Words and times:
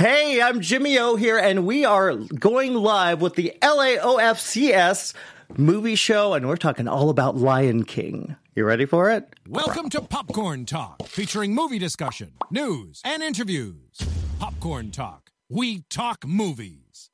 Hey, 0.00 0.40
I'm 0.40 0.62
Jimmy 0.62 0.98
O 0.98 1.16
here, 1.16 1.36
and 1.36 1.66
we 1.66 1.84
are 1.84 2.14
going 2.14 2.72
live 2.72 3.20
with 3.20 3.34
the 3.34 3.52
LAOFCS 3.60 5.12
movie 5.58 5.94
show, 5.94 6.32
and 6.32 6.48
we're 6.48 6.56
talking 6.56 6.88
all 6.88 7.10
about 7.10 7.36
Lion 7.36 7.84
King. 7.84 8.34
You 8.54 8.64
ready 8.64 8.86
for 8.86 9.10
it? 9.10 9.28
Welcome 9.46 9.90
to 9.90 10.00
Popcorn 10.00 10.64
Talk, 10.64 11.06
featuring 11.06 11.54
movie 11.54 11.78
discussion, 11.78 12.32
news, 12.50 13.02
and 13.04 13.22
interviews. 13.22 13.98
Popcorn 14.38 14.90
Talk. 14.90 15.32
We 15.50 15.82
talk 15.90 16.26
movies. 16.26 17.10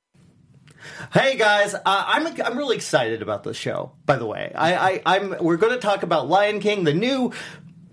Hey 1.13 1.37
guys, 1.37 1.75
uh, 1.75 1.81
I'm 1.85 2.41
I'm 2.41 2.57
really 2.57 2.77
excited 2.77 3.21
about 3.21 3.43
this 3.43 3.57
show. 3.57 3.97
By 4.05 4.15
the 4.15 4.27
way, 4.27 4.53
I, 4.55 4.75
I 4.77 5.03
I'm 5.07 5.35
we're 5.41 5.57
going 5.57 5.73
to 5.73 5.81
talk 5.81 6.05
about 6.05 6.29
Lion 6.29 6.61
King, 6.61 6.85
the 6.85 6.95
new 6.95 7.33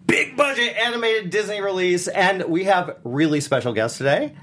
big 0.06 0.38
budget 0.38 0.78
animated 0.78 1.32
Disney 1.32 1.62
release, 1.62 2.08
and 2.08 2.44
we 2.44 2.66
have 2.66 2.98
really 3.04 3.42
special 3.42 3.74
guests 3.74 3.98
today. 3.98 4.36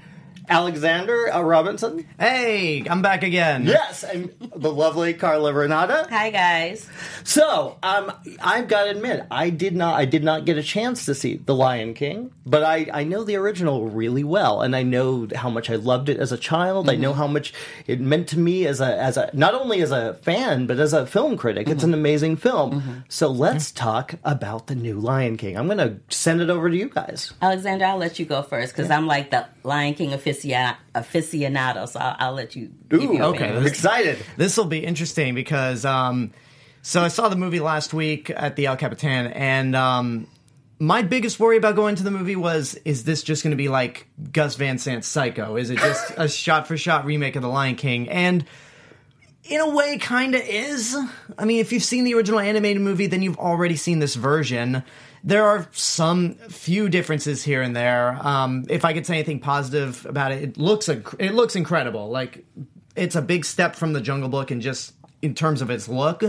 Alexander 0.51 1.33
uh, 1.33 1.41
Robinson. 1.41 2.05
Hey, 2.19 2.85
I'm 2.89 3.01
back 3.01 3.23
again. 3.23 3.65
Yes, 3.65 4.03
and 4.03 4.33
the 4.53 4.69
lovely 4.69 5.13
Carla 5.13 5.53
Renata. 5.53 6.07
Hi 6.09 6.29
guys. 6.29 6.89
So, 7.23 7.77
um, 7.81 8.11
I've 8.41 8.67
got 8.67 8.83
to 8.83 8.89
admit, 8.91 9.25
I 9.31 9.49
did 9.49 9.75
not, 9.75 9.95
I 9.95 10.03
did 10.03 10.25
not 10.25 10.43
get 10.43 10.57
a 10.57 10.63
chance 10.63 11.05
to 11.05 11.15
see 11.15 11.37
The 11.37 11.55
Lion 11.55 11.93
King, 11.93 12.31
but 12.45 12.63
I, 12.63 12.87
I 12.91 13.03
know 13.05 13.23
the 13.23 13.37
original 13.37 13.87
really 13.87 14.25
well, 14.25 14.61
and 14.61 14.75
I 14.75 14.83
know 14.83 15.27
how 15.33 15.49
much 15.49 15.69
I 15.69 15.75
loved 15.75 16.09
it 16.09 16.17
as 16.17 16.33
a 16.33 16.37
child. 16.37 16.89
I 16.89 16.95
know 16.95 17.13
how 17.13 17.27
much 17.27 17.53
it 17.87 18.01
meant 18.01 18.27
to 18.29 18.39
me 18.39 18.67
as 18.67 18.81
a, 18.81 18.99
as 19.01 19.15
a, 19.15 19.29
not 19.33 19.53
only 19.53 19.81
as 19.81 19.91
a 19.91 20.15
fan, 20.15 20.67
but 20.67 20.79
as 20.79 20.91
a 20.91 21.05
film 21.05 21.37
critic. 21.37 21.69
It's 21.69 21.83
an 21.83 21.93
amazing 21.93 22.35
film. 22.35 23.05
So 23.07 23.29
let's 23.29 23.71
talk 23.71 24.15
about 24.25 24.67
the 24.67 24.75
new 24.75 24.99
Lion 24.99 25.37
King. 25.37 25.57
I'm 25.57 25.67
going 25.67 25.77
to 25.77 25.99
send 26.13 26.41
it 26.41 26.49
over 26.49 26.69
to 26.69 26.75
you 26.75 26.89
guys. 26.89 27.31
Alexander, 27.41 27.85
I'll 27.85 27.97
let 27.97 28.19
you 28.19 28.25
go 28.25 28.41
first 28.41 28.75
because 28.75 28.91
I'm 28.91 29.07
like 29.07 29.31
the 29.31 29.45
Lion 29.63 29.93
King 29.93 30.11
aficionado, 30.11 30.77
aficionado 30.95 31.87
so 31.87 31.99
I'll, 31.99 32.15
I'll 32.19 32.33
let 32.33 32.55
you. 32.55 32.71
give 32.89 33.03
Ooh, 33.03 33.13
your 33.13 33.23
okay. 33.25 33.45
opinion. 33.45 33.67
excited. 33.67 34.17
This 34.37 34.57
will 34.57 34.65
be 34.65 34.83
interesting 34.83 35.35
because 35.35 35.85
um, 35.85 36.31
so 36.81 37.01
I 37.01 37.09
saw 37.09 37.29
the 37.29 37.35
movie 37.35 37.59
last 37.59 37.93
week 37.93 38.29
at 38.29 38.55
the 38.55 38.65
El 38.65 38.77
Capitan, 38.77 39.27
and 39.27 39.75
um, 39.75 40.27
my 40.79 41.03
biggest 41.03 41.39
worry 41.39 41.57
about 41.57 41.75
going 41.75 41.95
to 41.95 42.03
the 42.03 42.11
movie 42.11 42.35
was: 42.35 42.75
is 42.85 43.03
this 43.03 43.21
just 43.21 43.43
going 43.43 43.51
to 43.51 43.57
be 43.57 43.69
like 43.69 44.07
Gus 44.31 44.55
Van 44.55 44.79
Sant's 44.79 45.07
Psycho? 45.07 45.57
Is 45.57 45.69
it 45.69 45.77
just 45.77 46.13
a 46.17 46.27
shot 46.27 46.67
for 46.67 46.77
shot 46.77 47.05
remake 47.05 47.35
of 47.35 47.43
The 47.43 47.49
Lion 47.49 47.75
King? 47.75 48.09
And 48.09 48.45
in 49.43 49.61
a 49.61 49.69
way, 49.69 49.97
kind 49.97 50.33
of 50.33 50.41
is. 50.41 50.97
I 51.37 51.45
mean, 51.45 51.59
if 51.59 51.71
you've 51.71 51.83
seen 51.83 52.03
the 52.03 52.15
original 52.15 52.39
animated 52.39 52.81
movie, 52.81 53.07
then 53.07 53.21
you've 53.21 53.37
already 53.37 53.75
seen 53.75 53.99
this 53.99 54.15
version. 54.15 54.83
There 55.23 55.45
are 55.45 55.67
some 55.71 56.35
few 56.35 56.89
differences 56.89 57.43
here 57.43 57.61
and 57.61 57.75
there. 57.75 58.17
Um, 58.21 58.65
if 58.69 58.85
I 58.85 58.93
could 58.93 59.05
say 59.05 59.15
anything 59.15 59.39
positive 59.39 60.05
about 60.05 60.31
it, 60.31 60.43
it 60.43 60.57
looks 60.57 60.89
it 60.89 61.33
looks 61.33 61.55
incredible. 61.55 62.09
Like 62.09 62.45
it's 62.95 63.15
a 63.15 63.21
big 63.21 63.45
step 63.45 63.75
from 63.75 63.93
the 63.93 64.01
Jungle 64.01 64.29
Book, 64.29 64.51
and 64.51 64.61
just 64.61 64.93
in 65.21 65.35
terms 65.35 65.61
of 65.61 65.69
its 65.69 65.87
look. 65.87 66.23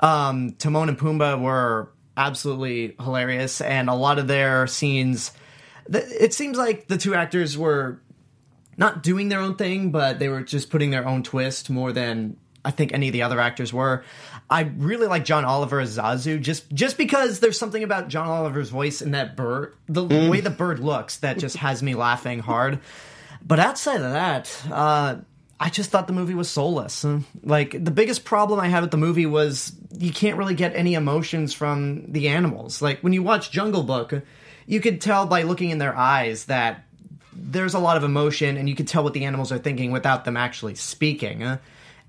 Um, 0.00 0.52
Timon 0.58 0.88
and 0.88 0.98
Pumbaa 0.98 1.40
were 1.40 1.90
absolutely 2.16 2.94
hilarious, 3.00 3.60
and 3.60 3.88
a 3.88 3.94
lot 3.94 4.18
of 4.18 4.28
their 4.28 4.66
scenes. 4.66 5.32
It 5.90 6.34
seems 6.34 6.58
like 6.58 6.88
the 6.88 6.98
two 6.98 7.14
actors 7.14 7.56
were 7.56 8.00
not 8.76 9.02
doing 9.02 9.28
their 9.28 9.40
own 9.40 9.56
thing, 9.56 9.90
but 9.90 10.18
they 10.18 10.28
were 10.28 10.42
just 10.42 10.70
putting 10.70 10.90
their 10.90 11.06
own 11.06 11.22
twist 11.22 11.70
more 11.70 11.92
than 11.92 12.36
I 12.64 12.70
think 12.70 12.92
any 12.92 13.08
of 13.08 13.12
the 13.12 13.22
other 13.22 13.40
actors 13.40 13.72
were. 13.72 14.04
I 14.50 14.62
really 14.62 15.06
like 15.06 15.24
John 15.24 15.44
Oliver 15.44 15.80
as 15.80 15.98
Zazu, 15.98 16.40
just 16.40 16.70
just 16.70 16.96
because 16.96 17.40
there's 17.40 17.58
something 17.58 17.82
about 17.82 18.08
John 18.08 18.28
Oliver's 18.28 18.70
voice 18.70 19.02
and 19.02 19.14
that 19.14 19.36
bird, 19.36 19.74
the 19.88 20.04
way 20.04 20.40
the 20.40 20.50
bird 20.50 20.78
looks, 20.78 21.18
that 21.18 21.38
just 21.38 21.56
has 21.56 21.82
me 21.82 21.94
laughing 21.94 22.38
hard. 22.38 22.80
But 23.46 23.58
outside 23.58 24.00
of 24.00 24.12
that, 24.12 24.62
uh, 24.70 25.16
I 25.60 25.70
just 25.70 25.90
thought 25.90 26.06
the 26.06 26.12
movie 26.12 26.34
was 26.34 26.48
soulless. 26.48 27.04
Like 27.42 27.72
the 27.84 27.90
biggest 27.90 28.24
problem 28.24 28.60
I 28.60 28.68
had 28.68 28.82
with 28.82 28.90
the 28.90 28.96
movie 28.96 29.26
was 29.26 29.72
you 29.98 30.12
can't 30.12 30.38
really 30.38 30.54
get 30.54 30.74
any 30.74 30.94
emotions 30.94 31.52
from 31.52 32.12
the 32.12 32.28
animals. 32.28 32.80
Like 32.80 33.00
when 33.00 33.12
you 33.12 33.22
watch 33.22 33.50
Jungle 33.50 33.82
Book, 33.82 34.14
you 34.66 34.80
could 34.80 35.00
tell 35.00 35.26
by 35.26 35.42
looking 35.42 35.70
in 35.70 35.78
their 35.78 35.96
eyes 35.96 36.44
that 36.44 36.84
there's 37.32 37.74
a 37.74 37.78
lot 37.78 37.96
of 37.96 38.04
emotion 38.04 38.56
and 38.56 38.68
you 38.68 38.74
could 38.74 38.88
tell 38.88 39.02
what 39.02 39.14
the 39.14 39.24
animals 39.24 39.50
are 39.50 39.58
thinking 39.58 39.90
without 39.90 40.24
them 40.24 40.36
actually 40.36 40.74
speaking. 40.74 41.58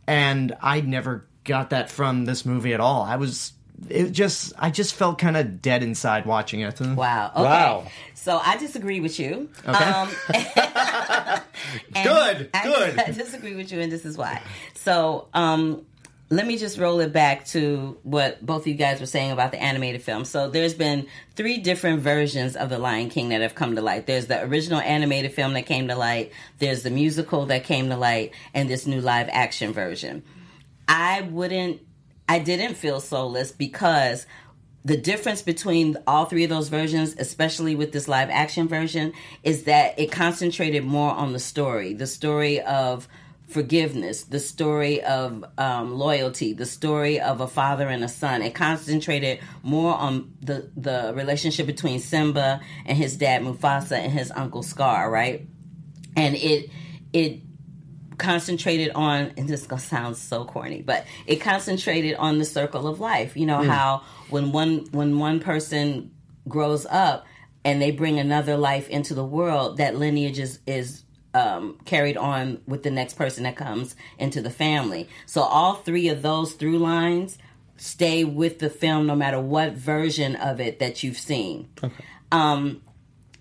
And 0.08 0.56
I 0.62 0.82
never 0.82 1.26
got 1.50 1.72
that 1.72 1.90
from 1.90 2.24
this 2.26 2.46
movie 2.46 2.74
at 2.74 2.80
all. 2.80 3.02
I 3.02 3.18
was 3.18 3.52
it 3.90 4.12
just 4.12 4.54
I 4.58 4.70
just 4.70 4.96
felt 4.96 5.18
kind 5.20 5.36
of 5.36 5.62
dead 5.62 5.84
inside 5.84 6.26
watching 6.26 6.62
it. 6.62 6.80
Wow. 6.80 7.32
Okay. 7.34 7.44
Wow. 7.44 7.88
So 8.14 8.38
I 8.38 8.58
disagree 8.58 9.00
with 9.00 9.20
you. 9.20 9.50
Okay. 9.68 9.84
Um, 9.84 10.10
Good, 12.04 12.50
I, 12.54 12.64
good. 12.64 13.00
I 13.00 13.12
disagree 13.12 13.56
with 13.56 13.72
you, 13.72 13.80
and 13.80 13.92
this 13.92 14.06
is 14.06 14.18
why. 14.18 14.42
So, 14.76 15.28
um, 15.34 15.86
let 16.30 16.46
me 16.46 16.58
just 16.58 16.78
roll 16.78 17.00
it 17.00 17.12
back 17.12 17.46
to 17.48 17.98
what 18.04 18.46
both 18.46 18.62
of 18.62 18.68
you 18.68 18.76
guys 18.76 19.00
were 19.00 19.08
saying 19.08 19.31
about 19.31 19.52
the 19.52 19.62
animated 19.62 20.04
film. 20.04 20.26
So 20.26 20.50
there's 20.50 20.76
been 20.76 21.08
three 21.36 21.58
different 21.58 22.02
versions 22.02 22.56
of 22.56 22.70
The 22.70 22.78
Lion 22.78 23.10
King 23.10 23.30
that 23.30 23.42
have 23.42 23.56
come 23.56 23.76
to 23.76 23.81
light. 23.81 24.06
There's 24.06 24.28
the 24.28 24.44
original 24.44 24.80
animated 24.80 25.34
film 25.34 25.54
that 25.54 25.66
came 25.66 25.88
to 25.88 25.96
light, 25.96 26.31
there's 26.60 26.84
the 26.84 26.92
musical 26.92 27.48
that 27.48 27.64
came 27.64 27.90
to 27.90 27.98
light, 27.98 28.34
and 28.54 28.70
this 28.70 28.86
new 28.86 29.02
live 29.02 29.28
action 29.31 29.74
version. 29.74 30.24
I 30.90 31.22
wouldn't 31.22 31.82
I 32.28 32.40
didn't 32.40 32.76
feel 32.76 33.00
soulless 33.00 33.52
because 33.52 34.26
the 34.84 34.98
difference 34.98 35.42
between 35.42 35.98
all 36.08 36.26
three 36.26 36.44
of 36.44 36.50
those 36.50 36.70
versions, 36.70 37.16
especially 37.18 37.76
with 37.76 37.92
this 37.92 38.08
live 38.08 38.30
action 38.30 38.68
version, 38.68 39.14
is 39.44 39.64
that 39.64 39.98
it 40.00 40.12
concentrated 40.12 40.84
more 40.84 41.12
on 41.12 41.34
the 41.34 41.40
story, 41.40 41.94
the 41.94 42.08
story 42.08 42.62
of 42.62 43.08
forgiveness, 43.48 44.24
the 44.24 44.40
story 44.40 45.02
of 45.04 45.44
um, 45.58 45.96
loyalty, 45.96 46.54
the 46.54 46.66
story 46.66 47.20
of 47.20 47.42
a 47.42 47.48
father 47.48 47.88
and 47.88 48.04
a 48.04 48.08
son. 48.08 48.42
It 48.42 48.56
concentrated 48.56 49.40
more 49.64 49.94
on 49.94 50.34
the 50.42 50.70
the 50.76 51.14
relationship 51.16 51.68
between 51.68 52.00
Simba 52.00 52.62
and 52.86 52.98
his 52.98 53.18
dad 53.18 53.42
Mufasa 53.44 53.98
and 53.98 54.12
his 54.12 54.32
uncle 54.32 54.64
Scar, 54.64 55.12
right? 55.12 55.48
And 56.16 56.36
it 56.36 56.70
it 57.12 57.42
concentrated 58.19 58.91
on 58.91 59.34
and 59.38 59.47
this 59.47 59.66
gonna 59.66 60.13
so 60.16 60.46
corny 60.46 60.81
but 60.81 61.06
it 61.25 61.38
concentrated 61.38 62.16
on 62.16 62.38
the 62.38 62.46
circle 62.46 62.88
of 62.88 63.00
life. 63.00 63.35
You 63.35 63.46
know 63.46 63.63
how 63.63 64.03
when 64.30 64.52
one 64.52 64.85
when 64.91 65.18
one 65.18 65.40
person 65.40 66.12
grows 66.47 66.85
up 66.85 67.25
and 67.63 67.81
they 67.81 67.91
bring 67.91 68.19
another 68.19 68.57
life 68.57 68.90
into 68.90 69.13
the 69.13 69.25
world 69.25 69.78
that 69.78 69.96
lineage 69.96 70.40
is 70.40 70.59
is 70.68 71.03
um, 71.34 71.78
carried 71.85 72.18
on 72.18 72.62
with 72.68 72.84
the 72.84 72.91
next 72.91 73.13
person 73.13 73.44
that 73.44 73.56
comes 73.56 73.96
into 74.18 74.41
the 74.41 74.50
family. 74.50 75.07
So 75.25 75.41
all 75.41 75.75
three 75.75 76.09
of 76.09 76.22
those 76.22 76.53
through 76.53 76.80
lines 76.80 77.38
stay 77.78 78.24
with 78.24 78.59
the 78.59 78.69
film 78.69 79.06
no 79.06 79.16
matter 79.16 79.40
what 79.40 79.74
version 79.74 80.36
of 80.36 80.59
it 80.59 80.80
that 80.80 81.03
you've 81.03 81.18
seen. 81.18 81.69
Um, 82.31 82.81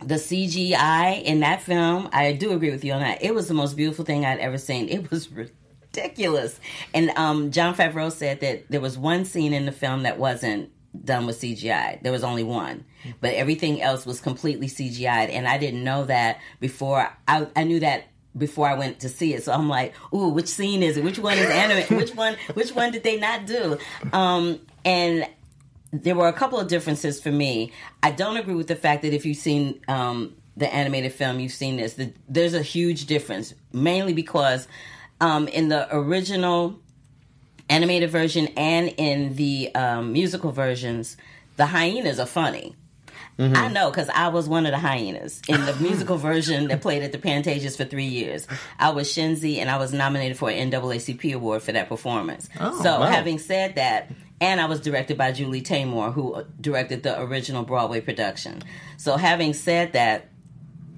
the 0.00 0.14
CGI 0.14 1.22
in 1.22 1.40
that 1.40 1.62
film, 1.62 2.08
I 2.12 2.32
do 2.32 2.52
agree 2.52 2.70
with 2.70 2.84
you 2.84 2.92
on 2.92 3.00
that. 3.00 3.22
It 3.22 3.34
was 3.34 3.48
the 3.48 3.54
most 3.54 3.76
beautiful 3.76 4.04
thing 4.04 4.24
I'd 4.24 4.38
ever 4.38 4.58
seen. 4.58 4.88
It 4.88 5.10
was 5.10 5.28
ridiculous. 5.30 6.60
And 6.94 7.10
um, 7.10 7.50
Jon 7.50 7.74
Favreau 7.74 8.12
said 8.12 8.40
that 8.40 8.70
there 8.70 8.80
was 8.80 8.96
one 8.96 9.24
scene 9.24 9.52
in 9.52 9.66
the 9.66 9.72
film 9.72 10.04
that 10.04 10.18
wasn't 10.18 10.70
done 11.04 11.26
with 11.26 11.40
CGI. 11.40 12.02
There 12.02 12.12
was 12.12 12.24
only 12.24 12.44
one, 12.44 12.84
but 13.20 13.34
everything 13.34 13.82
else 13.82 14.06
was 14.06 14.20
completely 14.20 14.68
CGI'd. 14.68 15.30
And 15.30 15.46
I 15.48 15.58
didn't 15.58 15.84
know 15.84 16.04
that 16.04 16.40
before. 16.60 17.10
I, 17.26 17.46
I 17.56 17.64
knew 17.64 17.80
that 17.80 18.04
before 18.36 18.68
I 18.68 18.74
went 18.74 19.00
to 19.00 19.08
see 19.08 19.34
it. 19.34 19.44
So 19.44 19.52
I'm 19.52 19.68
like, 19.68 19.94
ooh, 20.14 20.28
which 20.28 20.46
scene 20.46 20.82
is 20.82 20.96
it? 20.96 21.04
Which 21.04 21.18
one 21.18 21.38
is 21.38 21.50
anime? 21.50 21.96
which 21.96 22.14
one? 22.14 22.36
Which 22.54 22.72
one 22.72 22.92
did 22.92 23.02
they 23.02 23.18
not 23.18 23.46
do? 23.46 23.78
Um, 24.12 24.60
and 24.84 25.26
there 25.92 26.14
were 26.14 26.28
a 26.28 26.32
couple 26.32 26.58
of 26.58 26.68
differences 26.68 27.20
for 27.20 27.32
me. 27.32 27.72
I 28.02 28.10
don't 28.10 28.36
agree 28.36 28.54
with 28.54 28.68
the 28.68 28.76
fact 28.76 29.02
that 29.02 29.14
if 29.14 29.24
you've 29.24 29.38
seen 29.38 29.80
um, 29.88 30.36
the 30.56 30.72
animated 30.72 31.12
film, 31.12 31.40
you've 31.40 31.52
seen 31.52 31.76
this. 31.76 31.94
The, 31.94 32.12
there's 32.28 32.54
a 32.54 32.62
huge 32.62 33.06
difference, 33.06 33.54
mainly 33.72 34.12
because 34.12 34.68
um, 35.20 35.48
in 35.48 35.68
the 35.68 35.88
original 35.94 36.78
animated 37.70 38.10
version 38.10 38.48
and 38.56 38.88
in 38.96 39.34
the 39.36 39.74
um, 39.74 40.12
musical 40.12 40.52
versions, 40.52 41.16
the 41.56 41.66
hyenas 41.66 42.18
are 42.18 42.26
funny. 42.26 42.74
I 43.40 43.68
know 43.68 43.88
because 43.88 44.08
I 44.08 44.28
was 44.28 44.48
one 44.48 44.66
of 44.66 44.72
the 44.72 44.78
hyenas 44.78 45.42
in 45.48 45.64
the 45.64 45.72
musical 45.76 46.16
version 46.30 46.66
that 46.68 46.82
played 46.82 47.04
at 47.04 47.12
the 47.12 47.18
Pantages 47.18 47.76
for 47.76 47.84
three 47.84 48.06
years. 48.06 48.48
I 48.80 48.90
was 48.90 49.08
Shenzi, 49.08 49.58
and 49.58 49.70
I 49.70 49.76
was 49.76 49.92
nominated 49.92 50.36
for 50.36 50.50
an 50.50 50.72
NAACP 50.72 51.34
award 51.34 51.62
for 51.62 51.70
that 51.70 51.88
performance. 51.88 52.48
Oh, 52.58 52.82
so, 52.82 52.98
wow. 52.98 53.06
having 53.06 53.38
said 53.38 53.76
that, 53.76 54.10
and 54.40 54.60
I 54.60 54.66
was 54.66 54.80
directed 54.80 55.18
by 55.18 55.32
Julie 55.32 55.62
Taymor, 55.62 56.12
who 56.12 56.44
directed 56.60 57.02
the 57.02 57.20
original 57.20 57.64
Broadway 57.64 58.00
production. 58.00 58.62
So, 58.96 59.16
having 59.16 59.52
said 59.52 59.92
that, 59.94 60.28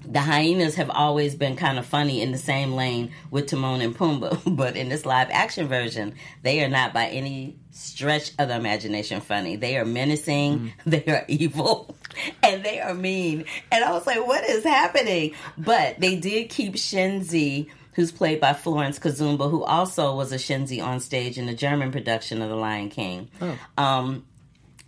the 0.05 0.19
hyenas 0.19 0.75
have 0.75 0.89
always 0.89 1.35
been 1.35 1.55
kind 1.55 1.79
of 1.79 1.85
funny 1.85 2.21
in 2.21 2.31
the 2.31 2.37
same 2.37 2.73
lane 2.73 3.11
with 3.29 3.47
Timon 3.47 3.81
and 3.81 3.95
Pumbaa, 3.95 4.41
but 4.55 4.75
in 4.75 4.89
this 4.89 5.05
live 5.05 5.29
action 5.31 5.67
version, 5.67 6.15
they 6.43 6.63
are 6.63 6.69
not 6.69 6.93
by 6.93 7.07
any 7.07 7.55
stretch 7.71 8.31
of 8.37 8.49
the 8.49 8.55
imagination 8.55 9.21
funny. 9.21 9.55
They 9.55 9.77
are 9.77 9.85
menacing, 9.85 10.59
mm. 10.59 10.71
they 10.85 11.05
are 11.05 11.23
evil, 11.27 11.95
and 12.43 12.63
they 12.63 12.79
are 12.79 12.93
mean. 12.93 13.45
And 13.71 13.83
I 13.83 13.91
was 13.91 14.05
like, 14.05 14.25
what 14.25 14.43
is 14.43 14.63
happening? 14.63 15.33
But 15.57 15.99
they 15.99 16.17
did 16.17 16.49
keep 16.49 16.75
Shenzi 16.75 17.69
who's 17.93 18.11
played 18.11 18.39
by 18.39 18.53
Florence 18.53 18.99
Kasumba, 18.99 19.49
who 19.49 19.63
also 19.63 20.15
was 20.15 20.31
a 20.31 20.37
Shenzi 20.37 20.83
on 20.83 20.99
stage 20.99 21.37
in 21.37 21.45
the 21.45 21.53
German 21.53 21.91
production 21.91 22.41
of 22.41 22.49
The 22.49 22.55
Lion 22.55 22.89
King. 22.89 23.29
Oh. 23.41 23.57
Um, 23.77 24.25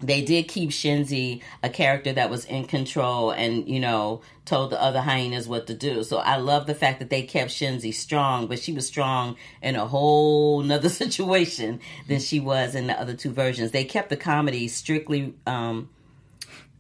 they 0.04 0.22
did 0.22 0.48
keep 0.48 0.70
Shenzi 0.72 1.42
a 1.62 1.70
character 1.70 2.12
that 2.14 2.30
was 2.30 2.46
in 2.46 2.66
control 2.66 3.32
and, 3.32 3.68
you 3.68 3.80
know, 3.80 4.22
told 4.46 4.72
the 4.72 4.82
other 4.82 5.02
hyenas 5.02 5.48
what 5.48 5.68
to 5.68 5.74
do. 5.74 6.04
So 6.04 6.18
I 6.18 6.38
love 6.38 6.68
the 6.68 6.76
fact 6.76 7.00
that 7.00 7.10
they 7.10 7.24
kept 7.24 7.52
Shenzi 7.52 7.94
strong, 7.94 8.48
but 8.48 8.60
she 8.60 8.74
was 8.74 8.86
strong 8.86 9.38
in 9.62 9.76
a 9.76 9.86
whole 9.86 10.62
nother 10.62 10.90
situation 11.04 11.80
than 12.08 12.20
she 12.20 12.40
was 12.40 12.76
in 12.76 12.88
the 12.88 13.00
other 13.00 13.14
two 13.14 13.32
versions. 13.32 13.72
They 13.72 13.86
kept 13.86 14.10
the 14.10 14.18
comedy 14.18 14.68
strictly 14.68 15.34
um, 15.48 15.90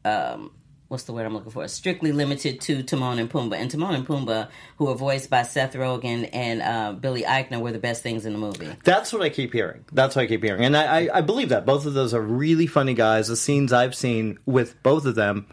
um, 0.03 0.51
what's 0.93 1.03
the 1.03 1.11
word 1.11 1.25
I'm 1.25 1.33
looking 1.33 1.51
for? 1.51 1.67
Strictly 1.67 2.11
limited 2.11 2.61
to 2.61 2.83
Timon 2.83 3.19
and 3.19 3.29
Pumbaa. 3.29 3.55
And 3.55 3.69
Timon 3.69 3.95
and 3.95 4.07
Pumbaa, 4.07 4.47
who 4.77 4.87
are 4.87 4.95
voiced 4.95 5.29
by 5.29 5.41
Seth 5.41 5.73
Rogen 5.73 6.29
and 6.31 6.61
uh, 6.61 6.93
Billy 6.93 7.23
Eichner, 7.23 7.59
were 7.59 7.71
the 7.71 7.79
best 7.79 8.03
things 8.03 8.25
in 8.25 8.31
the 8.31 8.39
movie. 8.39 8.73
That's 8.83 9.11
what 9.11 9.23
I 9.23 9.29
keep 9.29 9.51
hearing. 9.51 9.83
That's 9.91 10.15
what 10.15 10.21
I 10.21 10.27
keep 10.27 10.43
hearing, 10.43 10.63
and 10.63 10.77
I, 10.77 10.99
I, 10.99 11.17
I 11.17 11.21
believe 11.21 11.49
that 11.49 11.65
both 11.65 11.85
of 11.85 11.93
those 11.93 12.13
are 12.13 12.21
really 12.21 12.67
funny 12.67 12.93
guys. 12.93 13.27
The 13.27 13.35
scenes 13.35 13.73
I've 13.73 13.95
seen 13.95 14.37
with 14.45 14.81
both 14.83 15.05
of 15.05 15.15
them 15.15 15.47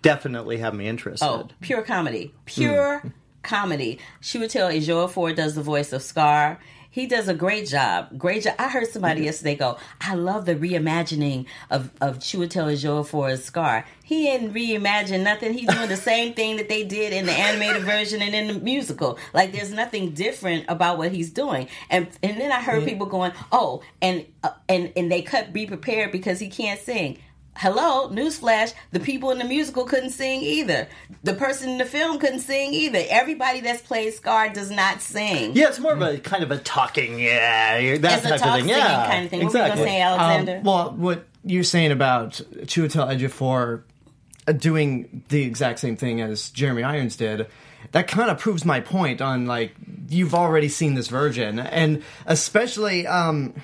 definitely 0.00 0.58
have 0.58 0.74
me 0.74 0.86
interested. 0.86 1.26
Oh, 1.26 1.48
pure 1.60 1.82
comedy, 1.82 2.32
pure. 2.46 3.02
Mm. 3.04 3.12
Comedy. 3.42 3.98
Chiwetel 4.22 4.74
Ejiofor 4.74 5.36
does 5.36 5.54
the 5.54 5.62
voice 5.62 5.92
of 5.92 6.00
Scar 6.00 6.58
he 6.94 7.08
does 7.08 7.26
a 7.26 7.34
great 7.34 7.66
job. 7.66 8.16
Great 8.16 8.44
job. 8.44 8.54
I 8.56 8.68
heard 8.68 8.86
somebody 8.86 9.16
mm-hmm. 9.18 9.24
yesterday 9.24 9.56
go, 9.56 9.78
I 10.00 10.14
love 10.14 10.46
the 10.46 10.54
reimagining 10.54 11.46
of, 11.68 11.90
of 12.00 12.20
Chiwetel 12.20 12.72
Ejiofor's 12.72 13.44
Scar. 13.44 13.84
He 14.04 14.26
didn't 14.26 14.54
reimagine 14.54 15.24
nothing. 15.24 15.54
He's 15.54 15.68
doing 15.68 15.88
the 15.88 15.96
same 15.96 16.34
thing 16.36 16.56
that 16.58 16.68
they 16.68 16.84
did 16.84 17.12
in 17.12 17.26
the 17.26 17.32
animated 17.32 17.82
version 17.82 18.22
and 18.22 18.32
in 18.32 18.46
the 18.46 18.60
musical. 18.60 19.18
Like 19.32 19.50
there's 19.50 19.72
nothing 19.72 20.12
different 20.12 20.66
about 20.68 20.96
what 20.96 21.10
he's 21.10 21.30
doing. 21.30 21.66
And 21.90 22.06
and 22.22 22.40
then 22.40 22.52
I 22.52 22.62
heard 22.62 22.84
people 22.84 23.06
going, 23.06 23.32
"Oh, 23.50 23.82
and 24.00 24.24
uh, 24.44 24.52
and 24.68 24.92
and 24.94 25.10
they 25.10 25.22
cut 25.22 25.52
be 25.52 25.66
prepared 25.66 26.12
because 26.12 26.38
he 26.38 26.48
can't 26.48 26.78
sing." 26.78 27.18
Hello, 27.56 28.08
newsflash, 28.08 28.74
the 28.90 29.00
people 29.00 29.30
in 29.30 29.38
the 29.38 29.44
musical 29.44 29.84
couldn't 29.84 30.10
sing 30.10 30.42
either. 30.42 30.88
The 31.22 31.34
person 31.34 31.70
in 31.70 31.78
the 31.78 31.84
film 31.84 32.18
couldn't 32.18 32.40
sing 32.40 32.74
either. 32.74 33.02
Everybody 33.08 33.60
that's 33.60 33.82
played 33.82 34.12
Scar 34.14 34.48
does 34.48 34.70
not 34.70 35.00
sing. 35.00 35.54
Yeah, 35.54 35.68
it's 35.68 35.78
more 35.78 35.92
of 35.92 36.02
a 36.02 36.18
kind 36.18 36.42
of 36.42 36.50
a 36.50 36.58
talking, 36.58 37.18
yeah, 37.18 37.96
that 37.98 38.18
it's 38.18 38.40
type 38.40 38.44
of 38.44 38.60
thing. 38.60 38.68
Yeah, 38.68 39.06
kind 39.08 39.24
of 39.24 39.30
thing. 39.30 39.42
Exactly. 39.42 39.50
What 39.50 39.52
were 39.52 39.62
you 39.62 39.74
going 39.74 39.78
to 39.78 39.84
say, 39.84 40.00
Alexander? 40.00 40.56
Um, 40.56 40.62
well, 40.64 40.90
what 40.92 41.24
you're 41.44 41.64
saying 41.64 41.92
about 41.92 42.32
Chiwetel 42.32 43.16
Ejiofor 43.16 43.82
uh, 44.46 44.52
doing 44.52 45.22
the 45.28 45.42
exact 45.42 45.78
same 45.78 45.96
thing 45.96 46.20
as 46.20 46.50
Jeremy 46.50 46.82
Irons 46.82 47.16
did, 47.16 47.46
that 47.92 48.08
kind 48.08 48.30
of 48.30 48.38
proves 48.38 48.64
my 48.64 48.80
point 48.80 49.20
on, 49.20 49.46
like, 49.46 49.74
you've 50.08 50.34
already 50.34 50.68
seen 50.68 50.94
this 50.94 51.08
version. 51.08 51.58
And 51.58 52.02
especially... 52.26 53.06
Um, 53.06 53.54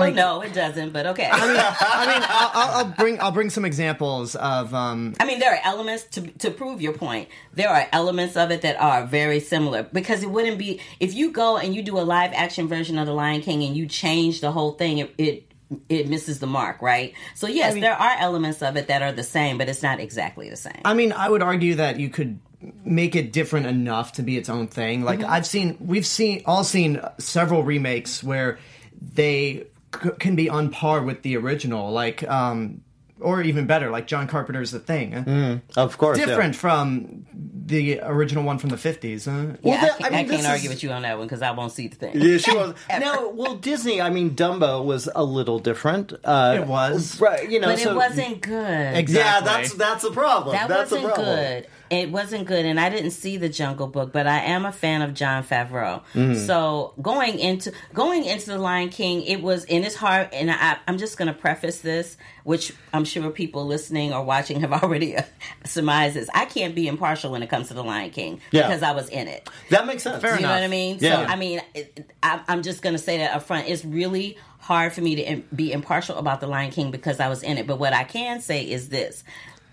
like, 0.00 0.14
well, 0.16 0.40
no, 0.40 0.42
it 0.42 0.52
doesn't. 0.52 0.92
But 0.92 1.06
okay. 1.06 1.28
I 1.30 1.46
mean, 1.46 1.56
I 1.56 2.06
mean, 2.06 2.26
I'll, 2.28 2.70
I'll, 2.70 2.84
bring 2.84 3.20
I'll 3.20 3.32
bring 3.32 3.50
some 3.50 3.64
examples 3.64 4.34
of. 4.36 4.74
Um, 4.74 5.14
I 5.20 5.24
mean, 5.24 5.38
there 5.38 5.52
are 5.52 5.60
elements 5.62 6.04
to 6.12 6.22
to 6.22 6.50
prove 6.50 6.80
your 6.80 6.92
point. 6.92 7.28
There 7.54 7.68
are 7.68 7.86
elements 7.92 8.36
of 8.36 8.50
it 8.50 8.62
that 8.62 8.80
are 8.80 9.06
very 9.06 9.40
similar 9.40 9.82
because 9.84 10.22
it 10.22 10.30
wouldn't 10.30 10.58
be 10.58 10.80
if 10.98 11.14
you 11.14 11.30
go 11.30 11.56
and 11.56 11.74
you 11.74 11.82
do 11.82 11.98
a 11.98 12.02
live 12.02 12.32
action 12.34 12.68
version 12.68 12.98
of 12.98 13.06
the 13.06 13.14
Lion 13.14 13.42
King 13.42 13.62
and 13.62 13.76
you 13.76 13.86
change 13.86 14.40
the 14.40 14.52
whole 14.52 14.72
thing. 14.72 14.98
It, 14.98 15.14
it 15.18 15.46
it 15.88 16.08
misses 16.08 16.40
the 16.40 16.46
mark, 16.46 16.82
right? 16.82 17.14
So 17.34 17.46
yes, 17.46 17.70
I 17.70 17.74
mean, 17.74 17.82
there 17.82 17.94
are 17.94 18.16
elements 18.18 18.62
of 18.62 18.76
it 18.76 18.88
that 18.88 19.02
are 19.02 19.12
the 19.12 19.22
same, 19.22 19.56
but 19.58 19.68
it's 19.68 19.82
not 19.82 20.00
exactly 20.00 20.50
the 20.50 20.56
same. 20.56 20.80
I 20.84 20.94
mean, 20.94 21.12
I 21.12 21.28
would 21.28 21.42
argue 21.42 21.76
that 21.76 22.00
you 22.00 22.08
could 22.08 22.40
make 22.84 23.16
it 23.16 23.32
different 23.32 23.66
enough 23.66 24.12
to 24.12 24.22
be 24.22 24.36
its 24.36 24.48
own 24.48 24.66
thing. 24.66 25.04
Like 25.04 25.20
mm-hmm. 25.20 25.30
I've 25.30 25.46
seen, 25.46 25.76
we've 25.80 26.06
seen 26.06 26.42
all 26.44 26.64
seen 26.64 27.00
several 27.18 27.62
remakes 27.62 28.22
where 28.22 28.58
they 29.00 29.66
c- 29.94 30.10
can 30.18 30.36
be 30.36 30.48
on 30.48 30.70
par 30.70 31.02
with 31.02 31.22
the 31.22 31.36
original, 31.36 31.90
like 31.90 32.28
um, 32.28 32.82
or 33.20 33.42
even 33.42 33.66
better, 33.66 33.90
like 33.90 34.06
John 34.06 34.26
Carpenter's 34.26 34.70
The 34.70 34.80
Thing. 34.80 35.12
Mm, 35.12 35.60
of 35.76 35.98
course, 35.98 36.18
different 36.18 36.54
yeah. 36.54 36.60
from 36.60 37.26
the 37.66 38.00
original 38.02 38.44
one 38.44 38.58
from 38.58 38.70
the 38.70 38.76
fifties. 38.76 39.26
Huh? 39.26 39.32
Yeah, 39.32 39.56
well, 39.62 39.74
I, 39.74 39.78
can't, 39.78 40.04
I, 40.04 40.10
mean, 40.10 40.14
I 40.14 40.34
can't 40.36 40.46
argue 40.46 40.68
is... 40.70 40.76
with 40.76 40.82
you 40.82 40.90
on 40.90 41.02
that 41.02 41.18
one 41.18 41.26
because 41.26 41.42
I 41.42 41.50
won't 41.52 41.72
see 41.72 41.88
the 41.88 41.96
thing. 41.96 42.20
Yeah, 42.20 42.38
she 42.38 42.54
was. 42.54 42.74
no, 43.00 43.30
well, 43.30 43.56
Disney. 43.56 44.00
I 44.00 44.10
mean, 44.10 44.30
Dumbo 44.30 44.84
was 44.84 45.08
a 45.14 45.24
little 45.24 45.58
different. 45.58 46.12
Uh, 46.24 46.58
it 46.60 46.66
was, 46.66 47.20
right? 47.20 47.48
You 47.50 47.60
know, 47.60 47.68
but 47.68 47.78
so, 47.78 47.92
it 47.92 47.96
wasn't 47.96 48.40
good. 48.40 48.96
Exactly. 48.96 49.14
Yeah, 49.14 49.40
that's 49.40 49.74
that's 49.74 50.02
the 50.02 50.10
problem. 50.10 50.54
That 50.54 50.68
that's 50.68 50.90
wasn't 50.90 51.14
problem. 51.14 51.36
good 51.36 51.66
it 51.90 52.10
wasn't 52.10 52.46
good 52.46 52.64
and 52.64 52.78
i 52.78 52.88
didn't 52.88 53.10
see 53.10 53.36
the 53.36 53.48
jungle 53.48 53.86
book 53.86 54.12
but 54.12 54.26
i 54.26 54.38
am 54.38 54.64
a 54.64 54.72
fan 54.72 55.02
of 55.02 55.12
Jon 55.12 55.42
Favreau 55.42 56.02
mm-hmm. 56.14 56.34
so 56.34 56.94
going 57.02 57.38
into 57.38 57.72
going 57.92 58.24
into 58.24 58.46
the 58.46 58.58
lion 58.58 58.88
king 58.88 59.22
it 59.22 59.42
was 59.42 59.64
in 59.64 59.82
his 59.82 59.96
heart 59.96 60.28
and 60.32 60.50
I, 60.50 60.78
i'm 60.86 60.98
just 60.98 61.18
going 61.18 61.28
to 61.28 61.34
preface 61.34 61.80
this 61.80 62.16
which 62.44 62.72
i'm 62.92 63.04
sure 63.04 63.30
people 63.30 63.66
listening 63.66 64.12
or 64.12 64.22
watching 64.22 64.60
have 64.60 64.72
already 64.82 65.16
surmised 65.64 66.16
this 66.16 66.30
i 66.34 66.44
can't 66.44 66.74
be 66.74 66.86
impartial 66.86 67.32
when 67.32 67.42
it 67.42 67.50
comes 67.50 67.68
to 67.68 67.74
the 67.74 67.84
lion 67.84 68.10
king 68.10 68.40
yeah. 68.50 68.66
because 68.66 68.82
i 68.82 68.92
was 68.92 69.08
in 69.08 69.28
it 69.28 69.48
that 69.70 69.86
makes 69.86 70.02
sense 70.02 70.22
Fair 70.22 70.32
you 70.32 70.38
enough. 70.38 70.50
know 70.50 70.54
what 70.54 70.62
i 70.62 70.68
mean 70.68 70.98
yeah. 71.00 71.26
so 71.26 71.32
i 71.32 71.36
mean 71.36 71.60
it, 71.74 72.10
I, 72.22 72.40
i'm 72.48 72.62
just 72.62 72.82
going 72.82 72.94
to 72.94 73.02
say 73.02 73.18
that 73.18 73.34
up 73.34 73.42
front 73.42 73.68
it's 73.68 73.84
really 73.84 74.38
hard 74.60 74.92
for 74.92 75.00
me 75.00 75.16
to 75.16 75.42
be 75.54 75.72
impartial 75.72 76.16
about 76.16 76.40
the 76.40 76.46
Lion 76.46 76.70
King 76.70 76.90
because 76.90 77.18
I 77.18 77.28
was 77.28 77.42
in 77.42 77.58
it. 77.58 77.66
But 77.66 77.78
what 77.78 77.92
I 77.92 78.04
can 78.04 78.40
say 78.40 78.62
is 78.62 78.88
this: 78.88 79.24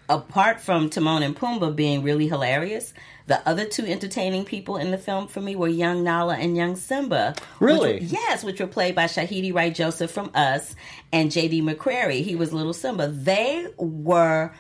apart 0.10 0.62
from 0.62 0.90
Timon 0.90 1.24
and 1.24 1.36
Pumbaa 1.36 1.76
being 1.76 2.04
really 2.04 2.28
hilarious, 2.28 2.94
the 3.28 3.46
other 3.48 3.66
two 3.66 3.86
entertaining 3.86 4.46
people 4.46 4.78
in 4.78 4.92
the 4.92 4.98
film 4.98 5.28
for 5.28 5.42
me 5.42 5.56
were 5.56 5.68
young 5.68 6.04
Nala 6.04 6.36
and 6.36 6.56
young 6.56 6.76
Simba. 6.78 7.36
Really? 7.60 7.96
Which 7.96 8.04
yes, 8.04 8.44
which 8.44 8.62
were 8.62 8.68
played 8.68 8.96
by 8.96 9.06
Shahidi 9.06 9.54
Wright 9.54 9.76
Joseph 9.76 10.12
from 10.12 10.32
Us 10.34 10.76
and 11.12 11.30
J.D. 11.30 11.62
McCrary. 11.62 12.24
He 12.24 12.36
was 12.36 12.54
little 12.54 12.74
Simba. 12.74 13.10
They 13.10 13.68
were 13.78 14.54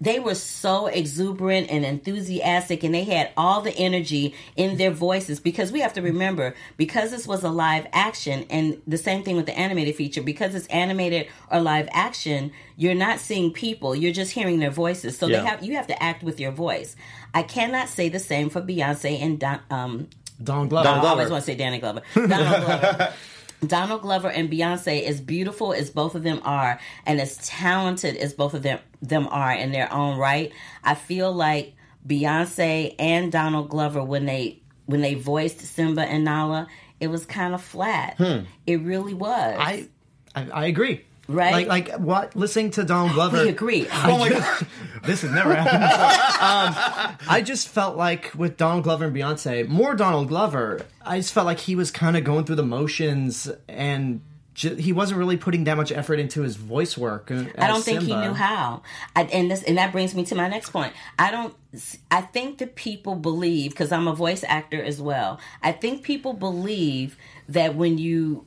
they 0.00 0.18
were 0.18 0.34
so 0.34 0.86
exuberant 0.86 1.70
and 1.70 1.84
enthusiastic 1.84 2.82
and 2.82 2.94
they 2.94 3.04
had 3.04 3.30
all 3.36 3.60
the 3.60 3.76
energy 3.76 4.34
in 4.56 4.78
their 4.78 4.90
voices 4.90 5.38
because 5.38 5.70
we 5.70 5.80
have 5.80 5.92
to 5.92 6.00
remember 6.00 6.54
because 6.76 7.10
this 7.10 7.26
was 7.26 7.44
a 7.44 7.50
live 7.50 7.86
action 7.92 8.46
and 8.48 8.80
the 8.86 8.98
same 8.98 9.22
thing 9.22 9.36
with 9.36 9.46
the 9.46 9.58
animated 9.58 9.94
feature 9.94 10.22
because 10.22 10.54
it's 10.54 10.66
animated 10.68 11.28
or 11.50 11.60
live 11.60 11.88
action 11.92 12.50
you're 12.76 12.94
not 12.94 13.20
seeing 13.20 13.52
people 13.52 13.94
you're 13.94 14.12
just 14.12 14.32
hearing 14.32 14.58
their 14.58 14.70
voices 14.70 15.18
so 15.18 15.26
yeah. 15.26 15.40
they 15.40 15.46
have 15.46 15.62
you 15.62 15.74
have 15.76 15.86
to 15.86 16.02
act 16.02 16.22
with 16.22 16.40
your 16.40 16.52
voice 16.52 16.96
i 17.34 17.42
cannot 17.42 17.88
say 17.88 18.08
the 18.08 18.18
same 18.18 18.48
for 18.48 18.62
beyonce 18.62 19.20
and 19.20 19.38
Don, 19.38 19.60
um, 19.70 20.08
Don 20.42 20.68
Glover. 20.68 20.84
Don 20.84 21.00
Glover. 21.00 21.06
I 21.06 21.10
always 21.10 21.30
want 21.30 21.42
to 21.42 21.46
say 21.46 21.54
Danny 21.54 21.78
Glover. 21.78 22.02
Donald 22.14 22.64
Glover. 22.64 23.12
Donald 23.66 24.02
Glover 24.02 24.30
and 24.30 24.50
Beyonce, 24.50 25.04
as 25.04 25.20
beautiful 25.20 25.72
as 25.72 25.90
both 25.90 26.14
of 26.14 26.22
them 26.22 26.40
are, 26.44 26.80
and 27.04 27.20
as 27.20 27.36
talented 27.38 28.16
as 28.16 28.32
both 28.32 28.54
of 28.54 28.62
them 28.62 28.78
them 29.02 29.28
are 29.30 29.52
in 29.52 29.72
their 29.72 29.92
own 29.92 30.18
right, 30.18 30.52
I 30.84 30.94
feel 30.94 31.32
like 31.32 31.74
Beyonce 32.06 32.94
and 32.98 33.30
Donald 33.30 33.68
Glover 33.68 34.02
when 34.02 34.26
they 34.26 34.60
when 34.86 35.00
they 35.00 35.14
voiced 35.14 35.60
Simba 35.60 36.02
and 36.02 36.24
Nala, 36.24 36.66
it 36.98 37.08
was 37.08 37.24
kind 37.24 37.54
of 37.54 37.62
flat. 37.62 38.16
Hmm. 38.18 38.40
It 38.66 38.80
really 38.80 39.14
was. 39.14 39.56
I, 39.58 39.88
I, 40.34 40.50
I 40.50 40.66
agree. 40.66 41.04
Right? 41.28 41.66
Like, 41.66 41.88
like 41.88 42.00
what? 42.00 42.34
Listening 42.34 42.72
to 42.72 42.84
Donald 42.84 43.12
Glover. 43.12 43.42
We 43.42 43.50
agree. 43.50 43.86
oh 43.92 44.18
my 44.18 44.30
god, 44.30 44.66
this 45.04 45.22
has 45.22 45.30
never 45.30 45.54
happened. 45.54 45.82
Um, 46.40 46.74
I 47.28 47.42
just 47.44 47.68
felt 47.68 47.96
like 47.96 48.32
with 48.34 48.56
Donald 48.56 48.84
Glover 48.84 49.04
and 49.04 49.14
Beyonce, 49.14 49.68
more 49.68 49.94
Donald 49.94 50.28
Glover. 50.28 50.86
I 51.04 51.18
just 51.18 51.32
felt 51.32 51.46
like 51.46 51.60
he 51.60 51.76
was 51.76 51.90
kind 51.90 52.16
of 52.16 52.24
going 52.24 52.44
through 52.44 52.56
the 52.56 52.62
motions 52.62 53.50
and 53.68 54.22
he 54.54 54.92
wasn't 54.92 55.18
really 55.18 55.36
putting 55.36 55.64
that 55.64 55.76
much 55.76 55.92
effort 55.92 56.18
into 56.18 56.42
his 56.42 56.56
voice 56.56 56.96
work. 56.96 57.30
Uh, 57.30 57.44
I 57.56 57.66
don't 57.66 57.82
think 57.82 58.00
Simba. 58.00 58.20
he 58.20 58.28
knew 58.28 58.34
how. 58.34 58.82
I, 59.14 59.22
and 59.24 59.50
this 59.50 59.62
and 59.62 59.78
that 59.78 59.92
brings 59.92 60.14
me 60.14 60.24
to 60.24 60.34
my 60.34 60.48
next 60.48 60.70
point. 60.70 60.92
I 61.18 61.30
don't. 61.30 61.54
I 62.10 62.22
think 62.22 62.58
that 62.58 62.74
people 62.74 63.14
believe 63.14 63.70
because 63.70 63.92
I'm 63.92 64.08
a 64.08 64.14
voice 64.14 64.44
actor 64.46 64.82
as 64.82 65.00
well. 65.00 65.40
I 65.62 65.72
think 65.72 66.02
people 66.02 66.32
believe 66.32 67.16
that 67.48 67.74
when 67.74 67.98
you 67.98 68.44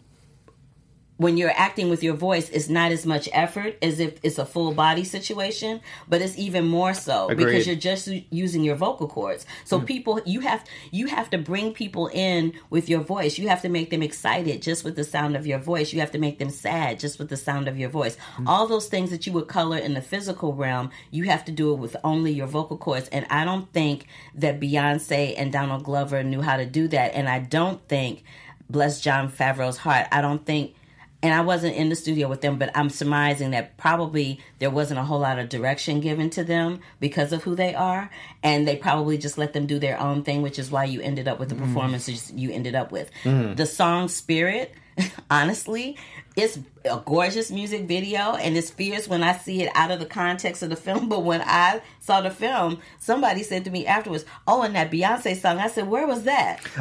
when 1.24 1.38
you're 1.38 1.54
acting 1.56 1.90
with 1.90 2.04
your 2.04 2.16
voice, 2.16 2.50
it's 2.50 2.68
not 2.68 2.92
as 2.92 3.06
much 3.06 3.30
effort 3.32 3.78
as 3.82 4.00
if 4.00 4.20
it's 4.24 4.38
a 4.38 4.46
full 4.46 4.74
body 4.74 5.06
situation, 5.06 5.80
but 6.10 6.22
it's 6.22 6.38
even 6.38 6.68
more 6.68 6.94
so 6.94 7.30
Agreed. 7.30 7.46
because 7.46 7.66
you're 7.66 7.78
just 7.78 8.10
using 8.30 8.62
your 8.62 8.76
vocal 8.76 9.08
cords. 9.08 9.46
So 9.64 9.80
hmm. 9.80 9.86
people, 9.86 10.22
you 10.26 10.42
have 10.42 10.64
you 10.92 11.08
have 11.08 11.30
to 11.30 11.38
bring 11.38 11.74
people 11.74 12.08
in 12.08 12.54
with 12.70 12.90
your 12.90 13.00
voice. 13.00 13.38
You 13.38 13.48
have 13.48 13.62
to 13.62 13.70
make 13.70 13.90
them 13.90 14.04
excited 14.04 14.62
just 14.62 14.84
with 14.84 14.98
the 14.98 15.06
sound 15.06 15.38
of 15.38 15.48
your 15.48 15.60
voice. 15.60 15.94
You 15.94 16.02
have 16.02 16.12
to 16.12 16.20
make 16.20 16.40
them 16.40 16.50
sad 16.50 17.00
just 17.00 17.18
with 17.20 17.30
the 17.30 17.38
sound 17.38 17.70
of 17.70 17.80
your 17.80 17.90
voice. 17.90 18.18
Hmm. 18.36 18.48
All 18.48 18.68
those 18.68 18.88
things 18.88 19.10
that 19.12 19.26
you 19.26 19.32
would 19.34 19.48
color 19.48 19.78
in 19.78 19.94
the 19.94 20.02
physical 20.02 20.54
realm, 20.54 20.92
you 21.10 21.24
have 21.24 21.46
to 21.46 21.54
do 21.54 21.72
it 21.72 21.80
with 21.80 21.96
only 22.04 22.34
your 22.34 22.48
vocal 22.48 22.78
cords. 22.78 23.08
And 23.10 23.26
I 23.30 23.46
don't 23.46 23.72
think 23.72 24.08
that 24.36 24.60
Beyonce 24.60 25.36
and 25.38 25.54
Donald 25.54 25.86
Glover 25.86 26.22
knew 26.22 26.42
how 26.42 26.58
to 26.58 26.66
do 26.66 26.90
that. 26.90 27.16
And 27.16 27.30
I 27.30 27.40
don't 27.40 27.88
think, 27.88 28.26
bless 28.70 29.00
Jon 29.00 29.32
Favreau's 29.32 29.78
heart, 29.78 30.08
I 30.12 30.20
don't 30.22 30.46
think 30.46 30.76
and 31.24 31.34
I 31.34 31.40
wasn't 31.40 31.78
in 31.78 31.88
the 31.88 31.96
studio 31.96 32.28
with 32.28 32.42
them, 32.42 32.58
but 32.58 32.70
I'm 32.76 32.90
surmising 32.90 33.52
that 33.52 33.78
probably 33.78 34.42
there 34.60 34.70
wasn't 34.70 35.00
a 35.00 35.04
whole 35.04 35.20
lot 35.20 35.40
of 35.40 35.48
direction 35.48 36.02
given 36.02 36.30
to 36.32 36.44
them 36.44 36.82
because 37.00 37.32
of 37.32 37.44
who 37.44 37.56
they 37.56 37.74
are, 37.74 38.12
and 38.44 38.68
they 38.68 38.76
probably 38.76 39.18
just 39.18 39.38
let 39.38 39.54
them 39.54 39.66
do 39.66 39.80
their 39.80 39.98
own 40.00 40.24
thing, 40.24 40.42
which 40.42 40.60
is 40.60 40.70
why 40.70 40.84
you 40.84 41.00
ended 41.00 41.30
up 41.30 41.40
with 41.40 41.48
the 41.48 41.56
mm. 41.56 41.66
performances 41.66 42.30
you 42.34 42.52
ended 42.52 42.76
up 42.76 42.92
with. 42.92 43.10
Mm. 43.24 43.56
The 43.56 43.66
song 43.66 44.10
"Spirit," 44.10 44.76
honestly, 45.32 45.98
it's 46.36 46.58
a 46.86 47.02
gorgeous 47.06 47.52
music 47.52 47.84
video, 47.88 48.36
and 48.36 48.58
it's 48.58 48.70
fierce 48.72 49.08
when 49.08 49.24
I 49.24 49.34
see 49.38 49.62
it 49.64 49.72
out 49.76 49.92
of 49.92 50.00
the 50.00 50.06
context 50.06 50.64
of 50.64 50.70
the 50.70 50.76
film. 50.76 51.10
But 51.14 51.24
when 51.24 51.42
I 51.42 51.82
saw 52.00 52.22
the 52.22 52.32
film, 52.32 52.80
somebody 53.00 53.44
said 53.44 53.66
to 53.66 53.72
me 53.72 53.86
afterwards, 53.86 54.26
"Oh, 54.48 54.62
and 54.64 54.76
that 54.76 54.92
Beyonce 54.92 55.36
song," 55.40 55.60
I 55.60 55.68
said, 55.68 55.88
"Where 55.88 56.08
was 56.08 56.24
that?" 56.24 56.60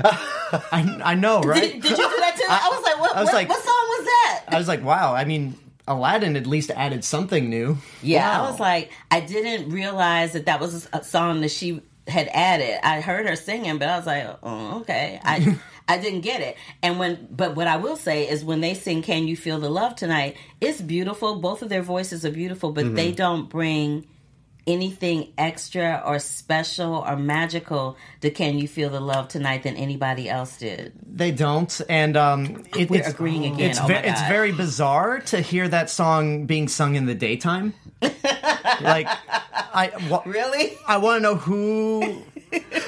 I, 0.73 1.01
I 1.05 1.15
know, 1.15 1.41
right? 1.43 1.73
Did, 1.73 1.83
did 1.83 1.91
you 1.91 1.97
do 1.97 2.17
that 2.21 2.37
too? 2.37 2.47
I, 2.49 2.69
was 2.73 2.83
like, 2.83 3.01
"What? 3.01 3.17
I 3.17 3.21
was 3.21 3.27
what, 3.29 3.35
like- 3.35 3.49
what 3.49 3.63
song 3.63 3.87
was 3.89 4.05
that?" 4.05 4.45
I 4.49 4.59
was 4.59 4.69
like, 4.69 4.83
wow. 4.85 5.15
I 5.15 5.25
mean, 5.25 5.55
Aladdin 5.89 6.37
at 6.37 6.47
least 6.47 6.71
added 6.71 7.05
something 7.05 7.49
new. 7.49 7.79
Yeah, 8.03 8.39
Wow. 8.39 8.47
I 8.47 8.51
was 8.51 8.61
like, 8.61 8.91
I 9.11 9.21
didn't 9.21 9.71
realize 9.71 10.33
that 10.35 10.47
that 10.47 10.61
was 10.61 10.89
a 10.93 11.03
song 11.03 11.41
that 11.43 11.51
she 11.51 11.81
had 12.07 12.29
added. 12.33 12.79
I 12.87 13.01
heard 13.01 13.27
her 13.27 13.37
singing, 13.37 13.79
but 13.79 13.89
I 13.89 13.97
was 13.97 14.07
like, 14.07 14.27
oh, 14.43 14.81
okay. 14.81 15.21
I 15.25 15.59
I 15.89 15.99
didn't 15.99 16.21
get 16.21 16.41
it. 16.41 16.57
And 16.83 16.99
when, 16.99 17.29
but 17.31 17.55
what 17.57 17.67
I 17.67 17.77
will 17.77 17.97
say 17.97 18.29
is 18.29 18.45
when 18.45 18.61
they 18.61 18.75
sing 18.75 19.03
"Can 19.03 19.27
You 19.27 19.37
Feel 19.37 19.59
the 19.61 19.69
Love 19.71 19.97
Tonight," 19.97 20.37
it's 20.61 20.81
beautiful. 20.81 21.37
Both 21.41 21.63
of 21.63 21.69
their 21.69 21.83
voices 21.83 22.25
are 22.25 22.31
beautiful, 22.31 22.73
but 22.73 22.85
Mm-hmm. 22.85 22.95
they 22.97 23.13
don't 23.13 23.49
bring 23.49 24.07
anything 24.67 25.33
extra 25.39 26.03
or 26.05 26.19
special 26.19 27.05
or 27.07 27.17
magical 27.17 27.97
to 28.21 28.31
"Can 28.31 28.59
You 28.59 28.69
Feel 28.69 28.91
the 28.91 29.01
Love 29.01 29.29
Tonight" 29.29 29.63
than 29.65 29.77
anybody 29.77 30.29
else 30.29 30.59
did. 30.59 30.93
They 31.07 31.31
don't, 31.31 31.81
and 31.89 32.17
um, 32.17 32.65
it, 32.77 32.91
We're 32.91 33.01
it's, 33.01 33.09
agreeing 33.09 33.47
again. 33.47 33.71
It's 33.71 33.81
Oh 33.81 33.87
ve- 33.87 33.95
it's 33.95 34.23
very 34.29 34.53
bizarre 34.53 35.21
to 35.21 35.41
hear 35.41 35.69
that 35.69 35.91
song 35.91 36.47
being 36.47 36.69
sung 36.69 36.95
in 36.95 37.07
the 37.07 37.15
daytime. 37.15 37.75
like, 38.81 39.07
I 39.09 39.93
wa- 40.11 40.23
Really? 40.27 40.77
I 40.87 40.97
want 40.99 41.19
to 41.19 41.23
know 41.23 41.35
who 41.37 42.23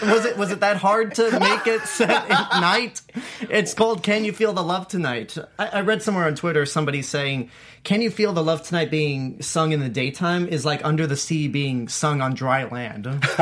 was 0.02 0.24
it. 0.24 0.36
Was 0.36 0.50
it 0.50 0.60
that 0.60 0.76
hard 0.76 1.14
to 1.16 1.38
make 1.38 1.66
it 1.66 1.82
set 1.82 2.10
at 2.10 2.28
night? 2.60 3.00
It's 3.42 3.74
called 3.74 4.02
"Can 4.02 4.24
You 4.24 4.32
Feel 4.32 4.52
the 4.52 4.62
Love 4.62 4.88
Tonight." 4.88 5.36
I, 5.58 5.66
I 5.66 5.80
read 5.82 6.02
somewhere 6.02 6.26
on 6.26 6.34
Twitter 6.34 6.66
somebody 6.66 7.02
saying, 7.02 7.50
"Can 7.84 8.02
you 8.02 8.10
feel 8.10 8.32
the 8.32 8.42
love 8.42 8.62
tonight?" 8.62 8.90
being 8.90 9.40
sung 9.42 9.72
in 9.72 9.80
the 9.80 9.88
daytime 9.88 10.48
is 10.48 10.64
like 10.64 10.84
"Under 10.84 11.06
the 11.06 11.16
Sea" 11.16 11.48
being 11.48 11.88
sung 11.88 12.20
on 12.20 12.34
dry 12.34 12.64
land. 12.64 13.04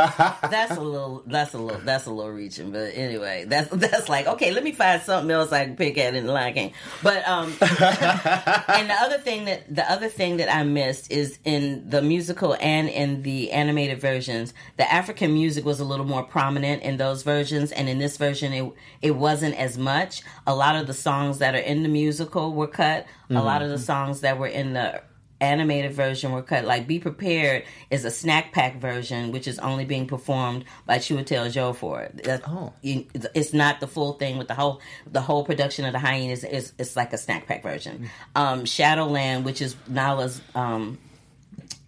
that's 0.52 0.76
a 0.76 0.80
little 0.80 1.22
that's 1.26 1.54
a 1.54 1.58
little 1.58 1.80
that's 1.82 2.06
a 2.06 2.10
little 2.10 2.30
reaching 2.30 2.70
but 2.70 2.92
anyway 2.94 3.44
that's 3.46 3.68
that's 3.72 4.08
like 4.08 4.26
okay 4.26 4.50
let 4.50 4.64
me 4.64 4.72
find 4.72 5.00
something 5.02 5.30
else 5.30 5.52
i 5.52 5.64
can 5.64 5.76
pick 5.76 5.98
at 5.98 6.14
in 6.14 6.26
the 6.26 6.32
lion 6.32 6.54
king 6.54 6.72
but 7.02 7.26
um 7.28 7.46
and 7.60 8.90
the 8.90 8.96
other 9.00 9.18
thing 9.18 9.44
that 9.44 9.62
the 9.74 9.90
other 9.90 10.08
thing 10.08 10.36
that 10.36 10.52
i 10.54 10.62
missed 10.62 11.10
is 11.10 11.38
in 11.44 11.88
the 11.88 12.02
musical 12.02 12.56
and 12.60 12.88
in 12.88 13.22
the 13.22 13.50
animated 13.52 14.00
versions 14.00 14.52
the 14.76 14.92
african 14.92 15.32
music 15.32 15.64
was 15.64 15.80
a 15.80 15.84
little 15.84 16.06
more 16.06 16.22
prominent 16.22 16.82
in 16.82 16.96
those 16.96 17.22
versions 17.22 17.72
and 17.72 17.88
in 17.88 17.98
this 17.98 18.16
version 18.16 18.52
it 18.52 18.72
it 19.00 19.12
wasn't 19.12 19.54
as 19.56 19.78
much 19.78 20.22
a 20.46 20.54
lot 20.54 20.76
of 20.76 20.86
the 20.86 20.94
songs 20.94 21.38
that 21.38 21.54
are 21.54 21.58
in 21.58 21.82
the 21.82 21.88
musical 21.88 22.52
were 22.52 22.66
cut 22.66 23.06
a 23.34 23.42
lot 23.42 23.62
of 23.62 23.70
the 23.70 23.78
songs 23.78 24.20
that 24.20 24.31
were 24.34 24.46
in 24.48 24.72
the 24.72 25.02
animated 25.40 25.92
version 25.92 26.30
were 26.30 26.42
cut. 26.42 26.64
Like 26.64 26.86
Be 26.86 27.00
Prepared 27.00 27.64
is 27.90 28.04
a 28.04 28.12
snack 28.12 28.52
pack 28.52 28.76
version, 28.80 29.32
which 29.32 29.48
is 29.48 29.58
only 29.58 29.84
being 29.84 30.06
performed 30.06 30.64
by 30.86 30.98
Chiwetel 30.98 31.46
Ejiofor. 31.48 32.22
That's, 32.22 32.46
Oh. 32.46 32.72
you- 32.80 33.06
it's 33.34 33.52
not 33.52 33.80
the 33.80 33.88
full 33.88 34.12
thing 34.12 34.38
with 34.38 34.46
the 34.46 34.54
whole 34.54 34.80
the 35.10 35.20
whole 35.20 35.44
production 35.44 35.84
of 35.84 35.92
the 35.92 35.98
hyenas 35.98 36.44
is 36.44 36.72
it's 36.78 36.94
like 36.94 37.12
a 37.12 37.18
snack 37.18 37.48
pack 37.48 37.62
version. 37.64 38.08
Um, 38.36 38.64
Shadowland, 38.64 39.44
which 39.44 39.60
is 39.60 39.74
Nala's 39.88 40.40
um, 40.54 40.98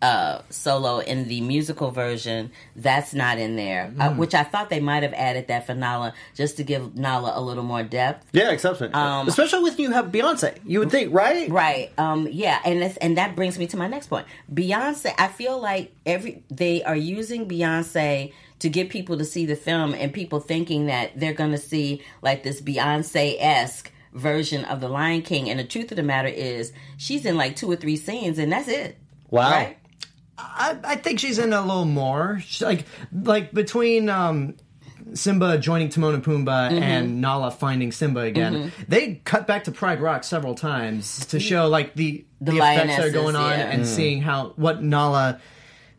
uh, 0.03 0.43
solo 0.51 0.99
in 0.99 1.29
the 1.29 1.41
musical 1.41 1.91
version, 1.91 2.51
that's 2.77 3.15
not 3.15 3.39
in 3.39 3.57
there. 3.57 3.93
Uh, 3.99 4.11
which 4.15 4.35
I 4.35 4.43
thought 4.43 4.69
they 4.69 4.81
might 4.81 5.03
have 5.03 5.15
added 5.15 5.49
that 5.49 5.67
for 5.67 5.75
Nala 5.75 6.13
just 6.35 6.59
to 6.59 6.65
give 6.65 6.95
Nala 6.95 7.33
a 7.35 7.41
little 7.41 7.65
more 7.65 7.83
depth. 7.83 8.27
Yeah, 8.33 8.51
exception. 8.51 8.95
Especially 8.95 9.63
when 9.63 9.77
you 9.79 9.93
have 9.93 10.07
Beyonce. 10.07 10.59
You 10.67 10.81
would 10.81 10.91
think, 10.91 11.15
right? 11.15 11.49
Right. 11.51 11.91
Um. 11.97 12.29
Yeah. 12.31 12.61
And 12.65 12.83
that's, 12.83 12.97
and 12.99 13.17
that 13.17 13.35
brings 13.35 13.59
me 13.59 13.67
to 13.69 13.77
my 13.77 13.89
next 13.89 14.09
point. 14.09 14.27
Beyonce. 14.53 15.15
I 15.19 15.29
feel 15.29 15.59
like 15.61 15.95
every 16.05 16.43
they 16.51 16.83
are 16.83 16.97
using 16.97 17.49
Beyonce 17.49 18.33
to 18.59 18.69
get 18.69 18.89
people 18.89 19.19
to 19.19 19.25
see 19.25 19.47
the 19.47 19.57
film, 19.57 19.95
and 19.95 20.13
people 20.13 20.41
thinking 20.41 20.87
that 20.87 21.19
they're 21.19 21.33
going 21.35 21.53
to 21.53 21.59
see 21.59 22.03
like 22.23 22.43
this 22.43 22.61
Beyonce 22.61 23.37
esque 23.39 23.91
version 24.13 24.65
of 24.67 24.81
the 24.81 24.89
Lion 24.89 25.23
King. 25.23 25.51
And 25.51 25.59
the 25.59 25.65
truth 25.65 25.91
of 25.91 25.97
the 25.97 26.03
matter 26.03 26.29
is, 26.29 26.73
she's 26.97 27.25
in 27.27 27.37
like 27.37 27.57
two 27.57 27.71
or 27.71 27.77
three 27.77 27.97
scenes, 27.97 28.39
and 28.39 28.53
that's 28.53 28.69
it. 28.69 28.97
Wow. 29.31 29.51
Right. 29.51 29.79
I, 30.39 30.77
I 30.85 30.97
think 30.97 31.21
she's 31.21 31.39
in 31.39 31.53
a 31.53 31.61
little 31.61 31.85
more. 31.85 32.41
She- 32.45 32.65
like 32.65 32.85
like 33.13 33.53
between 33.53 34.09
um, 34.09 34.57
Simba 35.15 35.59
joining 35.59 35.91
Timon 35.91 36.15
and 36.15 36.25
Pumbaa 36.25 36.71
Mm-hmm. 36.71 36.83
and 36.83 37.21
Nala 37.21 37.51
finding 37.51 37.93
Simba 37.93 38.21
again, 38.21 38.73
they 38.89 39.17
cut 39.25 39.47
back 39.47 39.65
to 39.65 39.73
Pride 39.73 40.01
Rock 40.01 40.25
several 40.25 40.55
times 40.55 41.27
to 41.27 41.39
show 41.41 41.69
like 41.69 41.95
the 41.95 42.25
the, 42.41 42.53
The 42.53 42.57
effects 42.59 42.97
that 42.97 43.07
are 43.07 43.11
going 43.11 43.37
on 43.37 43.51
yeah. 43.59 43.71
and 43.71 43.87
seeing 43.87 44.21
how 44.23 44.53
what 44.57 44.83
Nala. 44.83 45.41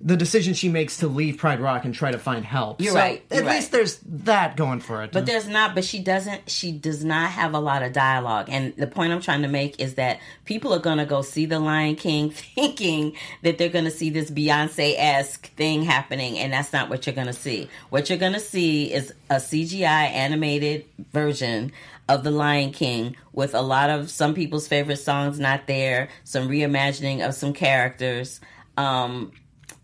The 0.01 0.17
decision 0.17 0.53
she 0.53 0.69
makes 0.69 0.97
to 0.97 1.07
leave 1.07 1.37
Pride 1.37 1.59
Rock 1.59 1.85
and 1.85 1.93
try 1.93 2.11
to 2.11 2.19
find 2.19 2.43
help. 2.43 2.81
You're 2.81 2.91
So, 2.93 2.99
right, 2.99 3.23
At 3.31 3.37
you're 3.37 3.45
least 3.45 3.71
right. 3.71 3.71
there's 3.71 3.97
that 4.05 4.57
going 4.57 4.81
for 4.81 5.03
it. 5.03 5.11
But 5.11 5.25
there's 5.25 5.47
not, 5.47 5.73
but 5.73 5.83
she 5.85 5.99
doesn't, 5.99 6.49
she 6.49 6.71
does 6.73 7.03
not 7.03 7.31
have 7.31 7.53
a 7.53 7.59
lot 7.59 7.81
of 7.81 7.93
dialogue. 7.93 8.47
And 8.49 8.75
the 8.75 8.87
point 8.87 9.13
I'm 9.13 9.21
trying 9.21 9.41
to 9.43 9.47
make 9.47 9.79
is 9.79 9.95
that 9.95 10.19
people 10.43 10.73
are 10.73 10.79
going 10.79 10.97
to 10.97 11.05
go 11.05 11.21
see 11.21 11.45
The 11.45 11.59
Lion 11.59 11.95
King 11.95 12.29
thinking 12.55 13.13
that 13.43 13.57
they're 13.57 13.69
going 13.69 13.85
to 13.85 13.91
see 13.91 14.09
this 14.09 14.29
Beyonce 14.29 14.95
esque 14.97 15.47
thing 15.55 15.83
happening. 15.83 16.37
And 16.37 16.51
that's 16.53 16.73
not 16.73 16.89
what 16.89 17.05
you're 17.07 17.15
going 17.15 17.27
to 17.27 17.33
see. 17.33 17.69
What 17.89 18.09
you're 18.09 18.19
going 18.19 18.33
to 18.33 18.39
see 18.39 18.93
is 18.93 19.13
a 19.29 19.35
CGI 19.35 19.85
animated 19.85 20.85
version 21.13 21.71
of 22.07 22.23
The 22.23 22.31
Lion 22.31 22.71
King 22.71 23.15
with 23.33 23.55
a 23.55 23.61
lot 23.61 23.89
of 23.89 24.11
some 24.11 24.33
people's 24.35 24.67
favorite 24.67 24.97
songs 24.97 25.39
not 25.39 25.67
there, 25.67 26.09
some 26.23 26.47
reimagining 26.49 27.25
of 27.27 27.33
some 27.33 27.53
characters. 27.53 28.41
Um, 28.77 29.31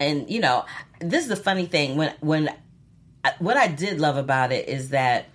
and 0.02 0.30
you 0.30 0.40
know, 0.42 0.66
this 1.00 1.24
is 1.24 1.30
the 1.30 1.36
funny 1.36 1.66
thing 1.66 1.96
when 1.98 2.14
when 2.20 2.50
I- 3.24 3.34
what 3.40 3.56
I 3.58 3.68
did 3.68 4.00
love 4.00 4.18
about 4.18 4.52
it 4.52 4.68
is 4.68 4.90
that 4.90 5.26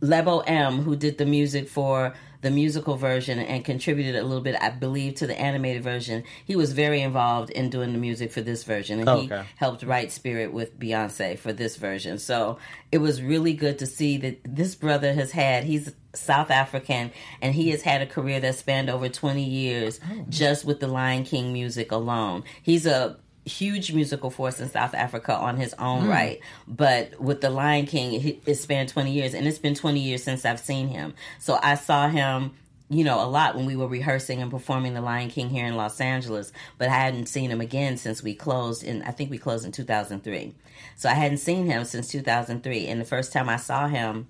Lebo 0.00 0.40
M, 0.40 0.82
who 0.82 0.96
did 0.96 1.18
the 1.18 1.26
music 1.26 1.68
for 1.68 2.14
the 2.42 2.50
musical 2.50 2.96
version 2.96 3.38
and 3.38 3.62
contributed 3.64 4.16
a 4.16 4.22
little 4.22 4.42
bit, 4.42 4.56
I 4.58 4.70
believe, 4.70 5.16
to 5.16 5.26
the 5.26 5.38
animated 5.38 5.82
version, 5.82 6.24
he 6.46 6.56
was 6.56 6.72
very 6.72 7.02
involved 7.02 7.50
in 7.50 7.68
doing 7.68 7.92
the 7.92 7.98
music 7.98 8.32
for 8.32 8.40
this 8.40 8.64
version. 8.64 9.00
And 9.00 9.08
he 9.08 9.14
oh, 9.30 9.34
Okay. 9.36 9.42
helped 9.56 9.82
write 9.82 10.10
Spirit 10.10 10.50
with 10.52 10.78
Beyonce 10.78 11.38
for 11.38 11.52
this 11.52 11.76
version. 11.76 12.18
So 12.18 12.56
it 12.90 12.98
was 12.98 13.20
really 13.20 13.52
good 13.52 13.78
to 13.80 13.86
see 13.86 14.16
that 14.18 14.40
this 14.44 14.74
brother 14.74 15.12
has 15.12 15.32
had, 15.32 15.64
he's 15.64 15.92
South 16.14 16.50
African, 16.50 17.10
and 17.42 17.54
he 17.54 17.70
has 17.70 17.82
had 17.82 18.00
a 18.00 18.06
career 18.06 18.40
that 18.40 18.54
spanned 18.54 18.88
over 18.88 19.10
20 19.10 19.44
years 19.44 20.00
oh. 20.10 20.24
just 20.30 20.64
with 20.64 20.80
the 20.80 20.88
Lion 20.88 21.24
King 21.24 21.52
music 21.52 21.92
alone. 21.92 22.44
He's 22.62 22.86
a 22.86 23.18
huge 23.50 23.92
musical 23.92 24.30
force 24.30 24.60
in 24.60 24.68
South 24.68 24.94
Africa 24.94 25.34
on 25.34 25.56
his 25.56 25.74
own 25.74 26.04
hmm. 26.04 26.10
right, 26.10 26.40
but 26.66 27.20
with 27.20 27.40
the 27.40 27.50
Lion 27.50 27.86
King, 27.86 28.14
it, 28.14 28.42
it 28.46 28.54
spanned 28.56 28.88
20 28.88 29.12
years, 29.12 29.34
and 29.34 29.46
it's 29.46 29.58
been 29.58 29.74
20 29.74 30.00
years 30.00 30.22
since 30.22 30.44
I've 30.44 30.60
seen 30.60 30.88
him. 30.88 31.14
So 31.38 31.58
I 31.62 31.74
saw 31.74 32.08
him 32.08 32.52
you 32.90 33.04
know, 33.04 33.22
a 33.22 33.28
lot 33.30 33.54
when 33.54 33.66
we 33.66 33.76
were 33.76 33.86
rehearsing 33.86 34.42
and 34.42 34.50
performing 34.50 34.94
The 34.94 35.00
Lion 35.00 35.30
King 35.30 35.48
here 35.48 35.64
in 35.64 35.76
Los 35.76 36.00
Angeles, 36.00 36.52
but 36.76 36.88
I 36.88 36.94
hadn't 36.94 37.26
seen 37.26 37.48
him 37.48 37.60
again 37.60 37.96
since 37.96 38.20
we 38.20 38.34
closed 38.34 38.82
in, 38.82 39.02
I 39.02 39.12
think 39.12 39.30
we 39.30 39.38
closed 39.38 39.64
in 39.64 39.70
2003. 39.70 40.54
So 40.96 41.08
I 41.08 41.14
hadn't 41.14 41.38
seen 41.38 41.66
him 41.66 41.84
since 41.84 42.08
2003. 42.08 42.88
And 42.88 43.00
the 43.00 43.04
first 43.04 43.32
time 43.32 43.48
I 43.48 43.56
saw 43.56 43.86
him 43.86 44.26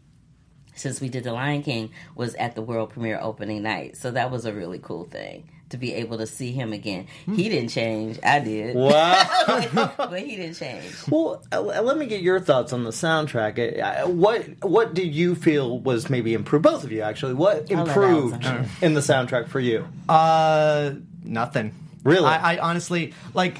since 0.75 1.00
we 1.00 1.09
did 1.09 1.25
The 1.25 1.33
Lion 1.33 1.62
King 1.62 1.91
was 2.15 2.35
at 2.35 2.55
the 2.55 2.61
world 2.61 2.91
premiere 2.91 3.19
opening 3.21 3.62
night. 3.62 3.97
So 3.97 4.11
that 4.11 4.31
was 4.31 4.45
a 4.45 4.53
really 4.53 4.79
cool 4.79 5.05
thing. 5.05 5.49
To 5.71 5.79
be 5.79 5.95
able 5.95 6.19
to 6.19 6.27
see 6.27 6.53
him 6.53 6.73
again. 6.73 7.07
He 7.27 7.49
didn't 7.49 7.71
change. 7.71 8.19
I 8.23 8.41
did. 8.41 8.77
Wow. 8.77 9.25
but 9.97 10.21
he 10.21 10.37
didn't 10.37 10.55
change. 10.57 10.85
well, 11.09 11.43
uh, 11.53 11.61
let 11.61 11.97
me 11.97 12.07
get 12.07 12.21
your 12.23 12.41
thoughts 12.41 12.73
on 12.73 12.85
the 12.85 12.91
soundtrack. 12.91 13.81
Uh, 13.81 14.09
What 14.09 14.45
what 14.62 14.95
did 14.95 15.15
you 15.15 15.35
feel 15.35 15.79
was 15.81 16.11
maybe 16.11 16.35
improved? 16.35 16.62
Both 16.65 16.85
of 16.85 16.93
you, 16.93 17.03
actually. 17.03 17.35
What 17.35 17.71
improved 17.71 18.45
in 18.83 18.95
the 18.95 19.00
soundtrack 19.00 19.49
for 19.49 19.61
you? 19.61 19.87
Uh, 20.09 20.93
nothing. 21.25 21.75
Really? 22.05 22.27
I, 22.27 22.55
I 22.55 22.59
honestly 22.59 23.15
like 23.35 23.59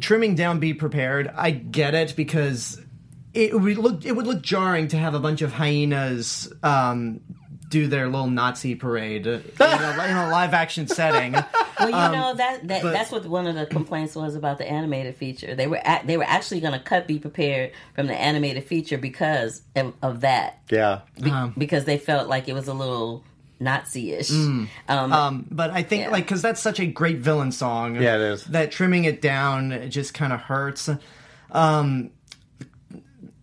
trimming 0.00 0.34
down. 0.34 0.58
Be 0.60 0.74
prepared. 0.74 1.30
I 1.34 1.50
get 1.50 1.94
it 1.94 2.14
because 2.16 2.80
it 3.32 3.58
would 3.58 3.78
look 3.78 4.04
it 4.04 4.12
would 4.12 4.26
look 4.26 4.42
jarring 4.42 4.88
to 4.88 4.96
have 4.98 5.14
a 5.14 5.20
bunch 5.20 5.40
of 5.42 5.52
hyenas 5.52 6.52
um, 6.62 7.20
do 7.70 7.86
their 7.86 8.06
little 8.08 8.28
Nazi 8.28 8.74
parade 8.74 9.26
in 9.26 9.40
a, 9.60 10.04
in 10.04 10.16
a 10.16 10.28
live 10.30 10.52
action 10.52 10.86
setting. 10.88 11.32
Well, 11.32 11.86
you 11.86 11.90
know 11.90 12.34
that, 12.34 12.66
that 12.68 12.82
but- 12.82 12.92
that's 12.92 13.10
what 13.10 13.24
one 13.24 13.46
of 13.46 13.54
the 13.54 13.64
complaints 13.64 14.14
was 14.14 14.34
about 14.34 14.58
the 14.58 14.68
animated 14.70 15.16
feature. 15.16 15.54
They 15.54 15.66
were 15.66 15.80
at, 15.82 16.06
they 16.06 16.18
were 16.18 16.24
actually 16.26 16.60
going 16.60 16.74
to 16.74 16.80
cut 16.80 17.06
"Be 17.06 17.18
Prepared" 17.18 17.72
from 17.94 18.06
the 18.08 18.14
animated 18.14 18.64
feature 18.64 18.98
because 18.98 19.62
of, 19.74 19.94
of 20.02 20.20
that, 20.20 20.58
Yeah. 20.70 21.00
Be- 21.22 21.32
because 21.56 21.86
they 21.86 21.96
felt 21.96 22.28
like 22.28 22.48
it 22.48 22.52
was 22.52 22.68
a 22.68 22.74
little 22.74 23.24
Nazi-ish. 23.60 24.30
Um, 24.32 24.68
Um, 24.88 25.46
but 25.50 25.70
I 25.70 25.82
think 25.82 26.04
Yeah. 26.04 26.10
like 26.10 26.24
because 26.24 26.42
that's 26.42 26.60
such 26.60 26.80
a 26.80 26.86
great 26.86 27.18
villain 27.18 27.52
song. 27.52 27.94
Yeah, 27.96 28.16
it 28.16 28.20
is. 28.22 28.44
That 28.46 28.72
trimming 28.72 29.04
it 29.04 29.22
down 29.22 29.70
it 29.72 29.88
just 29.90 30.12
kind 30.12 30.32
of 30.32 30.40
hurts. 30.40 30.88
Um, 31.52 32.10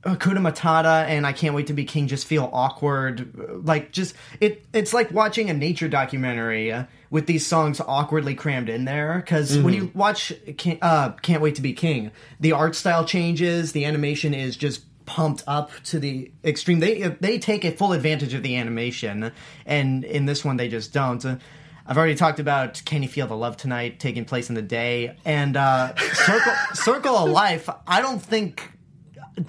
Hakuna 0.07 0.39
Matata 0.39 1.05
and 1.07 1.27
I 1.27 1.33
Can't 1.33 1.53
Wait 1.53 1.67
to 1.67 1.73
Be 1.73 1.85
King 1.85 2.07
just 2.07 2.25
feel 2.25 2.49
awkward. 2.53 3.65
Like 3.65 3.91
just 3.91 4.15
it. 4.39 4.65
It's 4.73 4.93
like 4.93 5.11
watching 5.11 5.49
a 5.49 5.53
nature 5.53 5.87
documentary 5.87 6.71
uh, 6.71 6.85
with 7.09 7.27
these 7.27 7.45
songs 7.45 7.81
awkwardly 7.81 8.35
crammed 8.35 8.69
in 8.69 8.85
there. 8.85 9.17
Because 9.17 9.57
when 9.57 9.73
you 9.73 9.91
watch 9.93 10.33
Can't, 10.57 10.79
uh, 10.81 11.11
Can't 11.21 11.41
Wait 11.41 11.55
to 11.55 11.61
Be 11.61 11.73
King, 11.73 12.11
the 12.39 12.53
art 12.53 12.75
style 12.75 13.05
changes. 13.05 13.73
The 13.73 13.85
animation 13.85 14.33
is 14.33 14.55
just 14.55 14.83
pumped 15.05 15.43
up 15.47 15.71
to 15.85 15.99
the 15.99 16.31
extreme. 16.43 16.79
They 16.79 17.01
they 17.19 17.39
take 17.39 17.65
a 17.65 17.71
full 17.71 17.93
advantage 17.93 18.33
of 18.33 18.43
the 18.43 18.55
animation, 18.57 19.31
and 19.65 20.03
in 20.03 20.25
this 20.25 20.45
one 20.45 20.57
they 20.57 20.69
just 20.69 20.93
don't. 20.93 21.23
I've 21.89 21.97
already 21.97 22.15
talked 22.15 22.39
about 22.39 22.81
"Can 22.85 23.01
You 23.01 23.09
Feel 23.09 23.27
the 23.27 23.37
Love 23.37 23.57
Tonight" 23.57 23.99
taking 23.99 24.25
place 24.25 24.49
in 24.49 24.55
the 24.55 24.61
day, 24.61 25.15
and 25.25 25.57
uh, 25.57 25.95
"Circle 25.95 26.53
Circle 26.73 27.15
of 27.15 27.29
Life." 27.29 27.69
I 27.87 28.01
don't 28.01 28.21
think 28.21 28.71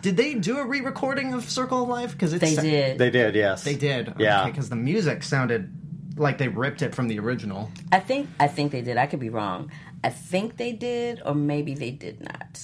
did 0.01 0.17
they 0.17 0.35
do 0.35 0.59
a 0.59 0.67
re-recording 0.67 1.33
of 1.35 1.49
"Circle 1.49 1.83
of 1.85 1.89
Life" 1.89 2.13
because 2.13 2.33
they 2.39 2.55
did. 2.55 2.99
They 2.99 3.11
did, 3.11 3.35
yes. 3.35 3.65
They 3.65 3.75
did, 3.75 4.15
Yeah. 4.19 4.47
because 4.47 4.69
the 4.69 4.77
music 4.77 5.23
sounded 5.23 5.73
like 6.17 6.39
they 6.39 6.49
ripped 6.49 6.83
it 6.83 6.95
from 6.95 7.09
the 7.09 7.19
original. 7.19 7.71
I 7.93 8.01
think 8.01 8.29
I 8.41 8.49
think 8.49 8.73
they 8.73 8.83
did. 8.83 8.97
I 8.97 9.07
could 9.07 9.21
be 9.21 9.31
wrong. 9.31 9.71
I 10.05 10.11
think 10.11 10.57
they 10.57 10.73
did, 10.73 11.23
or 11.25 11.35
maybe 11.35 11.75
they 11.75 11.91
did 11.91 12.21
not. 12.23 12.61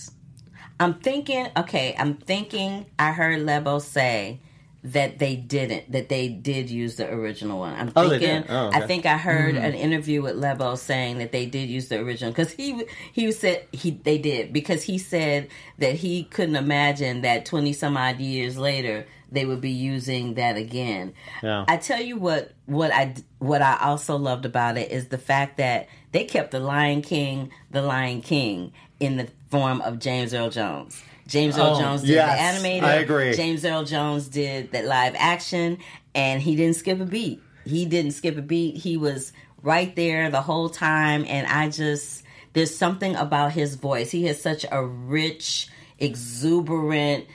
I'm 0.80 0.94
thinking. 0.94 1.48
Okay, 1.56 1.94
I'm 1.98 2.14
thinking. 2.14 2.86
I 2.98 3.12
heard 3.12 3.40
Lebo 3.40 3.78
say 3.78 4.40
that 4.84 5.18
they 5.18 5.34
didn't. 5.34 5.90
That 5.90 6.10
they 6.10 6.28
did 6.28 6.68
use 6.68 6.96
the 6.96 7.10
original 7.10 7.58
one. 7.58 7.74
I'm 7.74 7.90
Oh, 7.96 8.08
they 8.08 8.18
thinking. 8.18 8.42
did? 8.42 8.50
Oh, 8.50 8.66
okay. 8.68 8.82
I 8.82 8.86
think 8.86 9.06
I 9.06 9.16
heard 9.16 9.54
mm-hmm. 9.54 9.64
an 9.64 9.74
interview 9.74 10.20
with 10.22 10.36
Lebo 10.36 10.74
saying 10.74 11.18
that 11.18 11.32
they 11.32 11.46
did 11.46 11.70
use 11.70 11.88
the 11.88 11.98
original 12.00 12.30
because 12.32 12.52
he 12.52 12.84
he 13.12 13.32
said 13.32 13.66
he 13.72 13.92
they 13.92 14.18
did 14.18 14.52
because 14.52 14.82
he 14.82 14.98
said 14.98 15.48
that 15.78 15.94
he 15.94 16.24
couldn't 16.24 16.56
imagine 16.56 17.22
that 17.22 17.46
20 17.46 17.72
some 17.72 17.96
odd 17.96 18.20
years 18.20 18.58
later 18.58 19.06
they 19.32 19.46
would 19.46 19.62
be 19.62 19.70
using 19.72 20.34
that 20.34 20.56
again. 20.56 21.14
Yeah. 21.42 21.64
I 21.66 21.78
tell 21.78 22.00
you 22.00 22.18
what 22.18 22.52
what 22.66 22.92
I 22.92 23.14
what 23.38 23.62
I 23.62 23.78
also 23.80 24.16
loved 24.16 24.44
about 24.44 24.76
it 24.76 24.90
is 24.92 25.08
the 25.08 25.18
fact 25.18 25.56
that 25.56 25.88
they 26.12 26.24
kept 26.24 26.50
the 26.50 26.60
Lion 26.60 27.00
King 27.00 27.50
the 27.70 27.80
Lion 27.80 28.20
King 28.20 28.72
in 29.00 29.16
the 29.16 29.28
form 29.48 29.80
of 29.80 29.98
James 29.98 30.34
Earl 30.34 30.50
Jones. 30.50 31.02
James 31.26 31.56
Earl 31.58 31.76
Oh, 31.76 31.80
Jones 31.80 32.02
did 32.02 32.10
yes, 32.10 32.36
the 32.36 32.42
animated. 32.42 32.84
I 32.84 32.94
agree. 32.96 33.34
James 33.34 33.64
Earl 33.64 33.84
Jones 33.84 34.28
did 34.28 34.72
that 34.72 34.84
live 34.84 35.14
action, 35.16 35.78
and 36.14 36.42
he 36.42 36.56
didn't 36.56 36.76
skip 36.76 37.00
a 37.00 37.04
beat. 37.04 37.40
He 37.64 37.86
didn't 37.86 38.12
skip 38.12 38.36
a 38.36 38.42
beat. 38.42 38.76
He 38.76 38.96
was 38.96 39.32
right 39.62 39.94
there 39.96 40.30
the 40.30 40.42
whole 40.42 40.68
time, 40.68 41.24
and 41.26 41.46
I 41.46 41.70
just 41.70 42.22
there's 42.52 42.76
something 42.76 43.16
about 43.16 43.52
his 43.52 43.74
voice. 43.76 44.10
He 44.10 44.24
has 44.26 44.40
such 44.40 44.66
a 44.70 44.84
rich, 44.84 45.68
exuberant, 45.98 47.26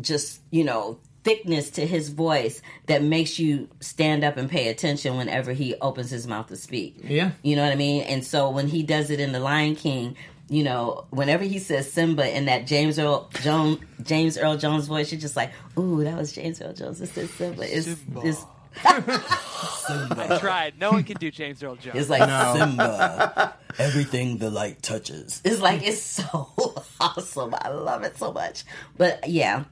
just 0.00 0.40
you 0.50 0.64
know 0.64 0.98
thickness 1.22 1.70
to 1.70 1.86
his 1.86 2.10
voice 2.10 2.60
that 2.86 3.02
makes 3.02 3.38
you 3.38 3.66
stand 3.80 4.22
up 4.22 4.36
and 4.36 4.50
pay 4.50 4.68
attention 4.68 5.16
whenever 5.16 5.52
he 5.52 5.74
opens 5.80 6.10
his 6.10 6.26
mouth 6.26 6.46
to 6.48 6.56
speak. 6.56 6.96
Yeah. 7.02 7.30
You 7.42 7.56
know 7.56 7.62
what 7.64 7.72
I 7.72 7.76
mean? 7.76 8.02
And 8.02 8.22
so 8.22 8.50
when 8.50 8.68
he 8.68 8.82
does 8.82 9.08
it 9.08 9.20
in 9.20 9.32
The 9.32 9.40
Lion 9.40 9.74
King, 9.74 10.16
you 10.48 10.62
know, 10.62 11.06
whenever 11.10 11.44
he 11.44 11.58
says 11.58 11.90
Simba 11.90 12.36
in 12.36 12.46
that 12.46 12.66
James 12.66 12.98
Earl 12.98 13.30
Jones 13.42 13.80
James 14.02 14.36
Earl 14.36 14.56
Jones 14.56 14.86
voice, 14.86 15.10
you're 15.10 15.20
just 15.20 15.36
like, 15.36 15.52
ooh, 15.78 16.04
that 16.04 16.16
was 16.16 16.32
James 16.32 16.60
Earl 16.60 16.74
Jones. 16.74 16.98
This 16.98 17.16
is 17.16 17.30
Simba. 17.30 17.62
It's, 17.62 17.88
it's, 18.22 18.44
I 18.84 20.38
tried. 20.40 20.78
No 20.78 20.92
one 20.92 21.04
can 21.04 21.16
do 21.16 21.30
James 21.30 21.62
Earl 21.62 21.76
Jones. 21.76 21.96
it's 21.96 22.10
like 22.10 22.22
Simba. 22.56 23.56
Everything 23.78 24.38
the 24.38 24.50
light 24.50 24.82
touches. 24.82 25.40
It's 25.44 25.60
like 25.60 25.82
it's 25.82 26.02
so 26.02 26.52
awesome. 27.00 27.54
I 27.54 27.70
love 27.70 28.02
it 28.02 28.18
so 28.18 28.32
much. 28.32 28.64
But 28.96 29.28
yeah, 29.28 29.64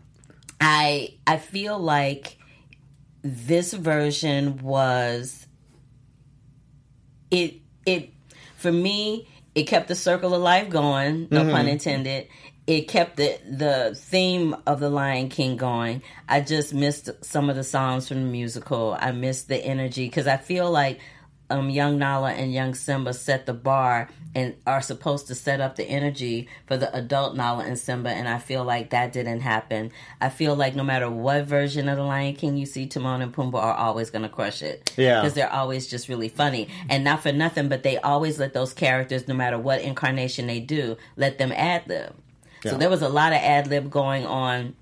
I 0.60 1.14
I 1.26 1.36
feel 1.36 1.78
like 1.78 2.38
this 3.22 3.72
version 3.72 4.58
was 4.58 5.46
it 7.30 7.56
it 7.84 8.10
for 8.56 8.72
me 8.72 9.28
it 9.54 9.64
kept 9.64 9.88
the 9.88 9.94
circle 9.94 10.34
of 10.34 10.42
life 10.42 10.70
going 10.70 11.28
no 11.30 11.44
pun 11.44 11.52
mm-hmm. 11.52 11.68
intended. 11.68 12.28
It 12.66 12.82
kept 12.82 13.16
the 13.16 13.38
the 13.44 13.94
theme 13.96 14.56
of 14.66 14.80
the 14.80 14.88
lion 14.88 15.28
king 15.28 15.56
going. 15.56 16.02
I 16.28 16.40
just 16.40 16.72
missed 16.72 17.10
some 17.24 17.50
of 17.50 17.56
the 17.56 17.64
songs 17.64 18.08
from 18.08 18.22
the 18.22 18.30
musical. 18.30 18.96
I 18.98 19.12
missed 19.12 19.48
the 19.48 19.56
energy 19.56 20.06
because 20.06 20.26
i 20.26 20.36
feel 20.36 20.70
like 20.70 21.00
um, 21.52 21.70
young 21.70 21.98
Nala 21.98 22.32
and 22.32 22.52
young 22.52 22.74
Simba 22.74 23.12
set 23.12 23.46
the 23.46 23.52
bar 23.52 24.08
and 24.34 24.54
are 24.66 24.80
supposed 24.80 25.26
to 25.26 25.34
set 25.34 25.60
up 25.60 25.76
the 25.76 25.84
energy 25.84 26.48
for 26.66 26.76
the 26.76 26.94
adult 26.96 27.36
Nala 27.36 27.64
and 27.64 27.78
Simba, 27.78 28.10
and 28.10 28.26
I 28.26 28.38
feel 28.38 28.64
like 28.64 28.90
that 28.90 29.12
didn't 29.12 29.40
happen. 29.40 29.92
I 30.20 30.30
feel 30.30 30.56
like 30.56 30.74
no 30.74 30.82
matter 30.82 31.10
what 31.10 31.44
version 31.44 31.88
of 31.88 31.98
the 31.98 32.02
Lion 32.02 32.34
King 32.34 32.56
you 32.56 32.64
see, 32.64 32.86
Timon 32.86 33.20
and 33.20 33.34
Pumbaa 33.34 33.62
are 33.62 33.74
always 33.74 34.10
going 34.10 34.22
to 34.22 34.28
crush 34.28 34.62
it. 34.62 34.90
Yeah. 34.96 35.20
because 35.20 35.34
they're 35.34 35.52
always 35.52 35.86
just 35.86 36.08
really 36.08 36.28
funny, 36.28 36.68
and 36.88 37.04
not 37.04 37.22
for 37.22 37.32
nothing, 37.32 37.68
but 37.68 37.82
they 37.82 37.98
always 37.98 38.38
let 38.38 38.54
those 38.54 38.72
characters, 38.72 39.28
no 39.28 39.34
matter 39.34 39.58
what 39.58 39.82
incarnation 39.82 40.46
they 40.46 40.60
do, 40.60 40.96
let 41.16 41.38
them 41.38 41.52
ad 41.52 41.86
lib. 41.86 42.14
So 42.64 42.76
there 42.78 42.88
was 42.88 43.02
a 43.02 43.08
lot 43.08 43.32
of 43.32 43.38
ad 43.38 43.66
lib 43.66 43.90
going 43.90 44.24
on 44.24 44.76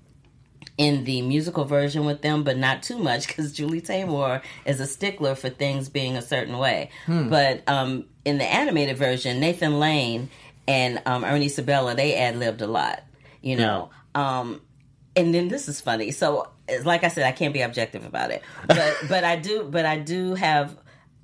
in 0.81 1.03
the 1.03 1.21
musical 1.21 1.63
version 1.63 2.05
with 2.05 2.23
them, 2.23 2.43
but 2.43 2.57
not 2.57 2.81
too 2.81 2.97
much 2.97 3.27
because 3.27 3.53
Julie 3.53 3.81
Taymor 3.81 4.41
is 4.65 4.79
a 4.79 4.87
stickler 4.87 5.35
for 5.35 5.47
things 5.47 5.89
being 5.89 6.17
a 6.17 6.23
certain 6.23 6.57
way. 6.57 6.89
But 7.29 7.69
um, 7.69 8.05
in 8.25 8.39
the 8.39 8.51
animated 8.51 8.97
version, 8.97 9.39
Nathan 9.39 9.79
Lane 9.79 10.31
and 10.67 10.99
um, 11.05 11.23
Ernie 11.23 11.49
Sabella 11.49 11.93
they 11.93 12.15
ad 12.15 12.35
libbed 12.35 12.63
a 12.63 12.67
lot, 12.67 13.03
you 13.43 13.57
know. 13.57 13.91
Um, 14.15 14.59
and 15.15 15.35
then 15.35 15.49
this 15.49 15.69
is 15.69 15.79
funny. 15.79 16.09
So, 16.09 16.49
it's 16.67 16.83
like 16.83 17.03
I 17.03 17.09
said, 17.09 17.27
I 17.27 17.31
can't 17.31 17.53
be 17.53 17.61
objective 17.61 18.03
about 18.03 18.31
it, 18.31 18.41
but 18.65 18.95
but 19.07 19.23
I 19.23 19.35
do, 19.35 19.67
but 19.69 19.85
I 19.85 19.99
do 19.99 20.33
have 20.33 20.75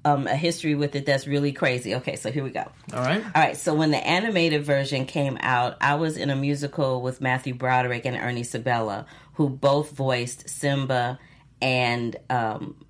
um, 0.07 0.27
a 0.27 0.35
history 0.35 0.75
with 0.75 0.95
it 0.95 1.05
that's 1.05 1.27
really 1.27 1.51
crazy. 1.51 1.95
Okay, 1.95 2.15
so 2.15 2.31
here 2.31 2.43
we 2.43 2.49
go. 2.49 2.65
All 2.93 3.03
right. 3.03 3.23
All 3.23 3.41
right, 3.41 3.57
so 3.57 3.73
when 3.73 3.91
the 3.91 4.05
animated 4.05 4.63
version 4.63 5.05
came 5.05 5.37
out, 5.41 5.77
I 5.81 5.95
was 5.95 6.15
in 6.15 6.29
a 6.29 6.35
musical 6.35 7.01
with 7.01 7.19
Matthew 7.19 7.53
Broderick 7.53 8.05
and 8.05 8.15
Ernie 8.15 8.43
Sabella, 8.43 9.05
who 9.37 9.49
both 9.49 9.91
voiced 9.91 10.49
Simba 10.49 11.19
and 11.61 12.15
um, 12.27 12.83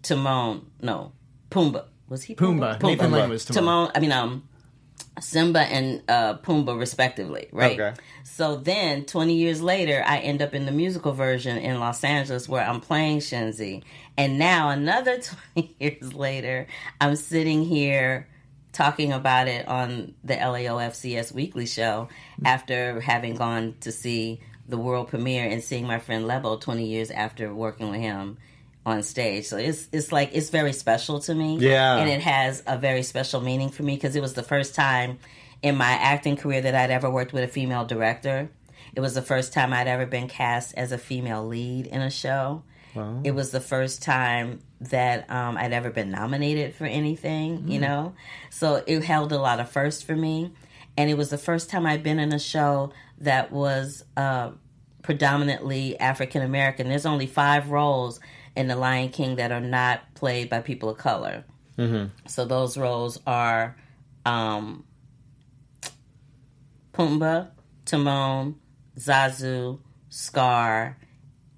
Timon. 0.00 0.66
No, 0.80 1.12
Pumbaa. 1.50 1.84
Was 2.08 2.22
he 2.22 2.34
Pumbaa. 2.34 2.82
Nathan 2.82 3.12
Lane 3.12 3.28
was 3.28 3.44
Timon. 3.44 3.88
Timon. 3.88 3.92
I 3.94 4.00
mean, 4.00 4.12
um, 4.12 4.48
Simba 5.20 5.60
and 5.60 6.02
uh, 6.08 6.38
Pumbaa, 6.38 6.78
respectively, 6.78 7.48
right? 7.52 7.78
Okay. 7.78 8.00
So 8.24 8.56
then, 8.56 9.04
20 9.04 9.34
years 9.34 9.60
later, 9.60 10.02
I 10.06 10.20
end 10.20 10.40
up 10.40 10.54
in 10.54 10.64
the 10.64 10.72
musical 10.72 11.12
version 11.12 11.58
in 11.58 11.78
Los 11.78 12.02
Angeles 12.02 12.48
where 12.48 12.66
I'm 12.66 12.80
playing 12.80 13.18
Shenzi. 13.18 13.82
And 14.16 14.38
now, 14.38 14.70
another 14.70 15.20
20 15.54 15.76
years 15.78 16.14
later, 16.14 16.68
I'm 17.02 17.16
sitting 17.16 17.64
here 17.64 18.28
talking 18.72 19.12
about 19.12 19.46
it 19.46 19.68
on 19.68 20.14
the 20.24 20.36
LAOFCS 20.36 21.32
weekly 21.32 21.66
show 21.66 22.08
after 22.46 22.98
having 23.02 23.34
gone 23.34 23.74
to 23.80 23.92
see 23.92 24.40
the 24.68 24.78
world 24.78 25.08
premiere 25.08 25.44
and 25.44 25.62
seeing 25.62 25.86
my 25.86 25.98
friend 25.98 26.26
Lebo 26.26 26.56
20 26.56 26.86
years 26.86 27.10
after 27.10 27.52
working 27.54 27.90
with 27.90 28.00
him 28.00 28.38
on 28.84 29.02
stage. 29.02 29.46
So 29.46 29.56
it's 29.56 29.88
it's 29.92 30.12
like 30.12 30.30
it's 30.32 30.50
very 30.50 30.72
special 30.72 31.20
to 31.20 31.34
me. 31.34 31.58
Yeah. 31.58 31.96
And 31.96 32.10
it 32.10 32.20
has 32.22 32.62
a 32.66 32.78
very 32.78 33.02
special 33.02 33.40
meaning 33.40 33.70
for 33.70 33.82
me 33.82 33.94
because 33.94 34.16
it 34.16 34.20
was 34.20 34.34
the 34.34 34.42
first 34.42 34.74
time 34.74 35.18
in 35.62 35.76
my 35.76 35.90
acting 35.90 36.36
career 36.36 36.60
that 36.62 36.74
I'd 36.74 36.90
ever 36.90 37.10
worked 37.10 37.32
with 37.32 37.44
a 37.44 37.48
female 37.48 37.84
director. 37.84 38.50
It 38.94 39.00
was 39.00 39.14
the 39.14 39.22
first 39.22 39.52
time 39.52 39.72
I'd 39.72 39.88
ever 39.88 40.06
been 40.06 40.28
cast 40.28 40.74
as 40.76 40.92
a 40.92 40.98
female 40.98 41.46
lead 41.46 41.86
in 41.86 42.02
a 42.02 42.10
show. 42.10 42.62
It 43.24 43.30
was 43.30 43.52
the 43.52 43.60
first 43.60 44.02
time 44.02 44.60
that 44.82 45.30
um, 45.30 45.56
I'd 45.56 45.72
ever 45.72 45.90
been 45.90 46.10
nominated 46.10 46.74
for 46.74 46.84
anything, 46.84 47.68
you 47.68 47.80
know? 47.80 48.14
So 48.50 48.82
it 48.86 49.02
held 49.02 49.32
a 49.32 49.38
lot 49.38 49.60
of 49.60 49.70
firsts 49.70 50.02
for 50.02 50.14
me. 50.14 50.52
And 50.96 51.08
it 51.08 51.14
was 51.14 51.30
the 51.30 51.38
first 51.38 51.70
time 51.70 51.86
I'd 51.86 52.02
been 52.02 52.18
in 52.18 52.34
a 52.34 52.38
show 52.38 52.92
that 53.22 53.50
was 53.52 54.04
uh, 54.16 54.50
predominantly 55.02 55.98
African 55.98 56.42
American. 56.42 56.88
There's 56.88 57.06
only 57.06 57.26
five 57.26 57.70
roles 57.70 58.20
in 58.54 58.68
The 58.68 58.76
Lion 58.76 59.08
King 59.08 59.36
that 59.36 59.50
are 59.50 59.60
not 59.60 60.00
played 60.14 60.50
by 60.50 60.60
people 60.60 60.88
of 60.90 60.98
color. 60.98 61.44
So 62.26 62.44
those 62.44 62.76
roles 62.76 63.18
are 63.26 63.76
um, 64.24 64.84
Pumbaa, 66.92 67.48
Timon, 67.84 68.56
Zazu, 68.98 69.80
Scar, 70.08 70.96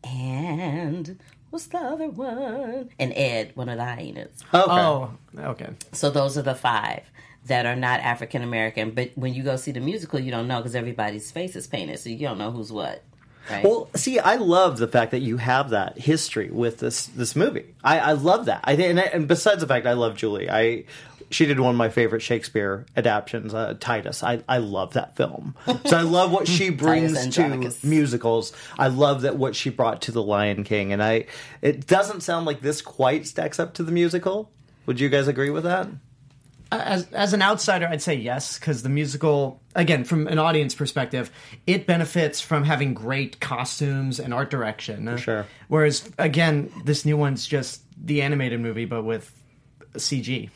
and 0.03 1.19
what's 1.51 1.67
the 1.67 1.79
other 1.79 2.09
one? 2.09 2.91
And 2.99 3.13
Ed, 3.15 3.53
one 3.55 3.69
of 3.69 3.77
the 3.77 3.85
hyenas. 3.85 4.43
Okay. 4.55 4.71
Oh, 4.71 5.11
okay. 5.37 5.71
So 5.93 6.11
those 6.11 6.39
are 6.39 6.43
the 6.43 6.55
five 6.55 7.03
that 7.47 7.67
are 7.67 7.77
not 7.77 8.01
African 8.01 8.43
American. 8.43 8.93
But 8.93 9.13
when 9.15 9.35
you 9.35 9.43
go 9.43 9.57
see 9.57 9.73
the 9.73 9.81
musical, 9.81 10.19
you 10.19 10.31
don't 10.31 10.49
know 10.49 10.59
because 10.59 10.75
everybody's 10.75 11.31
face 11.31 11.57
is 11.57 11.67
painted, 11.67 11.99
so 11.99 12.11
you 12.11 12.19
don't 12.19 12.39
know 12.39 12.51
who's 12.51 12.73
what. 12.73 13.03
Right? 13.51 13.63
Well, 13.63 13.91
see, 13.95 14.19
I 14.19 14.37
love 14.37 14.79
the 14.79 14.89
fact 14.89 15.11
that 15.11 15.21
you 15.21 15.37
have 15.37 15.71
that 15.71 15.99
history 15.99 16.51
with 16.51 16.79
this 16.79 17.07
this 17.07 17.37
movie. 17.37 17.75
I, 17.83 17.99
I 17.99 18.13
love 18.13 18.47
that. 18.47 18.61
I 18.65 18.75
think, 18.75 18.91
and, 18.91 18.99
and 18.99 19.29
besides 19.29 19.61
the 19.61 19.67
fact 19.67 19.87
I 19.87 19.93
love 19.93 20.17
Julie, 20.17 20.49
I 20.49 20.85
she 21.31 21.45
did 21.45 21.61
one 21.61 21.71
of 21.71 21.77
my 21.77 21.91
favorite 21.91 22.23
Shakespeare 22.23 22.87
adaptations, 22.97 23.53
uh, 23.53 23.75
Titus. 23.79 24.23
I 24.23 24.43
I 24.49 24.59
love 24.59 24.95
that 24.95 25.17
film. 25.17 25.55
So 25.87 25.99
I 25.99 26.03
love 26.03 26.33
what 26.33 26.49
she 26.49 26.71
brings 26.71 27.29
to 27.35 27.73
musicals. 27.83 28.53
I 28.79 28.89
love 28.89 29.23
that 29.23 29.37
what 29.37 29.55
she 29.55 29.69
brought 29.69 30.03
to 30.03 30.13
The 30.13 30.23
Lion 30.23 30.65
King, 30.65 30.93
and 30.93 31.03
I 31.03 31.27
it 31.61 31.87
doesn't 31.87 32.23
sound 32.23 32.47
like 32.47 32.63
this 32.63 32.81
quite 32.81 33.27
stacks 33.27 33.61
up 33.61 33.75
to 33.75 33.83
the 33.83 33.93
musical. 33.93 34.51
Would 34.87 34.99
you 35.01 35.11
guys 35.11 35.29
agree 35.29 35.51
with 35.51 35.65
that? 35.65 35.89
As 36.73 37.11
as 37.13 37.33
an 37.33 37.43
outsider, 37.43 37.87
I'd 37.87 38.03
say 38.03 38.15
yes 38.15 38.59
because 38.59 38.83
the 38.83 38.89
musical, 38.89 39.61
again, 39.75 40.05
from 40.05 40.27
an 40.27 40.39
audience 40.39 40.75
perspective, 40.75 41.31
it 41.67 41.87
benefits 41.87 42.41
from 42.41 42.65
having 42.65 42.95
great 42.95 43.41
costumes 43.41 44.19
and 44.19 44.35
art 44.35 44.51
direction. 44.51 45.17
sure. 45.17 45.47
Whereas, 45.69 46.09
again, 46.19 46.73
this 46.85 47.05
new 47.05 47.17
one's 47.17 47.47
just 47.47 47.83
the 48.03 48.23
animated 48.23 48.61
movie, 48.61 48.85
but 48.85 49.05
with 49.05 49.33
CG. 49.95 50.51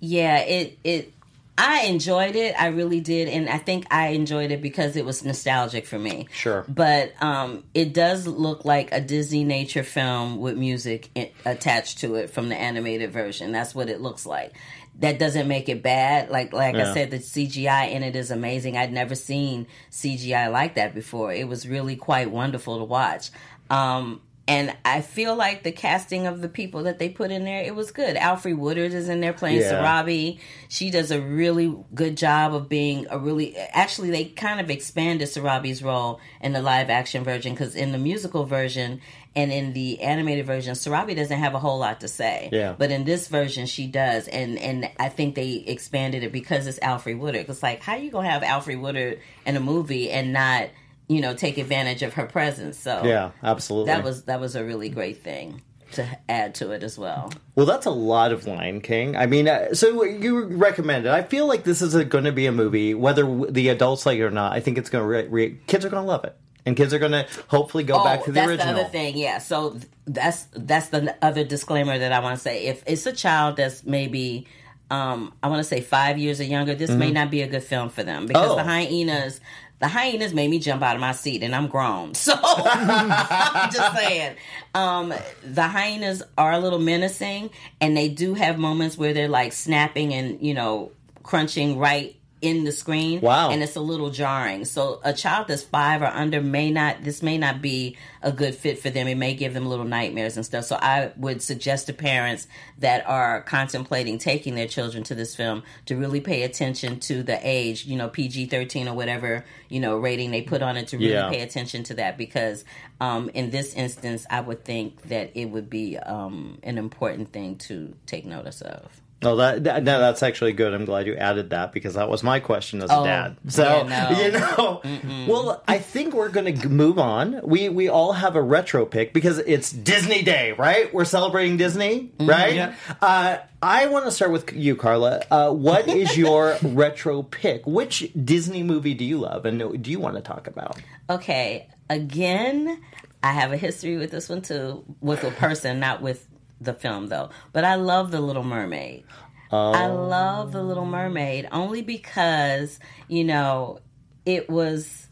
Yeah, 0.00 0.38
it 0.40 0.78
it 0.84 1.14
I 1.56 1.82
enjoyed 1.84 2.34
it. 2.34 2.60
I 2.60 2.66
really 2.68 3.00
did, 3.00 3.28
and 3.28 3.48
I 3.48 3.58
think 3.58 3.86
I 3.90 4.08
enjoyed 4.08 4.50
it 4.50 4.60
because 4.60 4.96
it 4.96 5.04
was 5.04 5.24
nostalgic 5.24 5.86
for 5.86 5.98
me. 5.98 6.26
Sure. 6.32 6.64
but 6.68 7.12
um, 7.22 7.62
it 7.74 7.94
does 7.94 8.26
look 8.26 8.64
like 8.64 8.92
a 8.92 9.00
Disney 9.00 9.44
nature 9.44 9.84
film 9.84 10.38
with 10.38 10.56
music 10.56 11.10
i 11.16 11.30
attached 11.44 11.98
to 11.98 12.16
it 12.16 12.30
from 12.30 12.48
the 12.48 12.56
animated 12.56 13.12
version. 13.12 13.52
That's 13.52 13.74
what 13.74 13.88
it 13.88 14.00
looks 14.00 14.26
like. 14.26 14.54
That 15.00 15.18
doesn't 15.18 15.48
make 15.48 15.68
it 15.68 15.82
bad. 15.82 16.30
Like 16.30 16.52
like 16.52 16.76
Yeah. 16.76 16.90
I 16.90 16.94
said, 16.94 17.10
the 17.10 17.18
CGI 17.18 17.90
in 17.90 18.02
it 18.02 18.14
is 18.14 18.30
amazing. 18.30 18.76
I'd 18.76 18.92
never 18.92 19.14
seen 19.14 19.66
CGI 19.90 20.50
like 20.52 20.74
that 20.76 20.94
before. 20.94 21.32
It 21.32 21.48
was 21.48 21.66
really 21.68 21.96
quite 21.96 22.30
wonderful 22.30 22.78
to 22.78 22.84
watch. 22.84 23.30
Um, 23.70 24.20
and 24.46 24.76
I 24.84 25.00
feel 25.00 25.34
like 25.34 25.62
the 25.62 25.72
casting 25.72 26.26
of 26.26 26.42
the 26.42 26.48
people 26.48 26.82
that 26.82 26.98
they 26.98 27.08
put 27.08 27.30
in 27.30 27.44
there, 27.44 27.62
it 27.62 27.74
was 27.74 27.90
good. 27.90 28.16
Alfre 28.16 28.56
Woodard 28.56 28.92
is 28.92 29.08
in 29.08 29.20
there 29.20 29.32
playing 29.32 29.60
Yeah. 29.60 29.72
Sarabi. 29.72 30.38
She 30.68 30.90
does 30.90 31.10
a 31.10 31.20
really 31.20 31.74
good 31.94 32.16
job 32.16 32.54
of 32.54 32.68
being 32.68 33.06
a 33.10 33.18
really. 33.18 33.56
Actually, 33.56 34.10
they 34.10 34.26
kind 34.26 34.60
of 34.60 34.70
expanded 34.70 35.28
Sarabi's 35.28 35.82
role 35.82 36.20
in 36.42 36.52
the 36.52 36.60
live 36.60 36.90
action 36.90 37.24
version 37.24 37.54
because 37.54 37.74
in 37.74 37.92
the 37.92 37.98
musical 37.98 38.44
version 38.44 39.00
and 39.36 39.50
in 39.50 39.72
the 39.72 40.00
animated 40.02 40.46
version, 40.46 40.74
Sarabi 40.74 41.16
doesn't 41.16 41.38
have 41.38 41.54
a 41.54 41.58
whole 41.58 41.78
lot 41.78 42.00
to 42.02 42.08
say. 42.08 42.50
Yeah. 42.52 42.74
But 42.76 42.90
in 42.90 43.04
this 43.04 43.28
version, 43.28 43.64
she 43.64 43.86
does, 43.86 44.28
and 44.28 44.58
and 44.58 44.90
I 44.98 45.08
think 45.08 45.36
they 45.36 45.64
expanded 45.66 46.22
it 46.22 46.32
because 46.32 46.66
it's 46.66 46.78
Alfre 46.80 47.18
Woodard. 47.18 47.48
It's 47.48 47.62
like 47.62 47.80
how 47.82 47.96
you 47.96 48.10
gonna 48.10 48.30
have 48.30 48.42
Alfre 48.42 48.78
Woodard 48.78 49.20
in 49.46 49.56
a 49.56 49.60
movie 49.60 50.10
and 50.10 50.34
not 50.34 50.68
you 51.08 51.20
know 51.20 51.34
take 51.34 51.58
advantage 51.58 52.02
of 52.02 52.14
her 52.14 52.26
presence? 52.26 52.78
So 52.78 53.02
Yeah, 53.04 53.30
absolutely. 53.42 53.92
that 53.92 54.04
was 54.04 54.24
that 54.24 54.40
was 54.40 54.56
a 54.56 54.64
really 54.64 54.88
great 54.88 55.22
thing 55.22 55.62
to 55.92 56.04
add 56.28 56.54
to 56.56 56.72
it 56.72 56.82
as 56.82 56.98
well. 56.98 57.32
Well, 57.54 57.66
that's 57.66 57.86
a 57.86 57.90
lot 57.90 58.32
of 58.32 58.46
Lion 58.46 58.80
King. 58.80 59.14
I 59.16 59.26
mean, 59.26 59.46
uh, 59.46 59.74
so 59.74 60.02
you 60.02 60.44
recommend 60.44 61.06
it. 61.06 61.12
I 61.12 61.22
feel 61.22 61.46
like 61.46 61.62
this 61.62 61.80
is 61.82 61.94
going 62.06 62.24
to 62.24 62.32
be 62.32 62.46
a 62.46 62.52
movie, 62.52 62.94
whether 62.94 63.24
the 63.48 63.68
adults 63.68 64.04
like 64.04 64.18
it 64.18 64.22
or 64.24 64.30
not. 64.32 64.52
I 64.52 64.60
think 64.60 64.76
it's 64.76 64.90
going 64.90 65.02
to 65.04 65.06
re- 65.08 65.28
re- 65.28 65.58
kids 65.68 65.84
are 65.84 65.90
going 65.90 66.02
to 66.02 66.08
love 66.08 66.24
it, 66.24 66.34
and 66.66 66.76
kids 66.76 66.92
are 66.94 66.98
going 66.98 67.12
to 67.12 67.26
hopefully 67.46 67.84
go 67.84 68.02
back 68.02 68.24
to 68.24 68.32
the 68.32 68.40
Oh, 68.40 68.46
that's 68.48 68.50
original. 68.58 68.74
the 68.74 68.80
other 68.80 68.88
thing. 68.90 69.16
Yeah. 69.16 69.38
So 69.38 69.70
th- 69.72 69.84
that's 70.06 70.48
that's 70.52 70.88
the 70.88 71.14
other 71.22 71.44
disclaimer 71.44 71.96
that 71.96 72.10
I 72.12 72.18
want 72.18 72.36
to 72.38 72.42
say. 72.42 72.64
If 72.66 72.82
it's 72.88 73.06
a 73.06 73.12
child 73.12 73.56
that's 73.56 73.84
maybe, 73.84 74.48
um, 74.90 75.32
I 75.44 75.48
want 75.48 75.60
to 75.60 75.64
say 75.64 75.80
five 75.80 76.18
years 76.18 76.40
or 76.40 76.44
younger, 76.44 76.74
this 76.74 76.90
may 76.90 77.12
not 77.12 77.30
be 77.30 77.42
a 77.42 77.46
good 77.46 77.62
film 77.62 77.88
for 77.88 78.02
them 78.02 78.26
because 78.26 78.42
Mm-hmm. 78.42 78.52
Oh. 78.52 78.56
the 78.56 78.64
hyenas. 78.64 79.40
The 79.84 79.88
hyenas 79.88 80.32
made 80.32 80.48
me 80.48 80.60
jump 80.60 80.82
out 80.82 80.94
of 80.94 81.00
my 81.02 81.12
seat, 81.12 81.42
and 81.42 81.54
I'm 81.54 81.66
grown. 81.66 82.14
So 82.24 82.32
I'm 82.34 83.70
just 83.70 83.94
saying, 83.98 84.34
um, 84.74 85.12
the 85.42 85.68
hyenas 85.68 86.22
are 86.38 86.52
a 86.52 86.58
little 86.58 86.78
menacing, 86.78 87.50
and 87.82 87.94
they 87.94 88.08
do 88.08 88.32
have 88.32 88.58
moments 88.58 88.96
where 88.96 89.12
they're 89.12 89.28
like 89.28 89.52
snapping 89.52 90.14
and 90.14 90.40
you 90.40 90.54
know 90.54 90.90
crunching 91.22 91.78
right 91.78 92.16
in 92.44 92.64
the 92.64 92.72
screen. 92.72 93.20
Wow. 93.20 93.50
And 93.50 93.62
it's 93.62 93.76
a 93.76 93.80
little 93.80 94.10
jarring. 94.10 94.64
So 94.66 95.00
a 95.02 95.12
child 95.12 95.48
that's 95.48 95.62
five 95.62 96.02
or 96.02 96.06
under 96.06 96.40
may 96.42 96.70
not 96.70 97.02
this 97.02 97.22
may 97.22 97.38
not 97.38 97.62
be 97.62 97.96
a 98.22 98.30
good 98.30 98.54
fit 98.54 98.78
for 98.78 98.90
them. 98.90 99.08
It 99.08 99.16
may 99.16 99.34
give 99.34 99.54
them 99.54 99.66
little 99.66 99.84
nightmares 99.84 100.36
and 100.36 100.44
stuff. 100.44 100.64
So 100.66 100.76
I 100.76 101.12
would 101.16 101.42
suggest 101.42 101.86
to 101.86 101.92
parents 101.92 102.46
that 102.78 103.06
are 103.08 103.42
contemplating 103.42 104.18
taking 104.18 104.54
their 104.54 104.68
children 104.68 105.02
to 105.04 105.14
this 105.14 105.34
film 105.34 105.62
to 105.86 105.96
really 105.96 106.20
pay 106.20 106.42
attention 106.42 107.00
to 107.00 107.22
the 107.22 107.38
age, 107.42 107.86
you 107.86 107.96
know, 107.96 108.08
PG 108.08 108.46
thirteen 108.46 108.88
or 108.88 108.94
whatever, 108.94 109.44
you 109.68 109.80
know, 109.80 109.96
rating 109.96 110.30
they 110.30 110.42
put 110.42 110.62
on 110.62 110.76
it 110.76 110.88
to 110.88 110.98
really 110.98 111.12
Yeah. 111.12 111.30
pay 111.30 111.40
attention 111.40 111.82
to 111.84 111.94
that 111.94 112.18
because 112.18 112.64
um, 113.00 113.30
in 113.34 113.50
this 113.50 113.74
instance 113.74 114.26
I 114.30 114.40
would 114.40 114.64
think 114.64 115.02
that 115.08 115.32
it 115.34 115.46
would 115.46 115.70
be 115.70 115.96
um, 115.98 116.58
an 116.62 116.78
important 116.78 117.32
thing 117.32 117.56
to 117.68 117.94
take 118.06 118.24
notice 118.26 118.60
of. 118.60 119.00
No, 119.22 119.36
that, 119.36 119.64
that 119.64 119.82
no, 119.84 120.00
that's 120.00 120.22
actually 120.22 120.52
good. 120.52 120.74
I'm 120.74 120.84
glad 120.84 121.06
you 121.06 121.14
added 121.14 121.50
that 121.50 121.72
because 121.72 121.94
that 121.94 122.10
was 122.10 122.22
my 122.22 122.40
question 122.40 122.82
as 122.82 122.90
a 122.90 122.94
Oh, 122.96 123.04
dad. 123.04 123.36
So 123.48 123.62
yeah, 123.88 124.10
no. 124.10 124.82
you 124.84 125.00
know, 125.02 125.26
well, 125.32 125.62
I 125.66 125.78
think 125.78 126.12
we're 126.12 126.28
going 126.28 126.58
to 126.58 126.68
move 126.68 126.98
on. 126.98 127.40
We 127.42 127.70
we 127.70 127.88
all 127.88 128.12
have 128.12 128.36
a 128.36 128.42
retro 128.42 128.84
pick 128.84 129.14
because 129.14 129.38
it's 129.38 129.70
Disney 129.72 130.22
Day, 130.22 130.52
right? 130.52 130.92
We're 130.92 131.06
celebrating 131.06 131.56
Disney, 131.56 132.12
right? 132.20 132.54
yeah. 132.54 132.74
Uh, 133.00 133.38
I 133.62 133.86
want 133.86 134.04
to 134.04 134.10
start 134.10 134.30
with 134.30 134.52
you, 134.52 134.76
Carla. 134.76 135.22
Uh, 135.30 135.50
what 135.52 135.88
is 135.88 136.16
your 136.18 136.58
retro 136.62 137.22
pick? 137.22 137.66
Which 137.66 138.12
Disney 138.22 138.62
movie 138.62 138.92
do 138.92 139.06
you 139.06 139.18
love, 139.18 139.46
and 139.46 139.82
do 139.82 139.90
you 139.90 140.00
want 140.00 140.16
to 140.16 140.20
talk 140.22 140.46
about? 140.48 140.76
Okay, 141.08 141.68
again, 141.88 142.78
I 143.22 143.32
have 143.32 143.52
a 143.52 143.56
history 143.56 143.96
with 143.96 144.10
this 144.10 144.28
one 144.28 144.42
too, 144.42 144.84
with 145.00 145.24
a 145.24 145.30
person, 145.30 145.80
not 145.80 146.02
with 146.02 146.26
the 146.60 146.74
film 146.74 147.08
though. 147.08 147.30
But 147.52 147.64
I 147.64 147.76
love 147.76 148.10
The 148.10 148.20
Little 148.20 148.44
Mermaid. 148.44 149.04
I 149.52 149.86
love 149.86 150.50
The 150.52 150.62
Little 150.62 150.86
Mermaid 150.86 151.48
only 151.52 151.82
because, 151.82 152.80
you 153.06 153.22
know, 153.22 153.78
it 154.26 154.50
was 154.50 155.08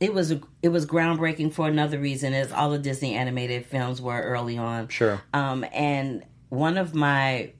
it 0.00 0.14
was 0.14 0.32
it 0.62 0.68
was 0.68 0.86
groundbreaking 0.86 1.52
for 1.52 1.66
another 1.66 1.98
reason 1.98 2.32
as 2.32 2.52
all 2.52 2.70
the 2.70 2.78
Disney 2.78 3.14
animated 3.14 3.66
films 3.66 4.00
were 4.00 4.20
early 4.20 4.56
on. 4.56 4.88
Sure. 4.88 5.20
Um 5.34 5.64
and 5.72 6.24
one 6.48 6.78
of 6.78 6.94
my 6.94 7.52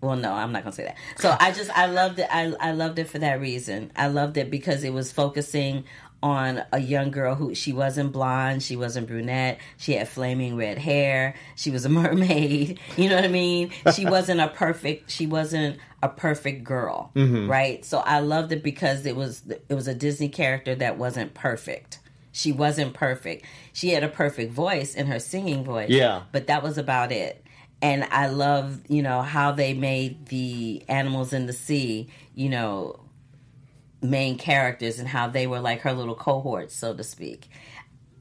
well 0.00 0.16
no 0.16 0.32
i'm 0.32 0.52
not 0.52 0.62
gonna 0.62 0.74
say 0.74 0.84
that 0.84 0.96
so 1.16 1.34
i 1.40 1.50
just 1.50 1.70
i 1.76 1.86
loved 1.86 2.18
it 2.18 2.26
I, 2.30 2.52
I 2.60 2.72
loved 2.72 2.98
it 2.98 3.08
for 3.08 3.18
that 3.20 3.40
reason 3.40 3.90
i 3.96 4.08
loved 4.08 4.36
it 4.36 4.50
because 4.50 4.84
it 4.84 4.92
was 4.92 5.10
focusing 5.10 5.84
on 6.24 6.62
a 6.72 6.80
young 6.80 7.10
girl 7.10 7.34
who 7.34 7.54
she 7.54 7.70
wasn't 7.70 8.10
blonde 8.10 8.62
she 8.62 8.76
wasn't 8.76 9.06
brunette 9.06 9.58
she 9.76 9.92
had 9.92 10.08
flaming 10.08 10.56
red 10.56 10.78
hair 10.78 11.34
she 11.54 11.70
was 11.70 11.84
a 11.84 11.88
mermaid 12.00 12.80
you 12.96 13.10
know 13.10 13.16
what 13.16 13.26
i 13.26 13.28
mean? 13.28 13.70
She 13.94 14.06
wasn't 14.16 14.40
a 14.40 14.48
perfect 14.48 15.10
she 15.10 15.26
wasn't 15.26 15.76
a 16.02 16.08
perfect 16.08 16.64
girl 16.64 17.10
mm-hmm. 17.14 17.50
right? 17.50 17.84
So 17.84 17.98
i 17.98 18.20
loved 18.20 18.52
it 18.52 18.62
because 18.62 19.04
it 19.04 19.14
was 19.16 19.42
it 19.68 19.74
was 19.74 19.86
a 19.86 19.94
disney 19.94 20.30
character 20.30 20.74
that 20.76 20.96
wasn't 20.96 21.34
perfect. 21.34 21.98
She 22.32 22.50
wasn't 22.52 22.94
perfect. 22.94 23.44
She 23.74 23.90
had 23.90 24.02
a 24.02 24.08
perfect 24.08 24.50
voice 24.52 24.94
in 24.94 25.06
her 25.06 25.20
singing 25.20 25.62
voice 25.62 25.90
Yeah. 25.90 26.22
but 26.32 26.46
that 26.48 26.62
was 26.62 26.78
about 26.78 27.12
it. 27.12 27.44
And 27.82 28.04
I 28.04 28.28
love, 28.28 28.80
you 28.88 29.02
know, 29.02 29.20
how 29.20 29.52
they 29.52 29.74
made 29.74 30.26
the 30.26 30.82
animals 30.88 31.34
in 31.34 31.44
the 31.46 31.52
sea, 31.52 32.08
you 32.34 32.48
know, 32.48 32.98
main 34.04 34.38
characters 34.38 34.98
and 34.98 35.08
how 35.08 35.28
they 35.28 35.46
were 35.46 35.60
like 35.60 35.80
her 35.80 35.92
little 35.92 36.14
cohorts, 36.14 36.74
so 36.76 36.94
to 36.94 37.02
speak. 37.02 37.48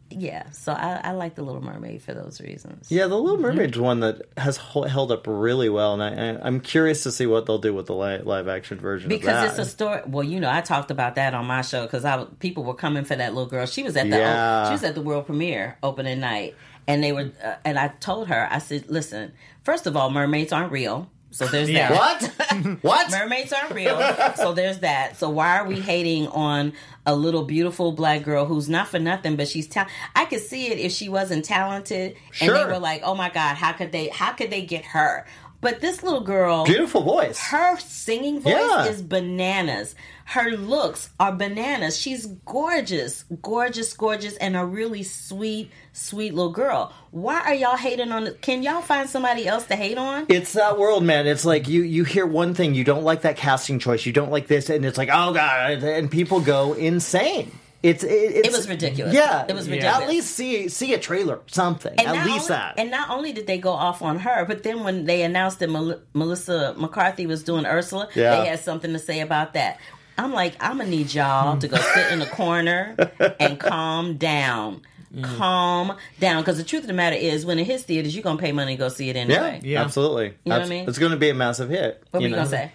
yeah, 0.09 0.51
so 0.51 0.71
I, 0.73 1.01
I 1.05 1.11
like 1.13 1.33
the 1.33 1.41
Little 1.41 1.61
Mermaid 1.63 2.03
for 2.03 2.13
those 2.13 2.39
reasons. 2.39 2.91
Yeah, 2.91 3.07
the 3.07 3.15
Little 3.17 3.39
Mermaid's 3.39 3.79
one 3.79 4.01
that 4.01 4.21
has 4.37 4.57
ho- 4.57 4.83
held 4.83 5.11
up 5.11 5.25
really 5.27 5.69
well, 5.69 5.99
and 5.99 6.03
I, 6.03 6.45
I'm 6.45 6.59
curious 6.59 7.01
to 7.03 7.11
see 7.11 7.25
what 7.25 7.47
they'll 7.47 7.57
do 7.57 7.73
with 7.73 7.87
the 7.87 7.95
li- 7.95 8.19
live 8.23 8.47
action 8.47 8.77
version. 8.79 9.09
Because 9.09 9.49
it's 9.49 9.57
a 9.59 9.65
story. 9.65 10.01
Well, 10.05 10.23
you 10.23 10.39
know, 10.39 10.51
I 10.51 10.61
talked 10.61 10.91
about 10.91 11.15
that 11.15 11.33
on 11.33 11.47
my 11.47 11.63
show 11.63 11.83
because 11.83 12.05
I 12.05 12.25
people 12.39 12.63
were 12.63 12.75
coming 12.75 13.05
for 13.05 13.15
that 13.15 13.33
little 13.33 13.49
girl. 13.49 13.65
She 13.65 13.81
was 13.81 13.97
at 13.97 14.09
the 14.09 14.17
Yeah. 14.17 14.67
she 14.67 14.73
was 14.73 14.83
at 14.83 14.93
the 14.93 15.01
world 15.01 15.25
premiere 15.25 15.77
opening 15.81 16.19
night, 16.19 16.53
and 16.87 17.03
they 17.03 17.11
were. 17.11 17.31
Uh, 17.43 17.55
and 17.65 17.79
I 17.79 17.87
told 17.87 18.27
her, 18.27 18.47
I 18.51 18.59
said, 18.59 18.91
"Listen, 18.91 19.31
first 19.63 19.87
of 19.87 19.97
all, 19.97 20.11
mermaids 20.11 20.51
aren't 20.53 20.71
real, 20.71 21.09
so 21.33 21.45
there's 21.47 21.69
Yeah. 21.69 21.89
that. 21.89 22.21
what? 22.53 22.77
what? 22.83 23.11
Mermaids 23.11 23.51
aren't 23.51 23.73
real, 23.73 23.99
so 24.35 24.53
there's 24.53 24.79
that. 24.79 25.17
So 25.17 25.29
why 25.29 25.57
are 25.59 25.65
we 25.67 25.79
hating 25.79 26.27
on 26.29 26.73
a 27.05 27.13
little 27.15 27.43
beautiful 27.43 27.91
black 27.91 28.23
girl 28.23 28.45
who's 28.45 28.69
not 28.69 28.87
for 28.87 28.99
nothing, 28.99 29.35
but 29.35 29.47
she's 29.47 29.67
talented? 29.67 29.93
I 30.15 30.25
could 30.25 30.39
see 30.41 30.67
it 30.71 30.79
if 30.79 30.91
she 30.91 31.09
wasn't 31.09 31.43
talented, 31.43 32.15
and 32.39 32.55
they 32.55 32.65
were 32.65 32.79
like, 32.79 33.01
"Oh 33.03 33.15
my 33.15 33.29
god, 33.29 33.55
how 33.55 33.73
could 33.73 33.91
they? 33.91 34.07
How 34.07 34.31
could 34.31 34.49
they 34.51 34.61
get 34.61 34.85
her?" 34.85 35.25
But 35.63 35.79
this 35.81 36.03
little 36.03 36.21
girl, 36.21 36.65
Beautiful 36.65 37.01
voice. 37.01 37.39
her 37.39 37.79
singing 37.79 38.39
voice 38.41 38.53
Yeah. 38.53 38.85
is 38.85 39.01
bananas. 39.01 39.95
Her 40.25 40.51
looks 40.51 41.09
are 41.19 41.31
bananas. 41.33 41.97
She's 41.99 42.25
gorgeous, 42.45 43.25
gorgeous, 43.41 43.93
gorgeous, 43.93 44.35
and 44.37 44.55
a 44.55 44.63
really 44.65 45.03
sweet, 45.03 45.71
sweet 45.91 46.33
little 46.33 46.51
girl. 46.51 46.93
Why 47.11 47.39
are 47.41 47.53
y'all 47.53 47.75
hating 47.77 48.11
on 48.11 48.27
it? 48.27 48.41
Can 48.41 48.61
y'all 48.63 48.81
find 48.81 49.09
somebody 49.09 49.47
else 49.47 49.65
to 49.67 49.75
hate 49.75 49.97
on? 49.97 50.25
It's 50.29 50.53
that 50.53 50.77
world, 50.77 51.03
man. 51.03 51.27
It's 51.27 51.45
like 51.45 51.67
you 51.67 51.81
you 51.83 52.03
hear 52.03 52.25
one 52.25 52.53
thing, 52.53 52.73
you 52.75 52.83
don't 52.83 53.03
like 53.03 53.21
that 53.23 53.35
casting 53.37 53.79
choice, 53.79 54.05
you 54.05 54.13
don't 54.13 54.31
like 54.31 54.47
this, 54.47 54.69
and 54.69 54.85
it's 54.85 54.97
like, 54.97 55.09
oh 55.11 55.33
god, 55.33 55.83
and 55.83 56.09
people 56.11 56.39
go 56.39 56.73
insane. 56.73 57.51
It's 57.83 58.01
it, 58.01 58.07
it's, 58.07 58.55
was 58.55 58.69
ridiculous. 58.69 59.13
Yeah, 59.13 59.45
It 59.47 59.53
was 59.53 59.69
ridiculous. 59.69 60.01
At 60.03 60.07
least 60.07 60.31
see 60.35 60.69
see 60.69 60.93
a 60.93 60.97
trailer, 60.99 61.41
something. 61.47 61.93
And 61.99 62.07
At 62.17 62.25
least 62.25 62.49
only, 62.49 62.61
that. 62.61 62.75
And 62.79 62.89
not 62.89 63.09
only 63.09 63.33
did 63.33 63.45
they 63.45 63.57
go 63.57 63.71
off 63.71 64.01
on 64.01 64.19
her, 64.19 64.45
but 64.45 64.63
then 64.63 64.85
when 64.85 65.03
they 65.05 65.21
announced 65.23 65.59
that 65.59 65.69
Mel- 65.69 65.99
Melissa 66.13 66.73
McCarthy 66.77 67.25
was 67.27 67.43
doing 67.43 67.65
Ursula, 67.65 68.07
Yeah. 68.15 68.37
they 68.39 68.47
had 68.47 68.59
something 68.61 68.93
to 68.93 68.99
say 68.99 69.19
about 69.19 69.53
that. 69.53 69.79
I'm 70.17 70.31
like, 70.31 70.55
I'm 70.61 70.77
gonna 70.77 70.89
need 70.89 71.13
y'all 71.13 71.57
to 71.57 71.67
go 71.67 71.75
sit 71.75 72.11
in 72.13 72.19
the 72.19 72.25
corner 72.25 72.95
and 73.39 73.59
calm 73.59 74.15
down. 74.17 74.81
Mm. 75.13 75.37
Calm 75.37 75.97
down, 76.19 76.41
because 76.41 76.57
the 76.57 76.63
truth 76.63 76.83
of 76.83 76.87
the 76.87 76.93
matter 76.93 77.15
is, 77.15 77.45
when 77.45 77.59
it 77.59 77.65
hits 77.65 77.83
theaters, 77.83 78.15
you're 78.15 78.23
gonna 78.23 78.39
pay 78.39 78.51
money 78.51 78.75
to 78.75 78.79
go 78.79 78.87
see 78.89 79.09
it 79.09 79.15
anyway. 79.15 79.59
Yeah. 79.61 79.81
absolutely. 79.83 80.27
You 80.45 80.49
know 80.51 80.57
what 80.59 80.65
I 80.65 80.69
mean? 80.69 80.87
It's 80.89 80.97
going 80.97 81.11
to 81.11 81.17
be 81.17 81.29
a 81.29 81.33
massive 81.35 81.69
hit. 81.69 82.01
What 82.11 82.19
were 82.21 82.27
you 82.27 82.29
you 82.29 82.35
know? 82.35 82.43
gonna 82.45 82.49
say? 82.49 82.71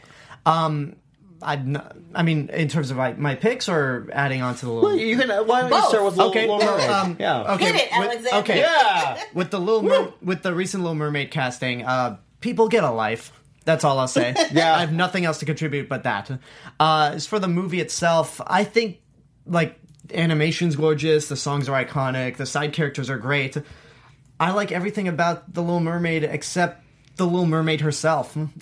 I'd 0.46 0.94
not, 1.40 1.96
I 2.14 2.22
mean, 2.22 2.48
in 2.48 2.68
terms 2.68 2.90
of 2.90 2.96
my, 2.96 3.12
my 3.12 3.34
picks 3.34 3.68
or 3.68 4.08
adding 4.12 4.42
on 4.42 4.54
to 4.56 4.66
the 4.66 4.72
little. 4.72 4.88
Well, 4.90 4.98
you 4.98 5.16
can. 5.16 5.28
Why 5.46 5.60
don't 5.62 5.70
you 5.70 5.76
Both. 5.76 5.88
start 5.88 6.04
with 6.04 6.16
Little, 6.16 6.30
Okay, 6.30 6.48
Little 6.48 6.58
Mermaid? 6.66 6.90
um, 6.90 7.16
yeah. 7.20 7.54
okay, 7.54 7.64
Hit 7.72 7.88
it, 7.92 8.22
with- 8.22 8.32
Okay, 8.34 8.58
Yeah. 8.60 9.22
with 9.34 9.50
the 9.50 9.60
little 9.60 9.82
Mer- 9.82 10.12
with 10.20 10.42
the 10.42 10.52
recent 10.54 10.82
Little 10.82 10.96
Mermaid 10.96 11.30
casting, 11.30 11.84
uh, 11.84 12.16
people 12.40 12.68
get 12.68 12.82
a 12.84 12.90
life. 12.90 13.32
That's 13.64 13.84
all 13.84 13.98
I'll 13.98 14.08
say. 14.08 14.34
Yeah. 14.52 14.74
I 14.76 14.80
have 14.80 14.92
nothing 14.92 15.24
else 15.26 15.38
to 15.38 15.44
contribute 15.44 15.88
but 15.88 16.04
that. 16.04 16.30
Uh, 16.80 17.10
as 17.14 17.26
for 17.26 17.38
the 17.38 17.48
movie 17.48 17.80
itself, 17.80 18.40
I 18.46 18.64
think 18.64 18.98
like 19.46 19.78
animation's 20.12 20.74
gorgeous, 20.74 21.28
the 21.28 21.36
songs 21.36 21.68
are 21.68 21.84
iconic, 21.84 22.36
the 22.36 22.46
side 22.46 22.72
characters 22.72 23.10
are 23.10 23.18
great. 23.18 23.56
I 24.40 24.52
like 24.52 24.72
everything 24.72 25.06
about 25.08 25.52
the 25.52 25.60
Little 25.62 25.80
Mermaid 25.80 26.24
except 26.24 26.82
the 27.18 27.26
Little 27.26 27.46
Mermaid 27.46 27.80
herself. 27.82 28.34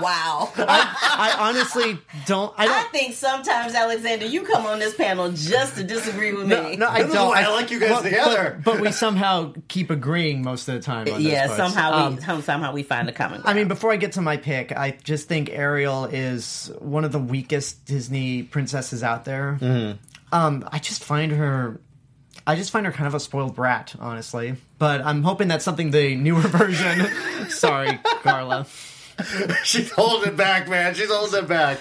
Wow. 0.00 0.52
I 0.56 1.34
honestly 1.38 1.98
don't. 2.26 2.52
I 2.56 2.64
I 2.64 2.66
don't. 2.66 2.92
think 2.92 3.14
sometimes, 3.14 3.74
Alexander, 3.74 4.26
you 4.26 4.42
come 4.42 4.66
on 4.66 4.78
this 4.78 4.94
panel 4.94 5.30
just 5.32 5.76
to 5.76 5.84
disagree 5.84 6.32
with 6.32 6.46
No, 6.46 6.62
me. 6.70 6.76
no, 6.76 6.88
I 6.88 7.02
This 7.02 7.12
don't. 7.12 7.28
why 7.28 7.42
I 7.42 7.48
like 7.48 7.70
you 7.70 7.80
guys 7.80 7.90
but- 7.90 8.02
together. 8.02 8.60
But, 8.64 8.74
but 8.76 8.80
we 8.80 8.92
somehow 8.92 9.52
keep 9.68 9.90
agreeing 9.90 10.42
most 10.42 10.68
of 10.68 10.74
the 10.74 10.80
time. 10.80 11.08
On 11.12 11.20
yeah, 11.20 11.46
those 11.46 11.56
parts. 11.56 11.74
somehow 11.74 11.92
Um, 12.06 12.16
we 12.36 12.42
somehow 12.42 12.72
we 12.72 12.82
find 12.82 13.08
a 13.08 13.12
common. 13.12 13.42
I 13.44 13.54
mean, 13.54 13.68
before 13.68 13.92
I 13.92 13.96
get 13.96 14.12
to 14.12 14.20
my 14.22 14.36
pick, 14.36 14.72
I 14.72 14.92
just 15.02 15.28
think 15.28 15.50
Ariel 15.50 16.04
is 16.06 16.70
one 16.78 17.04
of 17.04 17.12
the 17.12 17.18
weakest 17.20 17.84
Disney 17.86 18.42
princesses 18.42 19.02
out 19.02 19.24
there. 19.24 19.58
Mm-hmm. 19.60 19.98
Um, 20.34 20.68
I 20.70 20.78
just 20.78 21.02
find 21.04 21.32
her, 21.32 21.80
I 22.48 22.56
just 22.56 22.70
find 22.70 22.86
her 22.86 22.92
kind 22.92 23.06
of 23.06 23.14
a 23.14 23.20
spoiled 23.20 23.54
brat, 23.54 23.94
honestly. 24.00 24.56
But 24.78 25.02
I'm 25.02 25.22
hoping 25.22 25.48
that's 25.48 25.64
something 25.64 25.90
the 25.90 26.16
newer 26.16 26.40
version. 26.42 27.06
sorry, 27.50 27.98
Carla. 28.22 28.66
She's 29.64 29.90
holding 29.90 30.28
it 30.32 30.36
back, 30.36 30.68
man. 30.68 30.94
She's 30.94 31.10
holding 31.10 31.40
it 31.42 31.48
back. 31.48 31.78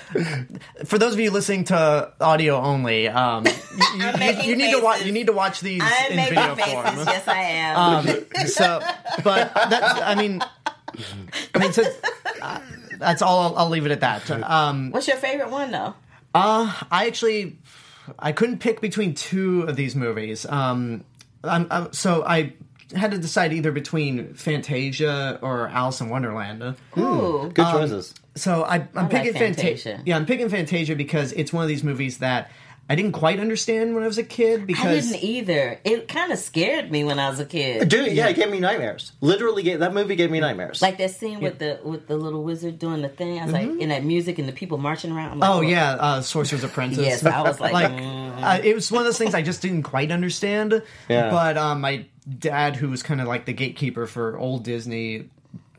For 0.86 0.98
those 0.98 1.14
of 1.14 1.20
you 1.20 1.30
listening 1.30 1.66
to 1.66 2.12
audio 2.20 2.56
only, 2.60 3.08
um, 3.08 3.46
you, 3.46 3.54
you- 4.26 4.42
you 4.44 4.56
need 4.56 4.72
to 4.72 4.82
watch. 4.82 5.06
You 5.06 5.12
need 5.12 5.28
to 5.28 5.34
watch 5.34 5.60
these 5.62 5.82
I'm 5.84 6.12
in 6.14 6.26
video 6.26 6.56
faces. 6.56 6.74
form. 6.74 6.86
Yes, 6.98 7.28
I 7.28 7.42
am. 7.42 7.78
Um, 7.78 8.48
so, 8.48 8.80
but 9.24 9.54
that's, 9.54 10.02
I 10.02 10.16
mean, 10.16 10.42
I 11.54 11.60
mean, 11.60 11.74
so, 11.74 11.84
uh, 12.42 12.60
that's 12.98 13.22
all. 13.22 13.40
I'll, 13.40 13.58
I'll 13.58 13.70
leave 13.70 13.86
it 13.86 13.92
at 13.92 14.00
that. 14.02 14.30
Um, 14.32 14.90
What's 14.92 15.08
your 15.08 15.18
favorite 15.18 15.52
one, 15.52 15.70
though? 15.70 15.94
uh, 16.34 16.74
I 16.92 17.06
actually, 17.06 17.58
I 18.20 18.32
couldn't 18.32 18.60
pick 18.60 18.82
between 18.82 19.14
two 19.14 19.64
of 19.64 19.76
these 19.76 19.96
movies. 19.96 20.46
Um, 20.46 21.04
I'm, 21.44 21.68
I'm, 21.70 21.94
so 21.94 22.24
I 22.26 22.54
had 22.96 23.12
to 23.12 23.18
decide 23.18 23.54
either 23.54 23.72
between 23.72 24.34
Fantasia 24.34 25.40
or 25.42 25.68
Alice 25.68 26.02
in 26.02 26.10
Wonderland. 26.10 26.76
Ooh, 26.98 27.52
Good 27.54 27.72
choices. 27.72 28.14
So 28.36 28.64
I, 28.64 28.76
I'm 28.76 28.88
like 28.94 29.10
picking 29.10 29.34
Fantasia. 29.34 29.62
Fantasia. 29.62 30.04
Yeah, 30.06 30.16
I'm 30.16 30.26
picking 30.26 30.50
Fantasia 30.50 30.96
because 30.96 31.34
it's 31.34 31.52
one 31.52 31.64
of 31.64 31.68
these 31.68 31.84
movies 31.84 32.20
that 32.20 32.52
I 32.90 32.96
didn't 32.96 33.12
quite 33.12 33.42
understand 33.42 33.96
when 33.96 34.04
I 34.04 34.08
was 34.08 34.18
a 34.18 34.24
kid. 34.24 34.66
Because 34.66 34.86
I 34.86 35.12
didn't 35.12 35.24
either. 35.24 35.80
It 35.84 36.08
kind 36.08 36.32
of 36.32 36.40
scared 36.40 36.90
me 36.90 37.04
when 37.04 37.20
I 37.20 37.30
was 37.30 37.40
a 37.42 37.46
kid. 37.46 37.90
Dude, 37.90 38.14
yeah, 38.14 38.30
it 38.30 38.38
gave 38.38 38.50
me 38.50 38.62
nightmares. 38.62 39.12
Literally, 39.20 39.64
gave, 39.64 39.80
that 39.80 39.94
movie 39.94 40.16
gave 40.16 40.32
me 40.32 40.40
nightmares. 40.40 40.82
Like 40.82 40.98
that 41.00 41.12
scene 41.12 41.42
with 41.42 41.60
the 41.60 41.82
with 41.84 42.08
the 42.08 42.16
little 42.16 42.44
wizard 42.44 42.80
doing 42.80 43.02
the 43.02 43.10
thing. 43.10 43.40
I 43.40 43.44
was 43.44 43.54
like, 43.54 43.70
in 43.70 43.90
that 43.90 44.06
music 44.06 44.40
and 44.40 44.48
the 44.48 44.54
people 44.54 44.78
marching 44.78 45.12
around. 45.12 45.40
Like, 45.40 45.50
Oh 45.50 45.60
yeah, 45.60 45.92
uh, 45.94 46.22
Sorcerer's 46.22 46.64
Apprentice. 46.64 47.00
Yes, 47.00 47.26
I 47.26 47.42
was 47.42 47.60
like, 47.60 47.74
like 47.74 47.92
mm. 47.92 48.42
uh, 48.42 48.62
it 48.64 48.74
was 48.74 48.90
one 48.90 49.02
of 49.02 49.06
those 49.06 49.18
things 49.18 49.34
I 49.34 49.42
just 49.42 49.62
didn't 49.62 49.84
quite 49.84 50.10
understand. 50.10 50.82
Yeah. 51.10 51.30
But 51.30 51.58
um, 51.58 51.82
my 51.82 52.06
dad, 52.40 52.78
who 52.78 52.90
was 52.90 53.04
kind 53.04 53.20
of 53.20 53.28
like 53.28 53.46
the 53.46 53.54
gatekeeper 53.54 54.08
for 54.08 54.38
old 54.38 54.64
Disney, 54.64 55.30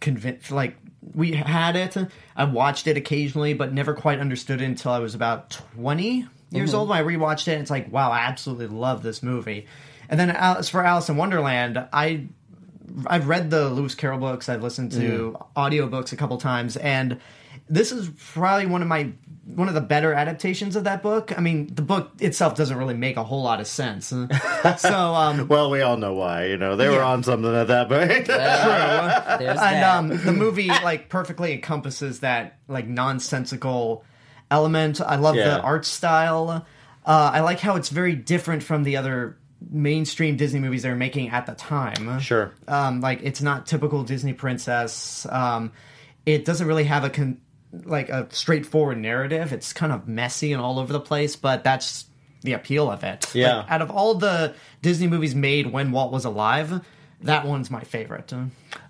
convinced 0.01 0.51
like 0.51 0.77
we 1.15 1.33
had 1.33 1.75
it. 1.75 1.97
I 2.37 2.45
watched 2.45 2.87
it 2.87 2.99
occasionally, 2.99 3.55
but 3.55 3.73
never 3.73 3.95
quite 3.95 4.19
understood 4.19 4.61
it 4.61 4.67
until 4.67 4.93
I 4.93 4.99
was 4.99 5.15
about 5.15 5.49
twenty 5.51 6.27
years 6.51 6.75
old. 6.75 6.89
When 6.89 6.99
I 6.99 7.03
rewatched 7.03 7.49
it, 7.49 7.53
and 7.53 7.63
it's 7.63 7.71
like, 7.71 7.93
wow, 7.93 8.11
I 8.11 8.21
absolutely 8.21 8.69
love 8.69 9.03
this 9.03 9.23
movie. 9.23 9.67
And 10.09 10.19
then 10.19 10.31
as 10.31 10.69
for 10.69 10.85
Alice 10.85 11.09
in 11.09 11.17
Wonderland, 11.17 11.87
I 11.93 12.29
I've 13.07 13.29
read 13.29 13.51
the 13.51 13.69
Lewis 13.69 13.95
Carroll 13.95 14.19
books. 14.19 14.49
I've 14.49 14.63
listened 14.63 14.93
to 14.93 15.37
audiobooks 15.57 16.13
a 16.13 16.17
couple 16.17 16.39
times, 16.39 16.77
and 16.77 17.21
this 17.69 17.93
is 17.93 18.11
probably 18.33 18.67
one 18.67 18.83
of 18.83 18.89
my 18.89 19.13
one 19.45 19.69
of 19.69 19.75
the 19.75 19.81
better 19.81 20.13
adaptations 20.13 20.77
of 20.77 20.85
that 20.85 21.03
book. 21.03 21.37
I 21.37 21.41
mean, 21.41 21.75
the 21.75 21.83
book 21.83 22.13
itself 22.21 22.55
doesn't 22.55 22.77
really 22.77 22.95
make 22.95 23.17
a 23.17 23.25
whole 23.25 23.43
lot 23.43 23.61
of 23.61 23.67
sense. 23.67 24.07
so, 24.77 24.95
um, 24.95 25.49
well, 25.49 25.71
we 25.71 25.81
all 25.81 25.97
know 25.97 26.15
why. 26.15 26.47
You 26.47 26.59
know, 26.59 26.77
they 26.77 26.89
were 26.89 27.03
on 27.03 27.23
something 27.23 27.55
at 27.55 27.69
that 27.69 27.89
point. 27.89 28.27
There's 28.27 28.29
and 28.29 29.59
that. 29.59 29.97
um, 29.97 30.09
the 30.09 30.33
movie 30.33 30.69
like 30.69 31.09
perfectly 31.09 31.53
encompasses 31.53 32.21
that 32.21 32.59
like 32.69 32.87
nonsensical 32.87 34.05
element. 34.51 35.01
I 35.01 35.17
love 35.17 35.37
Yeah. 35.37 35.45
the 35.49 35.61
art 35.61 35.85
style. 35.85 36.67
Uh, 37.07 37.31
I 37.35 37.41
like 37.41 37.61
how 37.61 37.77
it's 37.77 37.89
very 37.89 38.15
different 38.15 38.63
from 38.63 38.83
the 38.85 38.97
other 38.97 39.37
mainstream 39.71 40.37
Disney 40.37 40.61
movies 40.61 40.83
they 40.83 40.89
were 40.91 40.95
making 40.97 41.31
at 41.31 41.47
the 41.47 41.55
time. 41.55 42.21
sure. 42.21 42.53
um, 42.69 43.01
like 43.01 43.21
it's 43.23 43.43
not 43.43 43.67
typical 43.67 44.05
Disney 44.05 44.33
princess. 44.33 45.27
Um, 45.31 45.73
it 46.27 46.45
doesn't 46.45 46.67
really 46.67 46.85
have 46.85 47.05
a 47.05 47.11
con- 47.11 47.39
like 47.85 48.09
a 48.09 48.27
straightforward 48.31 48.99
narrative. 48.99 49.53
It's 49.53 49.73
kind 49.73 49.93
of 49.93 50.07
messy 50.09 50.53
and 50.53 50.63
all 50.63 50.79
over 50.79 50.93
the 50.93 51.01
place, 51.01 51.37
but 51.37 51.65
that's 51.65 52.05
the 52.43 52.53
appeal 52.53 52.91
of 52.91 53.03
it. 53.05 53.35
Yeah. 53.35 53.59
Like, 53.59 53.71
out 53.71 53.83
of 53.83 53.91
all 53.91 54.15
the 54.15 54.55
Disney 54.81 55.07
movies 55.09 55.35
made 55.35 55.73
when 55.73 55.91
Walt 55.91 56.13
was 56.13 56.25
alive, 56.25 56.81
that 57.23 57.45
one's 57.47 57.71
my 57.71 57.83
favorite. 57.83 58.33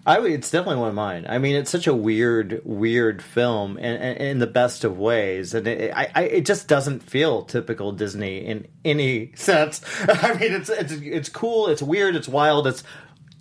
I 0.06 0.18
would, 0.18 0.30
it's 0.32 0.50
definitely 0.50 0.80
one 0.80 0.88
of 0.90 0.94
mine. 0.94 1.26
I 1.28 1.38
mean, 1.38 1.56
it's 1.56 1.70
such 1.70 1.86
a 1.86 1.94
weird, 1.94 2.60
weird 2.64 3.22
film, 3.22 3.76
and, 3.78 4.02
and 4.02 4.18
in 4.18 4.38
the 4.38 4.46
best 4.46 4.84
of 4.84 4.98
ways, 4.98 5.54
and 5.54 5.66
it, 5.66 5.92
I, 5.94 6.10
I, 6.14 6.22
it 6.24 6.46
just 6.46 6.68
doesn't 6.68 7.02
feel 7.02 7.42
typical 7.42 7.92
Disney 7.92 8.38
in 8.44 8.66
any 8.84 9.32
sense. 9.36 9.80
I 10.08 10.34
mean, 10.34 10.52
it's 10.52 10.68
it's 10.70 10.92
it's 10.92 11.28
cool, 11.28 11.68
it's 11.68 11.82
weird, 11.82 12.16
it's 12.16 12.28
wild, 12.28 12.66
it's 12.66 12.82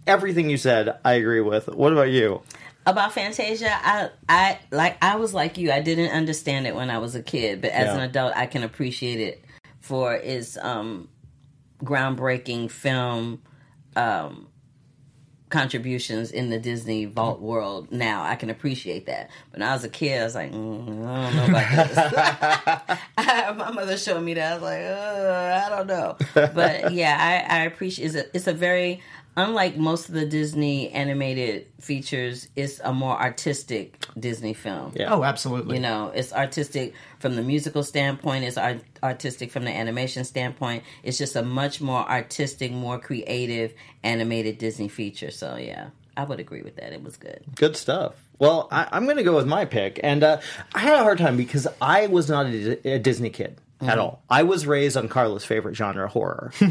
everything 0.06 0.50
you 0.50 0.58
said. 0.58 0.98
I 1.06 1.14
agree 1.14 1.42
with. 1.42 1.68
What 1.70 1.94
about 1.94 2.10
you? 2.10 2.42
about 2.86 3.12
Fantasia, 3.12 3.70
I 3.70 4.10
I 4.30 4.60
like 4.72 4.96
I 5.04 5.18
was 5.18 5.34
like 5.34 5.58
you. 5.58 5.72
I 5.74 5.82
didn't 5.82 6.12
understand 6.12 6.66
it 6.68 6.74
when 6.76 6.90
I 6.90 7.00
was 7.00 7.16
a 7.16 7.22
kid, 7.22 7.60
but 7.62 7.72
as 7.72 7.88
Yeah. 7.88 7.96
an 7.96 8.02
adult, 8.10 8.32
I 8.38 8.46
can 8.46 8.64
appreciate 8.64 9.20
it 9.20 9.44
for 9.82 10.14
its 10.14 10.58
um, 10.58 11.10
groundbreaking 11.84 12.72
film 12.72 13.42
um, 13.98 14.48
contributions 15.50 16.32
in 16.32 16.50
the 16.50 16.60
Disney 16.60 17.06
Vault 17.06 17.40
world 17.40 17.92
now. 17.92 18.24
I 18.24 18.36
can 18.36 18.50
appreciate 18.50 19.06
that. 19.06 19.30
But 19.52 19.60
when 19.60 19.70
I 19.70 19.74
was 19.74 19.84
a 19.84 19.90
kid, 19.90 20.22
I 20.22 20.24
was 20.26 20.36
like, 20.36 20.52
mm, 20.52 21.08
I 21.08 21.24
don't 21.24 21.36
know 21.36 21.46
about 21.46 21.88
this. 21.88 23.00
I, 23.18 23.52
my 23.54 23.72
mother 23.72 23.98
showed 23.98 24.24
me 24.24 24.34
that. 24.34 24.52
I 24.52 24.56
was 24.56 24.64
like, 24.64 24.82
I 24.82 25.70
don't 25.70 25.88
know. 25.88 26.18
But 26.54 26.92
yeah, 26.94 27.18
I, 27.50 27.60
I 27.60 27.66
appreciate. 27.66 28.06
It's 28.06 28.16
a, 28.16 28.36
it's 28.36 28.48
a 28.48 28.54
very 28.54 29.02
unlike 29.38 29.78
most 29.78 30.10
of 30.10 30.16
the 30.16 30.26
Disney 30.26 30.90
animated 30.90 31.68
features. 31.80 32.50
It's 32.56 32.82
a 32.84 32.92
more 32.92 33.18
artistic 33.22 34.06
Disney 34.20 34.54
film. 34.54 34.94
Yeah. 34.96 35.14
Oh, 35.14 35.24
absolutely. 35.24 35.76
You 35.76 35.82
know, 35.82 36.12
it's 36.14 36.34
artistic 36.34 36.94
from 37.20 37.36
the 37.36 37.44
musical 37.44 37.84
standpoint. 37.84 38.44
It's 38.44 38.58
art- 38.58 38.84
artistic 39.02 39.52
from 39.52 39.64
the 39.64 39.72
animation 39.72 40.26
standpoint. 40.26 40.84
It's 41.04 41.20
just 41.20 41.36
a 41.36 41.44
much 41.44 41.80
more 41.80 42.02
artistic, 42.10 42.72
more 42.72 43.00
creative 43.00 43.74
animated 44.04 44.58
Disney 44.58 44.88
feature. 44.90 45.32
So 45.32 45.56
yeah, 45.56 45.90
I 46.18 46.24
would 46.24 46.40
agree 46.40 46.64
with 46.64 46.76
that. 46.78 46.92
It 46.92 47.04
was 47.04 47.16
good. 47.16 47.44
Good 47.56 47.78
stuff. 47.78 48.16
Well, 48.40 48.68
I, 48.72 48.88
I'm 48.92 49.06
going 49.06 49.18
to 49.18 49.24
go 49.24 49.36
with 49.36 49.48
my 49.48 49.66
pick, 49.66 50.00
and 50.04 50.24
uh, 50.24 50.40
I 50.76 50.80
had 50.80 51.00
a 51.00 51.04
hard 51.04 51.18
time 51.18 51.38
because 51.38 51.68
I 51.82 52.06
was 52.06 52.30
not 52.30 52.46
a, 52.46 52.96
a 52.96 53.00
Disney 53.00 53.32
kid. 53.32 53.60
Mm-hmm. 53.80 53.90
At 53.90 54.00
all, 54.00 54.24
I 54.28 54.42
was 54.42 54.66
raised 54.66 54.98
on 54.98 55.08
Carla's 55.08 55.46
favorite 55.46 55.76
genre, 55.76 56.08
horror. 56.08 56.52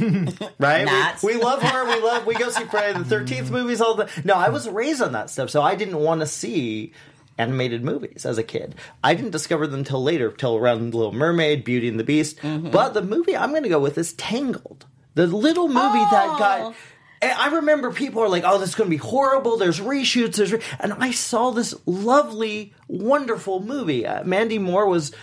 right? 0.58 1.16
We, 1.22 1.36
we 1.36 1.40
love 1.42 1.62
horror. 1.62 1.86
We 1.86 2.00
love. 2.02 2.26
We 2.26 2.34
go 2.34 2.50
see 2.50 2.64
Friday 2.64 2.98
the 2.98 3.04
Thirteenth 3.04 3.50
movies 3.50 3.80
all 3.80 3.94
the. 3.94 4.10
No, 4.24 4.34
I 4.34 4.48
was 4.48 4.68
raised 4.68 5.00
on 5.02 5.12
that 5.12 5.30
stuff, 5.30 5.50
so 5.50 5.62
I 5.62 5.76
didn't 5.76 5.98
want 5.98 6.20
to 6.22 6.26
see 6.26 6.92
animated 7.38 7.84
movies 7.84 8.26
as 8.26 8.38
a 8.38 8.42
kid. 8.42 8.74
I 9.04 9.14
didn't 9.14 9.30
discover 9.30 9.66
them 9.68 9.84
till 9.84 10.02
later, 10.02 10.32
till 10.32 10.56
around 10.56 10.94
Little 10.94 11.12
Mermaid, 11.12 11.64
Beauty 11.64 11.88
and 11.88 12.00
the 12.00 12.04
Beast. 12.04 12.38
Mm-hmm. 12.38 12.70
But 12.70 12.94
the 12.94 13.02
movie 13.02 13.36
I'm 13.36 13.50
going 13.50 13.62
to 13.62 13.68
go 13.68 13.78
with 13.78 13.98
is 13.98 14.12
Tangled, 14.14 14.86
the 15.14 15.26
little 15.28 15.68
movie 15.68 15.78
that 16.10 16.28
Oh. 16.30 16.38
got. 16.38 16.74
And 17.22 17.32
I 17.32 17.54
remember 17.56 17.92
people 17.92 18.20
are 18.22 18.28
like, 18.28 18.42
"Oh, 18.44 18.58
this 18.58 18.70
is 18.70 18.74
going 18.74 18.90
to 18.90 18.94
be 18.94 18.98
horrible." 18.98 19.56
There's 19.56 19.80
reshoots. 19.80 20.34
There's, 20.36 20.52
re-. 20.52 20.60
and 20.80 20.92
I 20.92 21.12
saw 21.12 21.50
this 21.50 21.74
lovely, 21.86 22.74
wonderful 22.88 23.60
movie. 23.60 24.04
Uh, 24.06 24.22
Mandy 24.24 24.58
Moore 24.58 24.86
was 24.86 25.12
a- 25.12 25.14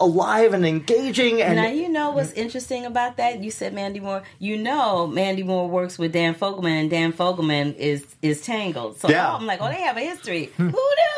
alive 0.00 0.52
and 0.54 0.66
engaging, 0.66 1.40
and 1.42 1.56
now 1.56 1.68
you 1.68 1.88
know 1.88 2.10
what's 2.10 2.32
interesting 2.32 2.84
about 2.86 3.16
that. 3.18 3.42
You 3.42 3.50
said 3.50 3.72
Mandy 3.74 4.00
Moore. 4.00 4.22
You 4.38 4.56
know 4.56 5.06
Mandy 5.06 5.42
Moore 5.42 5.68
works 5.68 5.98
with 5.98 6.12
Dan 6.12 6.34
Fogelman, 6.34 6.80
and 6.80 6.90
Dan 6.90 7.12
Fogelman 7.12 7.74
is 7.76 8.04
is 8.22 8.40
Tangled. 8.42 8.98
So 8.98 9.08
Yeah. 9.08 9.34
I'm 9.34 9.46
like, 9.46 9.60
oh, 9.60 9.68
they 9.68 9.80
have 9.82 9.96
a 9.96 10.00
history. 10.00 10.50
Who 10.56 10.64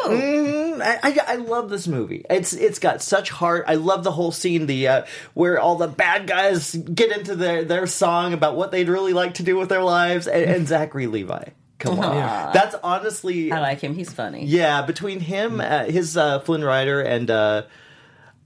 knew? 0.09 0.81
I, 0.83 0.99
I, 1.03 1.19
I 1.27 1.37
love 1.37 1.71
this 1.71 1.87
movie. 1.89 2.25
It's 2.31 2.53
it's 2.53 2.79
got 2.79 3.03
such 3.03 3.31
heart. 3.31 3.65
I 3.67 3.75
love 3.75 4.05
the 4.05 4.13
whole 4.13 4.33
scene, 4.33 4.67
the 4.67 4.89
uh, 4.89 5.03
where 5.35 5.59
all 5.61 5.77
the 5.77 5.89
bad 5.89 6.27
guys 6.27 6.75
get 6.75 7.17
into 7.17 7.35
their 7.35 7.65
their 7.65 7.87
song 7.87 8.33
about 8.33 8.57
what 8.57 8.71
they'd 8.71 8.89
really 8.89 9.13
like 9.13 9.35
to 9.35 9.43
do 9.43 9.57
with 9.57 9.69
their 9.69 9.83
lives, 9.83 10.27
and, 10.27 10.45
and 10.45 10.69
Zachary 10.69 11.07
Levi. 11.07 11.45
Come 11.79 12.01
on, 12.01 12.53
that's 12.53 12.75
honestly, 12.83 13.53
I 13.53 13.61
like 13.61 13.81
him. 13.81 13.95
He's 13.95 14.13
funny. 14.13 14.45
yeah. 14.47 14.83
Between 14.83 15.21
him, 15.21 15.61
uh, 15.61 15.85
his 15.85 16.17
uh, 16.17 16.41
Flynn 16.41 16.65
Rider, 16.65 17.01
and 17.01 17.31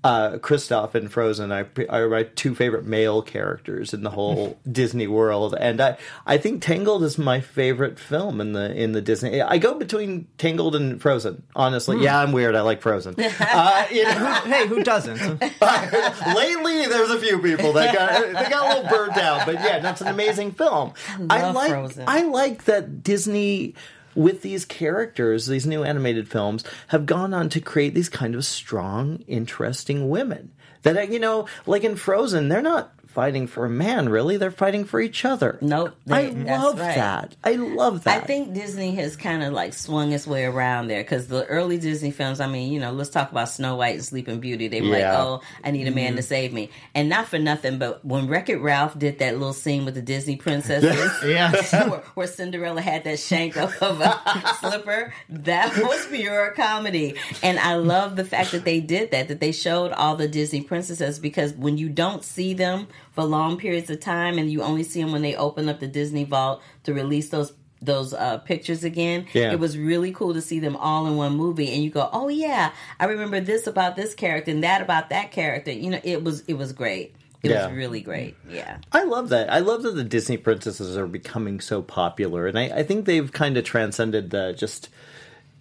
uh, 0.04 0.38
Kristoff 0.38 0.94
in 0.96 1.08
Frozen, 1.08 1.52
I 1.52 1.64
are 1.88 2.08
my 2.08 2.24
two 2.24 2.54
favorite 2.54 2.84
male 2.84 3.22
characters 3.22 3.94
in 3.94 4.02
the 4.02 4.10
whole 4.10 4.58
Disney 4.70 5.06
world, 5.06 5.54
and 5.58 5.80
I 5.80 5.96
I 6.26 6.38
think 6.38 6.60
Tangled 6.60 7.04
is 7.04 7.18
my 7.18 7.40
favorite 7.40 8.00
film 8.00 8.40
in 8.40 8.52
the 8.52 8.74
in 8.74 8.92
the 8.92 9.00
Disney. 9.00 9.40
I 9.40 9.58
go 9.58 9.74
between 9.74 10.26
Tangled 10.38 10.74
and 10.74 11.00
Frozen. 11.00 11.44
Honestly, 11.54 12.02
yeah, 12.02 12.18
I'm 12.18 12.32
weird. 12.32 12.56
I 12.56 12.62
like 12.62 12.82
Frozen. 12.82 13.14
uh, 13.40 13.86
you 13.92 14.04
know, 14.04 14.34
hey, 14.44 14.66
who 14.66 14.82
doesn't? 14.82 15.18
lately 15.40 16.86
there's 16.86 17.10
a 17.10 17.20
few 17.20 17.38
people 17.38 17.72
that 17.74 17.94
got 17.94 18.26
they 18.26 18.50
got 18.50 18.66
a 18.66 18.74
little 18.74 18.90
burnt 18.90 19.16
out, 19.18 19.46
but 19.46 19.54
yeah, 19.54 19.78
that's 19.78 20.00
an 20.00 20.08
amazing 20.08 20.50
film. 20.50 20.94
I, 21.30 21.42
love 21.42 21.54
like 21.54 21.70
Frozen. 21.70 22.04
I 22.08 22.22
like 22.22 22.64
that 22.64 23.04
Disney 23.04 23.74
with 24.14 24.42
these 24.42 24.64
characters, 24.64 25.46
these 25.46 25.66
new 25.66 25.84
animated 25.84 26.28
films, 26.28 26.64
have 26.88 27.06
gone 27.06 27.32
on 27.34 27.48
to 27.50 27.60
create 27.60 27.94
these 27.94 28.08
kind 28.08 28.34
of 28.34 28.44
strong, 28.44 29.24
interesting 29.26 30.08
women. 30.08 30.52
That 30.82 31.10
you 31.10 31.20
know, 31.20 31.46
like 31.66 31.84
in 31.84 31.96
Frozen, 31.96 32.48
they're 32.48 32.60
not 32.60 32.92
fighting 33.12 33.46
for 33.46 33.64
a 33.64 33.70
man, 33.70 34.08
really. 34.08 34.36
They're 34.36 34.50
fighting 34.50 34.84
for 34.84 35.00
each 35.00 35.24
other. 35.24 35.58
Nope, 35.60 35.94
I 36.10 36.22
they- 36.22 36.30
that's 36.30 36.62
love 36.62 36.80
right. 36.80 36.94
that. 36.96 37.36
I 37.44 37.52
love 37.52 38.04
that. 38.04 38.22
I 38.22 38.26
think 38.26 38.54
Disney 38.54 38.94
has 38.96 39.16
kind 39.16 39.42
of 39.42 39.52
like 39.52 39.74
swung 39.74 40.12
its 40.12 40.26
way 40.26 40.44
around 40.44 40.88
there 40.88 41.02
because 41.02 41.28
the 41.28 41.44
early 41.46 41.78
Disney 41.78 42.10
films, 42.10 42.40
I 42.40 42.46
mean, 42.46 42.72
you 42.72 42.80
know, 42.80 42.92
let's 42.92 43.10
talk 43.10 43.30
about 43.30 43.48
Snow 43.48 43.76
White 43.76 43.94
and 43.94 44.04
Sleeping 44.04 44.40
Beauty. 44.40 44.68
They 44.68 44.80
were 44.80 44.88
Yeah. 44.96 45.12
like, 45.12 45.26
oh, 45.26 45.40
I 45.62 45.70
need 45.70 45.86
a 45.86 45.90
man 45.90 46.12
to 46.14 46.18
mm-hmm. 46.20 46.26
save 46.26 46.52
me. 46.52 46.70
And 46.94 47.08
not 47.08 47.28
for 47.28 47.38
nothing, 47.38 47.78
but 47.78 48.04
when 48.04 48.28
Wreck 48.28 48.48
It 48.48 48.56
Ralph 48.58 48.98
did 48.98 49.18
that 49.18 49.34
little 49.34 49.52
scene 49.52 49.84
with 49.84 49.94
the 49.94 50.02
Disney 50.02 50.36
princesses, 50.36 51.12
Yes. 51.24 51.72
where, 51.88 52.02
where 52.14 52.26
Cinderella 52.26 52.80
had 52.80 53.04
that 53.04 53.18
shank 53.18 53.56
of, 53.56 53.74
of 53.82 54.00
a 54.00 54.20
slipper, 54.60 55.12
that 55.28 55.76
was 55.76 56.06
pure 56.06 56.50
comedy. 56.52 57.14
And 57.42 57.58
I 57.58 57.74
love 57.74 58.16
the 58.16 58.24
fact 58.24 58.52
that 58.52 58.64
they 58.64 58.80
did 58.80 59.10
that, 59.10 59.28
that 59.28 59.40
they 59.40 59.52
showed 59.52 59.92
all 59.92 60.16
the 60.16 60.28
Disney 60.28 60.62
princesses 60.62 61.18
because 61.18 61.52
when 61.54 61.78
you 61.78 61.88
don't 61.88 62.24
see 62.24 62.54
them 62.54 62.88
for 63.12 63.24
long 63.24 63.56
periods 63.58 63.88
of 63.90 64.00
time 64.00 64.38
and 64.38 64.50
you 64.50 64.62
only 64.62 64.82
see 64.82 65.02
them 65.02 65.12
when 65.12 65.22
they 65.22 65.36
open 65.36 65.68
up 65.68 65.80
the 65.80 65.86
Disney 65.86 66.24
vault 66.24 66.62
to 66.84 66.92
release 66.94 67.28
those 67.30 67.52
those 67.80 68.14
uh, 68.14 68.38
pictures 68.38 68.84
again. 68.84 69.26
Yeah. 69.32 69.50
It 69.52 69.58
was 69.58 69.76
really 69.76 70.12
cool 70.12 70.34
to 70.34 70.40
see 70.40 70.60
them 70.60 70.76
all 70.76 71.06
in 71.08 71.16
one 71.16 71.34
movie, 71.36 71.68
and 71.74 71.82
you 71.82 71.90
go, 71.90 72.08
"Oh 72.12 72.28
yeah, 72.28 72.70
I 73.00 73.06
remember 73.06 73.40
this 73.40 73.66
about 73.66 73.96
this 73.96 74.14
character 74.14 74.52
and 74.52 74.62
that 74.62 74.82
about 74.82 75.10
that 75.10 75.32
character." 75.32 75.72
You 75.72 75.90
know, 75.90 76.00
it 76.04 76.22
was 76.22 76.42
it 76.46 76.54
was 76.54 76.72
great. 76.72 77.16
It 77.42 77.50
Yeah. 77.50 77.66
was 77.66 77.76
really 77.76 78.00
great. 78.00 78.36
Yeah. 78.48 78.76
I 78.92 79.02
love 79.02 79.30
that. 79.30 79.52
I 79.52 79.58
love 79.58 79.82
that 79.82 79.96
the 79.96 80.04
Disney 80.04 80.36
princesses 80.36 80.96
are 80.96 81.08
becoming 81.08 81.58
so 81.58 81.82
popular, 81.82 82.46
and 82.46 82.56
I, 82.56 82.66
I 82.66 82.82
think 82.84 83.04
they've 83.04 83.32
kind 83.32 83.56
of 83.56 83.64
transcended 83.64 84.30
the 84.30 84.52
just 84.56 84.88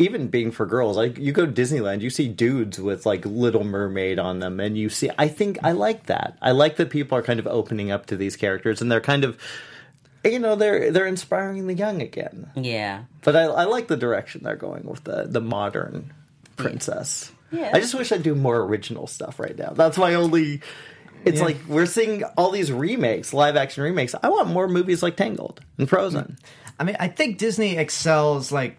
even 0.02 0.28
being 0.28 0.52
for 0.52 0.66
girls. 0.66 0.98
Like 0.98 1.18
you 1.18 1.32
go 1.32 1.46
to 1.46 1.52
Disneyland, 1.52 2.02
you 2.02 2.10
see 2.10 2.28
dudes 2.28 2.80
with 2.80 3.06
like 3.06 3.26
Little 3.26 3.64
Mermaid 3.64 4.20
on 4.20 4.40
them, 4.40 4.60
and 4.60 4.78
you 4.78 4.90
see. 4.90 5.10
I 5.18 5.28
think 5.28 5.60
I 5.64 5.72
like 5.72 6.08
that. 6.08 6.38
I 6.42 6.52
like 6.52 6.76
that 6.78 6.90
people 6.90 7.18
are 7.18 7.22
kind 7.24 7.40
of 7.40 7.48
opening 7.48 7.92
up 7.92 8.08
to 8.08 8.18
these 8.18 8.36
characters, 8.36 8.82
and 8.82 8.92
they're 8.92 9.00
kind 9.02 9.24
of, 9.24 9.40
you 10.26 10.40
know, 10.40 10.56
they're 10.56 10.92
they're 10.92 11.08
inspiring 11.08 11.68
the 11.68 11.74
young 11.74 12.02
again. 12.02 12.52
Yeah. 12.56 13.04
But 13.24 13.36
I, 13.36 13.44
I 13.44 13.64
like 13.66 13.88
the 13.88 13.98
direction 13.98 14.42
they're 14.44 14.56
going 14.56 14.84
with 14.84 15.04
the 15.04 15.26
the 15.28 15.42
modern 15.42 16.14
princess. 16.58 17.32
Yeah. 17.52 17.72
I 17.74 17.80
just 17.80 17.94
wish 17.96 18.12
I'd 18.12 18.24
do 18.24 18.36
more 18.36 18.58
original 18.62 19.08
stuff 19.08 19.40
right 19.40 19.58
now. 19.58 19.72
That's 19.72 19.98
my 19.98 20.14
only. 20.16 20.62
It's 21.24 21.38
Yeah. 21.40 21.46
like 21.46 21.58
we're 21.68 21.86
seeing 21.86 22.24
all 22.38 22.50
these 22.50 22.72
remakes, 22.72 23.34
live 23.34 23.56
action 23.56 23.84
remakes. 23.84 24.16
I 24.24 24.30
want 24.30 24.48
more 24.50 24.68
movies 24.68 25.04
like 25.04 25.18
Tangled 25.18 25.60
and 25.78 25.88
Frozen. 25.88 26.38
I 26.80 26.84
mean, 26.84 26.96
I 27.00 27.10
think 27.10 27.38
Disney 27.38 27.78
excels 27.78 28.52
like 28.52 28.78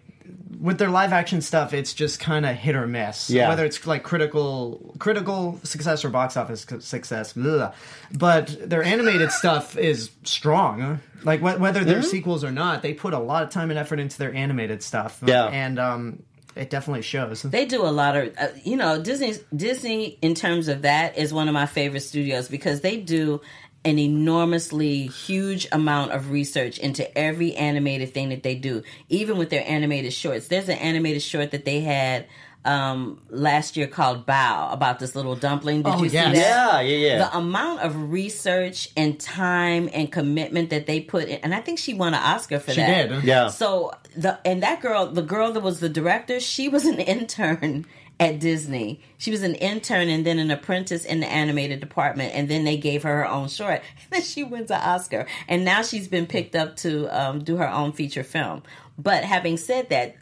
with 0.63 0.77
their 0.77 0.89
live 0.89 1.11
action 1.11 1.41
stuff. 1.41 1.73
It's 1.73 1.93
just 1.93 2.21
kind 2.21 2.45
of 2.45 2.55
hit 2.55 2.73
or 2.73 2.87
miss. 2.87 3.29
Yeah. 3.29 3.49
Whether 3.49 3.65
it's 3.65 3.85
like 3.85 4.01
critical 4.01 4.95
critical 4.97 5.59
success 5.63 6.05
or 6.05 6.09
box 6.09 6.37
office 6.37 6.65
success, 6.79 7.33
blah. 7.33 7.73
but 8.13 8.57
their 8.69 8.81
animated 8.81 9.31
stuff 9.41 9.77
is 9.77 10.09
strong. 10.23 11.01
Like 11.23 11.41
wh- 11.41 11.59
whether 11.59 11.83
they're 11.83 12.01
sequels 12.01 12.45
or 12.45 12.51
not, 12.51 12.81
they 12.81 12.93
put 12.93 13.13
a 13.13 13.19
lot 13.19 13.43
of 13.43 13.49
time 13.49 13.69
and 13.71 13.77
effort 13.77 13.99
into 13.99 14.17
their 14.17 14.33
animated 14.33 14.81
stuff. 14.81 15.19
Yeah. 15.25 15.47
and 15.47 15.77
um, 15.79 16.23
it 16.55 16.69
definitely 16.69 17.01
shows. 17.01 17.41
They 17.41 17.65
do 17.65 17.81
a 17.81 17.89
lot 17.89 18.15
of, 18.15 18.33
uh, 18.37 18.47
you 18.63 18.77
know, 18.77 19.01
Disney. 19.01 19.33
Disney, 19.55 20.17
in 20.21 20.35
terms 20.35 20.67
of 20.67 20.83
that, 20.83 21.17
is 21.17 21.33
one 21.33 21.47
of 21.47 21.53
my 21.53 21.65
favorite 21.65 22.01
studios 22.01 22.47
because 22.47 22.81
they 22.81 22.97
do 22.97 23.41
an 23.85 23.99
enormously 23.99 25.07
huge 25.07 25.67
amount 25.71 26.11
of 26.11 26.31
research 26.31 26.77
into 26.77 27.17
every 27.17 27.53
animated 27.55 28.13
thing 28.13 28.29
that 28.29 28.43
they 28.43 28.55
do, 28.55 28.81
even 29.09 29.37
with 29.37 29.49
their 29.49 29.63
animated 29.67 30.13
shorts. 30.13 30.47
There's 30.47 30.69
an 30.69 30.77
animated 30.77 31.21
short 31.21 31.51
that 31.51 31.65
they 31.65 31.81
had 31.81 32.25
um 32.65 33.19
last 33.29 33.75
year 33.75 33.87
called 33.87 34.25
Bao 34.25 34.71
about 34.71 34.97
this 34.99 35.15
little 35.17 35.35
dumpling. 35.35 35.81
Did 35.83 35.95
Oh, 35.95 35.97
you 36.03 36.09
yes. 36.09 36.33
see 36.33 36.39
that? 36.41 36.47
Yeah, 36.47 36.79
yeah, 36.81 37.07
yeah. 37.07 37.17
The 37.17 37.37
amount 37.37 37.81
of 37.81 38.09
research 38.09 38.87
and 38.95 39.19
time 39.19 39.89
and 39.93 40.09
commitment 40.09 40.69
that 40.69 40.85
they 40.85 41.01
put 41.01 41.25
in, 41.27 41.39
and 41.43 41.53
I 41.53 41.59
think 41.59 41.77
she 41.77 41.93
won 41.93 42.13
an 42.13 42.21
Oscar 42.23 42.59
for 42.59 42.71
She 42.71 42.79
that. 42.79 43.09
did. 43.09 43.23
Yeah. 43.25 43.49
So 43.49 43.91
the 44.15 44.39
and 44.45 44.63
that 44.63 44.79
girl, 44.79 45.07
the 45.07 45.21
girl 45.21 45.51
that 45.51 45.59
was 45.61 45.81
the 45.81 45.89
director, 45.89 46.39
she 46.39 46.69
was 46.69 46.85
an 46.85 46.99
intern 47.15 47.85
at 48.23 48.39
Disney. 48.39 49.01
She 49.17 49.31
was 49.31 49.43
an 49.43 49.55
intern 49.55 50.07
and 50.07 50.25
then 50.25 50.39
an 50.39 50.49
apprentice 50.49 51.03
in 51.03 51.19
the 51.19 51.27
animated 51.27 51.81
department, 51.81 52.33
and 52.33 52.47
then 52.47 52.63
they 52.63 52.77
gave 52.77 53.03
her 53.03 53.17
her 53.17 53.27
own 53.27 53.49
short, 53.49 53.81
and 54.03 54.11
then 54.11 54.21
she 54.21 54.43
wins 54.43 54.71
an 54.71 54.79
Oscar, 54.81 55.27
and 55.49 55.65
now 55.65 55.81
she's 55.81 56.07
been 56.07 56.25
picked 56.25 56.55
up 56.55 56.77
to 56.77 57.07
um, 57.09 57.43
do 57.43 57.57
her 57.57 57.69
own 57.69 57.91
feature 57.91 58.23
film. 58.23 58.63
But 58.97 59.25
having 59.25 59.57
said 59.57 59.89
that, 59.89 60.15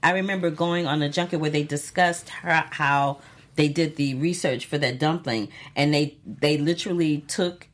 I 0.00 0.12
remember 0.12 0.50
going 0.50 0.86
on 0.86 1.02
a 1.02 1.08
junket 1.08 1.40
where 1.40 1.50
they 1.50 1.64
discussed 1.64 2.28
her, 2.28 2.64
how 2.70 3.18
they 3.56 3.66
did 3.66 3.96
the 3.96 4.14
research 4.14 4.66
for 4.66 4.78
that 4.78 5.00
dumpling, 5.00 5.48
and 5.74 5.92
they 5.92 6.18
they 6.24 6.56
literally 6.56 7.24
took 7.26 7.66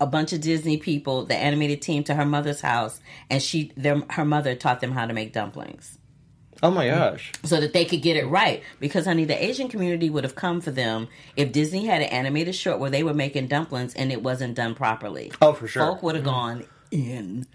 a 0.00 0.06
bunch 0.06 0.32
of 0.32 0.40
Disney 0.40 0.76
people, 0.76 1.24
the 1.24 1.34
animated 1.34 1.82
team, 1.82 2.04
to 2.04 2.14
her 2.14 2.24
mother's 2.24 2.60
house, 2.60 3.00
and 3.28 3.42
she, 3.42 3.72
their, 3.76 4.00
her 4.10 4.24
mother 4.24 4.54
taught 4.54 4.80
them 4.80 4.92
how 4.92 5.06
to 5.06 5.12
make 5.12 5.32
dumplings 5.32 5.97
Oh 6.62 6.70
my 6.70 6.88
gosh. 6.88 7.32
so 7.44 7.60
that 7.60 7.72
they 7.72 7.84
could 7.84 8.02
get 8.02 8.16
it 8.16 8.26
right. 8.26 8.62
Because, 8.80 9.04
honey, 9.06 9.24
the 9.24 9.42
Asian 9.42 9.68
community 9.68 10.10
would 10.10 10.24
have 10.24 10.34
come 10.34 10.60
for 10.60 10.70
them 10.70 11.08
if 11.36 11.52
Disney 11.52 11.86
had 11.86 12.02
an 12.02 12.08
animated 12.08 12.54
short 12.54 12.78
where 12.80 12.90
they 12.90 13.02
were 13.02 13.14
making 13.14 13.46
dumplings 13.48 13.94
and 13.94 14.10
it 14.10 14.22
wasn't 14.22 14.54
done 14.54 14.74
properly. 14.74 15.32
Oh, 15.40 15.52
for 15.52 15.68
sure. 15.68 15.84
Folk 15.86 16.02
would 16.02 16.14
have 16.16 16.24
gone 16.24 16.64
in. 16.90 17.46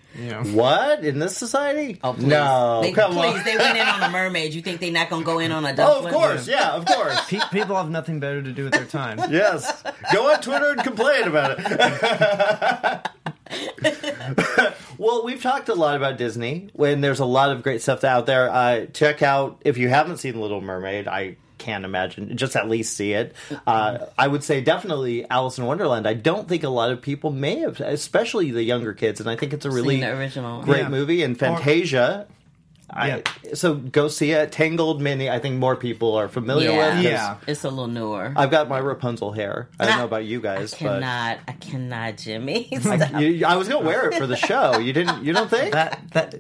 What 0.54 1.04
in 1.04 1.18
this 1.18 1.36
society? 1.36 2.00
Oh, 2.04 2.14
please. 2.14 2.26
no, 2.28 2.82
they, 2.84 2.92
come 2.92 3.14
please, 3.14 3.40
on. 3.40 3.44
they 3.44 3.58
went 3.58 3.78
in 3.78 3.88
on 3.88 4.04
a 4.04 4.10
mermaid. 4.12 4.54
You 4.54 4.62
think 4.62 4.80
they're 4.80 4.92
not 4.92 5.10
gonna 5.10 5.26
go 5.26 5.40
in 5.40 5.52
on 5.52 5.66
a 5.66 5.76
dumpling? 5.76 6.04
Oh, 6.04 6.08
of 6.08 6.14
course, 6.14 6.48
yeah, 6.48 6.74
of 6.74 6.86
course. 6.86 7.20
Pe- 7.28 7.40
people 7.52 7.76
have 7.76 7.90
nothing 7.90 8.20
better 8.20 8.44
to 8.44 8.52
do 8.52 8.66
with 8.66 8.74
their 8.74 8.86
time. 8.86 9.20
Yes. 9.32 9.84
Go 10.14 10.32
on 10.32 10.40
Twitter 10.40 10.72
and 10.74 10.84
complain 10.84 11.24
about 11.24 11.56
it. 11.60 13.08
well, 14.98 15.24
we've 15.26 15.42
talked 15.42 15.70
a 15.70 15.74
lot 15.76 15.96
about 15.96 16.18
Disney 16.18 16.70
when 16.74 17.02
there's 17.02 17.20
a 17.20 17.26
lot 17.26 17.52
of 17.52 17.64
great 17.64 17.82
stuff 17.82 18.04
out 18.04 18.26
there. 18.26 18.50
Uh, 18.50 18.86
check 18.88 19.22
out, 19.22 19.62
if 19.66 19.78
you 19.78 19.90
haven't 19.90 20.18
seen 20.18 20.40
Little 20.40 20.62
Mermaid, 20.62 21.08
I 21.08 21.38
can't 21.58 21.86
imagine, 21.86 22.36
just 22.36 22.56
at 22.56 22.68
least 22.70 22.96
see 22.98 23.14
it. 23.14 23.34
Uh, 23.66 24.00
I 24.18 24.28
would 24.28 24.44
say 24.44 24.62
definitely 24.62 25.30
Alice 25.30 25.58
in 25.58 25.66
Wonderland. 25.66 26.06
I 26.08 26.14
don't 26.14 26.48
think 26.48 26.64
a 26.64 26.70
lot 26.70 26.92
of 26.92 27.02
people 27.02 27.32
may 27.32 27.60
have, 27.60 27.80
especially 27.80 28.52
the 28.52 28.64
younger 28.64 28.94
kids, 28.94 29.20
and 29.22 29.30
I 29.30 29.36
think 29.36 29.54
it's 29.54 29.66
a 29.66 29.72
really 29.72 30.04
original. 30.04 30.62
great 30.64 30.82
Yeah. 30.82 30.90
movie. 30.90 31.24
And 31.24 31.38
Fantasia. 31.40 32.28
I, 32.30 32.34
Yeah. 32.96 33.22
so 33.54 33.76
go 33.76 34.08
see 34.08 34.32
it. 34.32 34.52
Tangled 34.52 35.02
Mini, 35.02 35.30
I 35.30 35.40
think 35.40 35.58
more 35.60 35.76
people 35.76 36.16
are 36.16 36.28
familiar 36.30 36.72
Yeah. 36.72 36.78
with. 36.78 36.94
'cause 36.96 37.04
Yeah. 37.04 37.36
It's 37.48 37.64
a 37.64 37.70
little 37.70 37.88
newer. 37.88 38.34
I've 38.36 38.52
got 38.52 38.70
my 38.70 38.80
Rapunzel 38.80 39.32
hair. 39.32 39.70
I 39.80 39.86
don't 39.86 39.98
know 39.98 40.04
ah, 40.04 40.06
about 40.06 40.26
you 40.26 40.40
guys, 40.42 40.74
I 40.74 40.78
but 40.78 41.00
cannot. 41.00 41.38
I 41.48 41.52
cannot, 41.54 42.18
Jimmy. 42.18 42.70
I, 42.86 43.20
you, 43.20 43.46
I 43.46 43.56
was 43.56 43.68
gonna 43.68 43.86
wear 43.86 44.10
it 44.10 44.16
for 44.16 44.28
the 44.28 44.36
show. 44.36 44.78
You 44.78 44.94
didn't. 44.94 45.24
You 45.24 45.34
don't 45.34 45.50
think? 45.50 45.74
That 45.74 46.00
that 46.12 46.36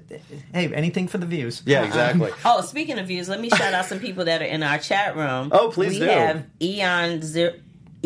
hey, 0.53 0.73
anything 0.73 1.07
for 1.07 1.17
the 1.17 1.25
views. 1.25 1.61
yeah, 1.65 1.83
exactly. 1.83 2.31
Oh, 2.45 2.61
speaking 2.61 2.99
of 2.99 3.07
views, 3.07 3.27
let 3.29 3.39
me 3.41 3.49
shout 3.49 3.73
out 3.73 3.85
some 3.85 3.99
people 3.99 4.25
that 4.25 4.41
are 4.41 4.45
in 4.45 4.63
our 4.63 4.77
chat 4.77 5.15
room. 5.15 5.49
Oh, 5.51 5.69
please 5.69 5.93
we 5.93 5.99
do. 5.99 6.05
have 6.05 6.45
Eon 6.61 7.21
zero, 7.21 7.53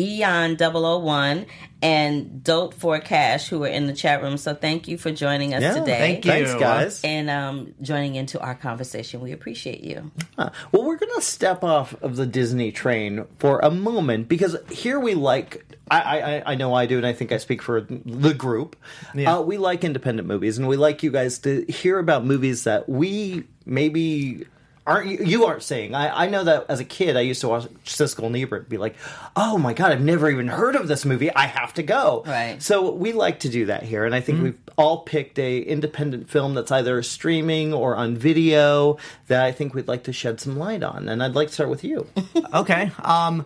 Eon 0.00 0.56
001 0.56 1.46
and 1.82 2.42
Dope 2.44 2.74
for 2.74 2.98
Cash 3.00 3.48
who 3.48 3.62
are 3.64 3.68
in 3.68 3.86
the 3.86 3.92
chat 3.92 4.22
room. 4.22 4.36
So 4.36 4.54
thank 4.54 4.88
you 4.88 4.96
for 4.98 5.10
joining 5.10 5.54
us 5.54 5.62
Yeah, 5.62 5.74
today. 5.74 5.98
thank 5.98 6.24
you. 6.24 6.30
Thanks, 6.30 6.54
guys. 6.54 7.00
And 7.04 7.28
um, 7.30 7.74
joining 7.82 8.14
into 8.14 8.40
our 8.40 8.54
conversation. 8.54 9.20
We 9.20 9.32
appreciate 9.32 9.82
you. 9.82 10.10
Huh. 10.36 10.50
Well, 10.72 10.84
we're 10.84 10.96
gonna 10.96 11.20
step 11.20 11.64
off 11.64 11.94
of 12.02 12.16
the 12.16 12.26
Disney 12.26 12.72
train 12.72 13.24
for 13.38 13.60
a 13.60 13.70
moment 13.70 14.28
because 14.28 14.56
here 14.70 14.98
we 15.00 15.14
like. 15.14 15.64
I, 15.90 16.20
I, 16.20 16.52
I 16.52 16.54
know 16.54 16.74
I 16.74 16.84
do, 16.84 16.98
and 16.98 17.06
I 17.06 17.14
think 17.14 17.32
I 17.32 17.38
speak 17.38 17.62
for 17.62 17.80
the 17.80 18.34
group. 18.34 18.76
Yeah. 19.14 19.38
Uh, 19.38 19.40
we 19.40 19.56
like 19.56 19.84
independent 19.84 20.28
movies, 20.28 20.58
and 20.58 20.68
we 20.68 20.76
like 20.76 21.02
you 21.02 21.10
guys 21.10 21.38
to 21.40 21.64
hear 21.66 21.98
about 21.98 22.26
movies 22.26 22.64
that 22.64 22.88
we 22.90 23.44
maybe 23.64 24.44
aren't 24.88 25.10
you, 25.10 25.18
you 25.24 25.44
aren't 25.44 25.62
saying. 25.62 25.94
I, 25.94 26.24
I 26.24 26.28
know 26.28 26.44
that 26.44 26.66
as 26.68 26.80
a 26.80 26.84
kid, 26.84 27.16
I 27.16 27.20
used 27.20 27.42
to 27.42 27.48
watch 27.48 27.64
Siskel 27.84 28.26
and 28.26 28.36
Ebert, 28.36 28.62
and 28.62 28.68
be 28.68 28.78
like, 28.78 28.96
"Oh 29.36 29.58
my 29.58 29.74
god, 29.74 29.92
I've 29.92 30.00
never 30.00 30.28
even 30.30 30.48
heard 30.48 30.74
of 30.74 30.88
this 30.88 31.04
movie. 31.04 31.32
I 31.34 31.46
have 31.46 31.74
to 31.74 31.82
go." 31.82 32.24
Right. 32.26 32.60
So 32.62 32.90
we 32.90 33.12
like 33.12 33.40
to 33.40 33.48
do 33.48 33.66
that 33.66 33.82
here, 33.82 34.04
and 34.04 34.14
I 34.14 34.20
think 34.20 34.42
we've 34.42 34.58
all 34.76 34.98
picked 34.98 35.38
a 35.38 35.58
independent 35.58 36.30
film 36.30 36.54
that's 36.54 36.70
either 36.70 37.02
streaming 37.02 37.74
or 37.74 37.96
on 37.96 38.16
video 38.16 38.96
that 39.26 39.44
I 39.44 39.52
think 39.52 39.74
we'd 39.74 39.88
like 39.88 40.04
to 40.04 40.12
shed 40.12 40.40
some 40.40 40.56
light 40.56 40.82
on. 40.82 41.08
And 41.08 41.22
I'd 41.22 41.34
like 41.34 41.48
to 41.48 41.54
start 41.54 41.70
with 41.70 41.84
you. 41.84 42.06
Okay. 42.54 42.90
Um 43.02 43.44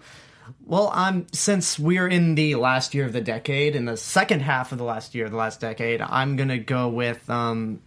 well, 0.64 0.90
I'm 0.92 1.26
since 1.32 1.78
we're 1.78 2.06
in 2.06 2.34
the 2.34 2.54
last 2.54 2.94
year 2.94 3.04
of 3.04 3.12
the 3.12 3.20
decade, 3.20 3.74
in 3.74 3.84
the 3.84 3.96
second 3.96 4.40
half 4.40 4.70
of 4.72 4.78
the 4.78 4.84
last 4.84 5.14
year 5.14 5.24
of 5.24 5.30
the 5.30 5.36
last 5.36 5.60
decade, 5.60 6.00
I'm 6.00 6.36
gonna 6.36 6.58
go 6.58 6.88
with 6.88 7.28
um 7.28 7.80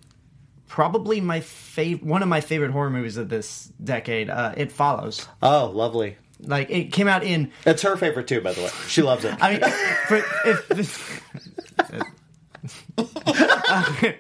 probably 0.76 1.22
my 1.22 1.40
fav- 1.40 2.04
one 2.04 2.22
of 2.22 2.28
my 2.28 2.42
favorite 2.42 2.72
horror 2.72 2.90
movies 2.90 3.16
of 3.16 3.30
this 3.30 3.72
decade. 3.82 4.30
Uh, 4.30 4.54
it 4.58 4.74
follows. 4.74 5.26
oh, 5.42 5.68
lovely. 5.74 6.18
Like 6.42 6.70
it 6.70 6.92
came 6.92 7.08
out 7.08 7.24
in. 7.24 7.54
It's 7.66 7.82
her 7.84 7.96
favorite 7.96 8.28
too, 8.28 8.42
by 8.42 8.52
the 8.52 8.60
way. 8.64 8.70
She 8.90 9.02
loves 9.02 9.24
it. 9.24 9.34
I 9.40 9.52
mean, 9.54 9.62
for, 10.08 10.18
if. 10.46 11.22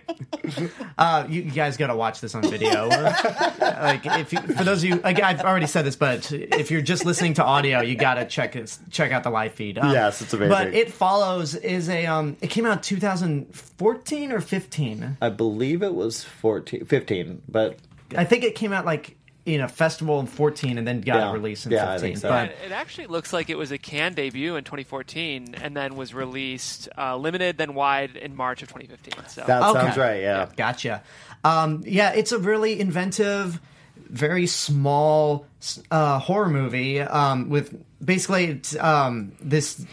Uh, 0.97 1.25
you, 1.27 1.41
you 1.41 1.51
guys 1.51 1.75
got 1.75 1.87
to 1.87 1.95
watch 1.95 2.21
this 2.21 2.35
on 2.35 2.43
video. 2.43 2.87
like, 3.59 4.05
if 4.05 4.31
you, 4.31 4.39
for 4.39 4.63
those 4.63 4.83
of 4.83 4.89
you, 4.89 4.95
like, 4.97 5.19
I've 5.21 5.41
already 5.41 5.67
said 5.67 5.83
this, 5.85 5.95
but 5.97 6.31
if 6.31 6.71
you're 6.71 6.81
just 6.81 7.03
listening 7.03 7.33
to 7.35 7.43
audio, 7.43 7.81
you 7.81 7.95
got 7.95 8.13
to 8.13 8.25
check 8.25 8.55
it, 8.55 8.77
check 8.91 9.11
out 9.11 9.23
the 9.23 9.29
live 9.29 9.53
feed. 9.53 9.77
Um, 9.77 9.91
Yes, 9.91 10.21
it's 10.21 10.33
amazing. 10.33 10.49
But 10.49 10.73
it 10.73 10.93
follows 10.93 11.55
is 11.55 11.89
a 11.89 12.05
um, 12.05 12.37
it 12.41 12.49
came 12.49 12.65
out 12.65 12.83
2014 12.83 14.31
or 14.31 14.39
15. 14.39 15.17
I 15.21 15.29
believe 15.29 15.81
it 15.81 15.93
was 15.93 16.23
14, 16.23 16.85
15, 16.85 17.41
but 17.49 17.77
I 18.15 18.23
think 18.23 18.43
it 18.43 18.55
came 18.55 18.71
out 18.71 18.85
like 18.85 19.17
in 19.45 19.61
a 19.61 19.67
festival 19.67 20.19
in 20.19 20.25
14 20.25 20.77
and 20.79 20.87
then 20.87 21.01
got 21.01 21.17
Yeah. 21.17 21.29
a 21.29 21.33
release 21.33 21.65
in 21.67 21.71
Yeah, 21.71 21.83
I 21.91 21.93
15. 21.93 21.99
think 22.01 22.17
so. 22.17 22.29
But 22.29 22.55
It 22.65 22.71
actually 22.71 23.07
looks 23.07 23.31
like 23.31 23.49
it 23.49 23.57
was 23.57 23.71
a 23.71 23.77
Cannes 23.77 24.15
debut 24.15 24.55
in 24.55 24.63
2014, 24.63 25.55
and 25.61 25.77
then 25.77 25.95
was 25.95 26.13
released 26.15 26.89
uh, 26.97 27.15
limited, 27.15 27.57
then 27.59 27.75
wide 27.75 28.15
in 28.15 28.35
March 28.35 28.63
of 28.63 28.69
2015. 28.69 29.13
So 29.27 29.43
that 29.45 29.61
Okay. 29.61 29.79
sounds 29.79 29.97
right. 29.97 30.19
Yeah. 30.21 30.47
Gotcha. 30.57 31.03
Um, 31.43 31.83
yeah, 31.85 32.11
it's 32.13 32.31
a 32.31 32.39
really 32.39 32.79
inventive, 32.79 33.61
very 34.09 34.47
small 34.47 35.45
uh, 35.91 36.17
horror 36.19 36.49
movie 36.49 36.99
um, 37.01 37.49
with 37.49 37.75
basically 38.03 38.45
it's, 38.45 38.75
um, 38.77 39.31
this 39.39 39.85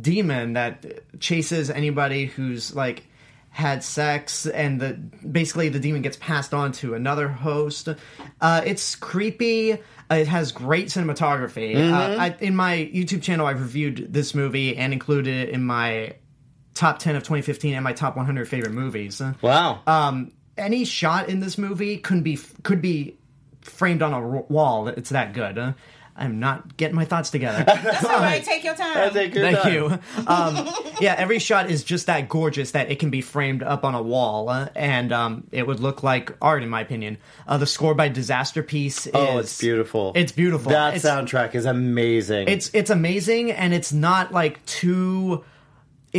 demon 0.00 0.54
that 0.54 0.84
chases 1.20 1.70
anybody 1.70 2.26
who's 2.26 2.74
like 2.74 3.04
had 3.56 3.82
sex, 3.82 4.44
and 4.46 4.78
the 4.78 4.92
basically 4.92 5.70
the 5.70 5.80
demon 5.80 6.02
gets 6.02 6.18
passed 6.18 6.52
on 6.52 6.72
to 6.72 6.92
another 6.92 7.26
host. 7.26 7.88
Uh, 8.38 8.60
it's 8.66 8.94
creepy. 8.94 9.72
Uh, 9.72 9.76
It 10.10 10.28
has 10.28 10.52
great 10.52 10.88
cinematography. 10.88 11.74
Uh, 11.90 12.16
I, 12.20 12.36
in 12.40 12.54
my 12.54 12.90
YouTube 12.94 13.22
channel, 13.22 13.46
I've 13.46 13.60
reviewed 13.62 14.12
this 14.12 14.34
movie 14.34 14.76
and 14.76 14.92
included 14.92 15.48
it 15.48 15.54
in 15.54 15.64
my 15.64 16.16
top 16.74 16.98
10 16.98 17.16
of 17.16 17.22
2015 17.22 17.72
and 17.74 17.82
my 17.82 17.94
top 17.94 18.14
100 18.14 18.46
favorite 18.46 18.72
movies. 18.72 19.22
Wow. 19.40 19.80
Um, 19.86 20.32
any 20.58 20.84
shot 20.84 21.30
in 21.30 21.40
this 21.40 21.56
movie 21.56 21.96
could 21.96 22.22
be 22.22 22.38
could 22.62 22.82
be 22.82 23.16
framed 23.62 24.02
on 24.02 24.12
a 24.12 24.16
r- 24.20 24.44
wall. 24.50 24.88
It's 24.88 25.10
that 25.10 25.32
good. 25.32 25.74
I'm 26.18 26.40
not 26.40 26.76
getting 26.76 26.96
my 26.96 27.04
thoughts 27.04 27.30
together. 27.30 27.62
That's 27.66 28.04
all 28.04 28.18
right. 28.20 28.42
Take 28.42 28.64
your 28.64 28.74
time. 28.74 28.96
I 28.96 29.10
think 29.10 29.34
you're 29.34 29.44
Thank 29.50 29.58
done. 29.62 29.72
you. 29.72 29.98
Um, 30.26 30.68
yeah, 31.00 31.14
every 31.18 31.38
shot 31.38 31.70
is 31.70 31.84
just 31.84 32.06
that 32.06 32.28
gorgeous 32.28 32.70
that 32.70 32.90
it 32.90 32.98
can 32.98 33.10
be 33.10 33.20
framed 33.20 33.62
up 33.62 33.84
on 33.84 33.94
a 33.94 34.02
wall, 34.02 34.48
uh, 34.48 34.68
and 34.74 35.12
um, 35.12 35.46
it 35.52 35.66
would 35.66 35.80
look 35.80 36.02
like 36.02 36.34
art, 36.40 36.62
in 36.62 36.68
my 36.70 36.80
opinion. 36.80 37.18
Uh, 37.46 37.58
the 37.58 37.66
score 37.66 37.94
by 37.94 38.08
Disasterpeace 38.08 39.06
is 39.06 39.10
Oh, 39.14 39.38
it's 39.38 39.60
beautiful. 39.60 40.12
It's 40.14 40.32
beautiful. 40.32 40.72
That 40.72 40.96
It's- 40.96 41.04
soundtrack 41.04 41.54
is 41.54 41.66
amazing. 41.66 42.48
it's 42.48 42.70
it's 42.72 42.90
amazing 42.90 43.50
and 43.52 43.74
it's 43.74 43.92
not 43.92 44.32
like 44.32 44.64
too 44.66 45.44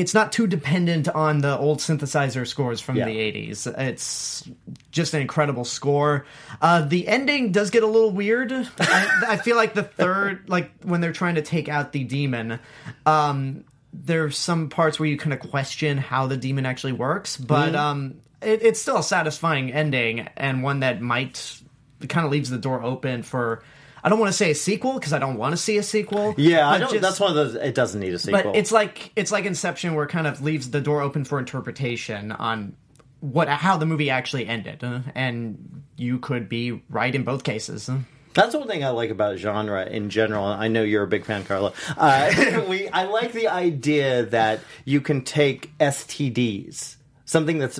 it's 0.01 0.13
not 0.13 0.31
too 0.31 0.47
dependent 0.47 1.07
on 1.09 1.39
the 1.39 1.57
old 1.57 1.79
synthesizer 1.79 2.45
scores 2.47 2.79
from 2.79 2.95
Yeah. 2.97 3.05
the 3.05 3.15
80s 3.17 3.67
it's 3.79 4.47
just 4.91 5.13
an 5.13 5.21
incredible 5.21 5.65
score. 5.65 6.25
Uh, 6.61 6.81
the 6.81 7.07
ending 7.07 7.51
does 7.51 7.69
get 7.69 7.83
a 7.83 7.87
little 7.87 8.11
weird. 8.11 8.51
I, 8.51 9.23
I 9.29 9.37
feel 9.37 9.55
like 9.55 9.73
the 9.73 9.83
third 9.83 10.47
like 10.49 10.71
when 10.83 11.01
they're 11.01 11.13
trying 11.13 11.35
to 11.35 11.41
take 11.41 11.67
out 11.69 11.91
the 11.91 12.03
demon 12.03 12.59
um, 13.05 13.63
there's 13.93 14.37
some 14.37 14.69
parts 14.69 14.99
where 14.99 15.09
you 15.09 15.17
kind 15.17 15.33
of 15.33 15.39
question 15.39 15.97
how 15.97 16.27
the 16.27 16.37
demon 16.37 16.65
actually 16.65 16.93
works 16.93 17.35
but 17.37 17.73
um, 17.75 18.15
it, 18.41 18.61
it's 18.61 18.81
still 18.81 18.97
a 18.97 19.03
satisfying 19.03 19.71
ending 19.73 20.27
and 20.37 20.61
one 20.63 20.81
that 20.81 21.01
might 21.01 21.59
kind 22.07 22.25
of 22.25 22.31
leaves 22.31 22.49
the 22.51 22.57
door 22.59 22.83
open 22.83 23.23
for 23.23 23.63
I 24.07 24.09
don't 24.09 24.19
want 24.19 24.29
to 24.31 24.37
say 24.37 24.51
a 24.51 24.55
sequel 24.55 24.93
because 24.93 25.11
I 25.11 25.19
don't 25.19 25.35
want 25.37 25.51
to 25.51 25.57
see 25.57 25.75
a 25.75 25.83
sequel. 25.83 26.33
yeah, 26.37 26.65
I 26.69 26.77
don't. 26.77 26.89
just- 26.91 27.01
that's 27.01 27.19
one 27.19 27.29
of 27.31 27.35
those. 27.35 27.55
It 27.55 27.75
doesn't 27.75 27.99
need 27.99 28.13
a 28.13 28.19
sequel. 28.19 28.41
But 28.41 28.55
it's 28.55 28.71
like 28.71 29.11
it's 29.17 29.33
like 29.33 29.43
Inception, 29.43 29.95
where 29.95 30.05
it 30.05 30.09
kind 30.09 30.27
of 30.27 30.41
leaves 30.41 30.71
the 30.71 30.79
door 30.79 31.01
open 31.01 31.25
for 31.25 31.39
interpretation 31.39 32.31
on 32.31 32.77
what 33.19 33.49
how 33.49 33.75
the 33.75 33.85
movie 33.85 34.09
actually 34.09 34.47
ended, 34.47 34.81
uh, 34.81 35.01
and 35.13 35.83
you 35.97 36.19
could 36.19 36.47
be 36.47 36.81
right 36.89 37.13
in 37.13 37.23
both 37.25 37.43
cases. 37.43 37.89
That's 38.33 38.55
one 38.55 38.67
thing 38.67 38.85
I 38.85 38.89
like 38.89 39.09
about 39.09 39.39
genre 39.39 39.83
in 39.85 40.09
general. 40.09 40.45
I 40.45 40.69
know 40.69 40.83
you're 40.83 41.03
a 41.03 41.07
big 41.07 41.25
fan, 41.25 41.43
Carla. 41.43 41.73
Uh, 41.97 42.61
we, 42.69 42.87
I 42.87 43.03
like 43.05 43.33
the 43.33 43.47
idea 43.49 44.23
that 44.27 44.61
you 44.85 45.01
can 45.01 45.23
take 45.23 45.75
STDs, 45.79 46.97
something 47.25 47.57
that's 47.57 47.79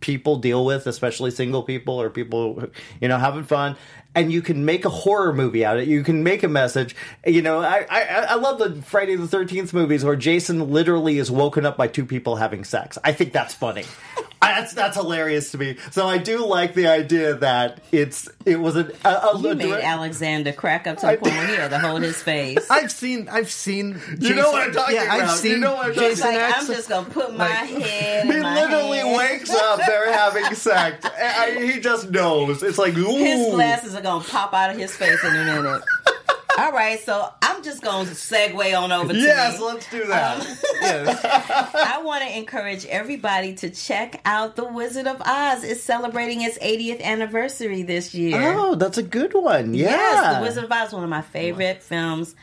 people 0.00 0.36
deal 0.36 0.64
with, 0.66 0.86
especially 0.86 1.30
single 1.30 1.62
people 1.62 2.00
or 2.00 2.10
people, 2.10 2.64
you 3.00 3.08
know, 3.08 3.16
having 3.16 3.44
fun, 3.44 3.76
and 4.14 4.32
you 4.32 4.42
can 4.42 4.64
make 4.64 4.84
a 4.84 4.90
horror 4.90 5.32
movie 5.32 5.64
out 5.64 5.76
of 5.76 5.82
it. 5.82 5.88
You 5.88 6.02
can 6.02 6.22
make 6.22 6.42
a 6.42 6.48
message. 6.48 6.94
You 7.26 7.42
know, 7.42 7.60
I, 7.60 7.86
I, 7.90 8.00
I 8.30 8.34
love 8.36 8.58
the 8.58 8.80
Friday 8.82 9.16
the 9.16 9.26
13th 9.26 9.72
movies 9.72 10.04
where 10.04 10.16
Jason 10.16 10.70
literally 10.72 11.18
is 11.18 11.30
woken 11.30 11.66
up 11.66 11.76
by 11.76 11.88
two 11.88 12.04
people 12.06 12.36
having 12.36 12.64
sex. 12.64 12.98
I 13.04 13.12
think 13.12 13.32
that's 13.32 13.54
funny. 13.54 13.84
That's 14.44 14.74
that's 14.74 14.96
hilarious 14.96 15.50
to 15.52 15.58
me. 15.58 15.78
So 15.90 16.06
I 16.06 16.18
do 16.18 16.44
like 16.46 16.74
the 16.74 16.86
idea 16.86 17.34
that 17.36 17.80
it's 17.90 18.28
it 18.44 18.60
was 18.60 18.76
a, 18.76 18.90
a, 19.02 19.08
a 19.08 19.38
You 19.40 19.48
a 19.48 19.54
made 19.54 19.68
direct- 19.68 19.84
Alexander 19.84 20.52
crack 20.52 20.86
up 20.86 20.98
to 20.98 21.06
the 21.06 21.16
point 21.16 21.34
where 21.34 21.46
he 21.46 21.54
had 21.54 21.70
to 21.70 21.78
hold 21.78 22.02
his 22.02 22.22
face. 22.22 22.58
I've 22.70 22.92
seen 22.92 23.28
I've 23.30 23.50
seen 23.50 23.98
You 24.20 24.34
know 24.34 24.52
what 24.52 24.68
I'm 24.68 24.72
talking 24.74 24.96
yeah, 24.96 25.06
I've 25.10 25.22
about. 25.22 25.44
You 25.44 25.56
know 25.58 25.74
what 25.74 25.86
I'm 25.86 25.94
Jason 25.94 26.34
like. 26.34 26.58
I'm 26.58 26.66
just 26.66 26.88
gonna 26.90 27.08
put 27.08 27.34
my 27.36 27.46
head. 27.48 28.26
He 28.26 28.34
in 28.36 28.42
my 28.42 28.54
literally 28.66 28.98
hand. 28.98 29.16
wakes 29.16 29.50
up. 29.50 29.78
They're 29.78 30.12
having 30.12 30.54
sex. 30.54 31.04
I, 31.06 31.58
he 31.72 31.80
just 31.80 32.10
knows. 32.10 32.62
It's 32.62 32.76
like 32.78 32.94
ooh. 32.98 33.16
His 33.16 33.54
glasses 33.54 33.94
are 33.94 34.02
gonna 34.04 34.24
pop 34.24 34.54
out 34.54 34.70
of 34.70 34.76
his 34.76 34.94
face 34.94 35.22
in 35.24 35.34
a 35.34 35.44
minute. 35.44 35.82
All 36.56 36.70
right, 36.70 37.00
so 37.00 37.28
I'm 37.42 37.64
just 37.64 37.82
going 37.82 38.06
to 38.06 38.12
segue 38.12 38.80
on 38.80 38.92
over 38.92 39.12
to 39.12 39.18
Yes, 39.18 39.58
me. 39.58 39.64
let's 39.66 39.90
do 39.90 40.06
that. 40.06 40.38
Um, 40.40 40.46
yes. 40.80 41.74
I 41.74 42.00
want 42.04 42.22
to 42.22 42.38
encourage 42.38 42.86
everybody 42.86 43.54
to 43.56 43.70
check 43.70 44.20
out 44.24 44.54
The 44.54 44.64
Wizard 44.64 45.08
of 45.08 45.20
Oz. 45.20 45.64
It's 45.64 45.82
celebrating 45.82 46.42
its 46.42 46.56
80th 46.58 47.02
anniversary 47.02 47.82
this 47.82 48.14
year. 48.14 48.54
Oh, 48.56 48.76
that's 48.76 48.98
a 48.98 49.02
good 49.02 49.34
one. 49.34 49.74
Yeah. 49.74 49.90
Yes, 49.90 50.36
The 50.36 50.42
Wizard 50.42 50.64
of 50.64 50.70
Oz, 50.70 50.92
one 50.92 51.02
of 51.02 51.10
my 51.10 51.22
favorite 51.22 51.82
films 51.82 52.36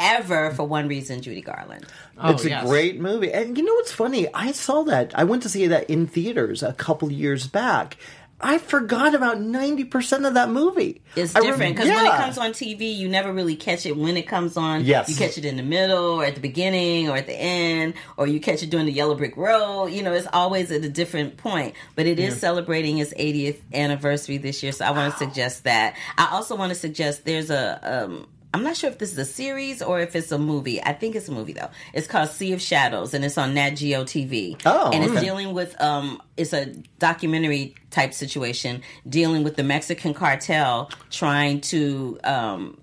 ever 0.00 0.50
for 0.50 0.64
one 0.64 0.88
reason, 0.88 1.22
Judy 1.22 1.40
Garland. 1.40 1.86
Oh, 2.18 2.32
it's 2.32 2.44
a 2.44 2.48
yes. 2.48 2.66
great 2.66 3.00
movie. 3.00 3.32
And 3.32 3.56
you 3.56 3.64
know 3.64 3.74
what's 3.74 3.92
funny? 3.92 4.26
I 4.34 4.50
saw 4.50 4.82
that. 4.84 5.16
I 5.16 5.22
went 5.22 5.44
to 5.44 5.48
see 5.48 5.68
that 5.68 5.88
in 5.88 6.08
theaters 6.08 6.64
a 6.64 6.72
couple 6.72 7.12
years 7.12 7.46
back. 7.46 7.98
I 8.40 8.58
forgot 8.58 9.14
about 9.14 9.38
90% 9.38 10.26
of 10.26 10.34
that 10.34 10.50
movie. 10.50 11.02
It's 11.16 11.32
different 11.32 11.76
because 11.76 11.88
when 11.88 12.04
it 12.04 12.16
comes 12.16 12.36
on 12.36 12.50
TV, 12.50 12.94
you 12.94 13.08
never 13.08 13.32
really 13.32 13.56
catch 13.56 13.86
it 13.86 13.96
when 13.96 14.16
it 14.16 14.26
comes 14.26 14.56
on. 14.56 14.84
Yes. 14.84 15.08
You 15.08 15.16
catch 15.16 15.38
it 15.38 15.44
in 15.44 15.56
the 15.56 15.62
middle 15.62 16.20
or 16.20 16.24
at 16.24 16.34
the 16.34 16.40
beginning 16.40 17.08
or 17.08 17.16
at 17.16 17.26
the 17.26 17.34
end, 17.34 17.94
or 18.16 18.26
you 18.26 18.40
catch 18.40 18.62
it 18.62 18.70
during 18.70 18.86
the 18.86 18.92
Yellow 18.92 19.14
Brick 19.14 19.36
Road. 19.36 19.86
You 19.86 20.02
know, 20.02 20.12
it's 20.12 20.26
always 20.32 20.70
at 20.70 20.82
a 20.84 20.88
different 20.88 21.36
point. 21.36 21.74
But 21.94 22.06
it 22.06 22.18
is 22.18 22.38
celebrating 22.38 22.98
its 22.98 23.14
80th 23.14 23.60
anniversary 23.72 24.38
this 24.38 24.62
year, 24.62 24.72
so 24.72 24.84
I 24.84 24.90
want 24.90 25.12
to 25.12 25.18
suggest 25.18 25.64
that. 25.64 25.96
I 26.18 26.28
also 26.32 26.56
want 26.56 26.70
to 26.70 26.78
suggest 26.78 27.24
there's 27.24 27.50
a. 27.50 28.04
Um, 28.04 28.26
I'm 28.54 28.62
not 28.62 28.76
sure 28.76 28.88
if 28.88 28.98
this 28.98 29.10
is 29.10 29.18
a 29.18 29.24
series 29.24 29.82
or 29.82 29.98
if 29.98 30.14
it's 30.14 30.30
a 30.30 30.38
movie. 30.38 30.80
I 30.80 30.92
think 30.92 31.16
it's 31.16 31.28
a 31.28 31.32
movie 31.32 31.54
though. 31.54 31.70
It's 31.92 32.06
called 32.06 32.28
Sea 32.28 32.52
of 32.52 32.62
Shadows 32.62 33.12
and 33.12 33.24
it's 33.24 33.36
on 33.36 33.52
Nat 33.54 33.70
Geo 33.70 34.04
TV. 34.04 34.60
Oh, 34.64 34.92
and 34.92 35.02
it's 35.02 35.12
okay. 35.12 35.20
dealing 35.20 35.54
with 35.54 35.78
um 35.82 36.22
it's 36.36 36.52
a 36.52 36.66
documentary 37.00 37.74
type 37.90 38.14
situation 38.14 38.82
dealing 39.08 39.42
with 39.42 39.56
the 39.56 39.64
Mexican 39.64 40.14
cartel 40.14 40.88
trying 41.10 41.62
to 41.62 42.20
um 42.22 42.80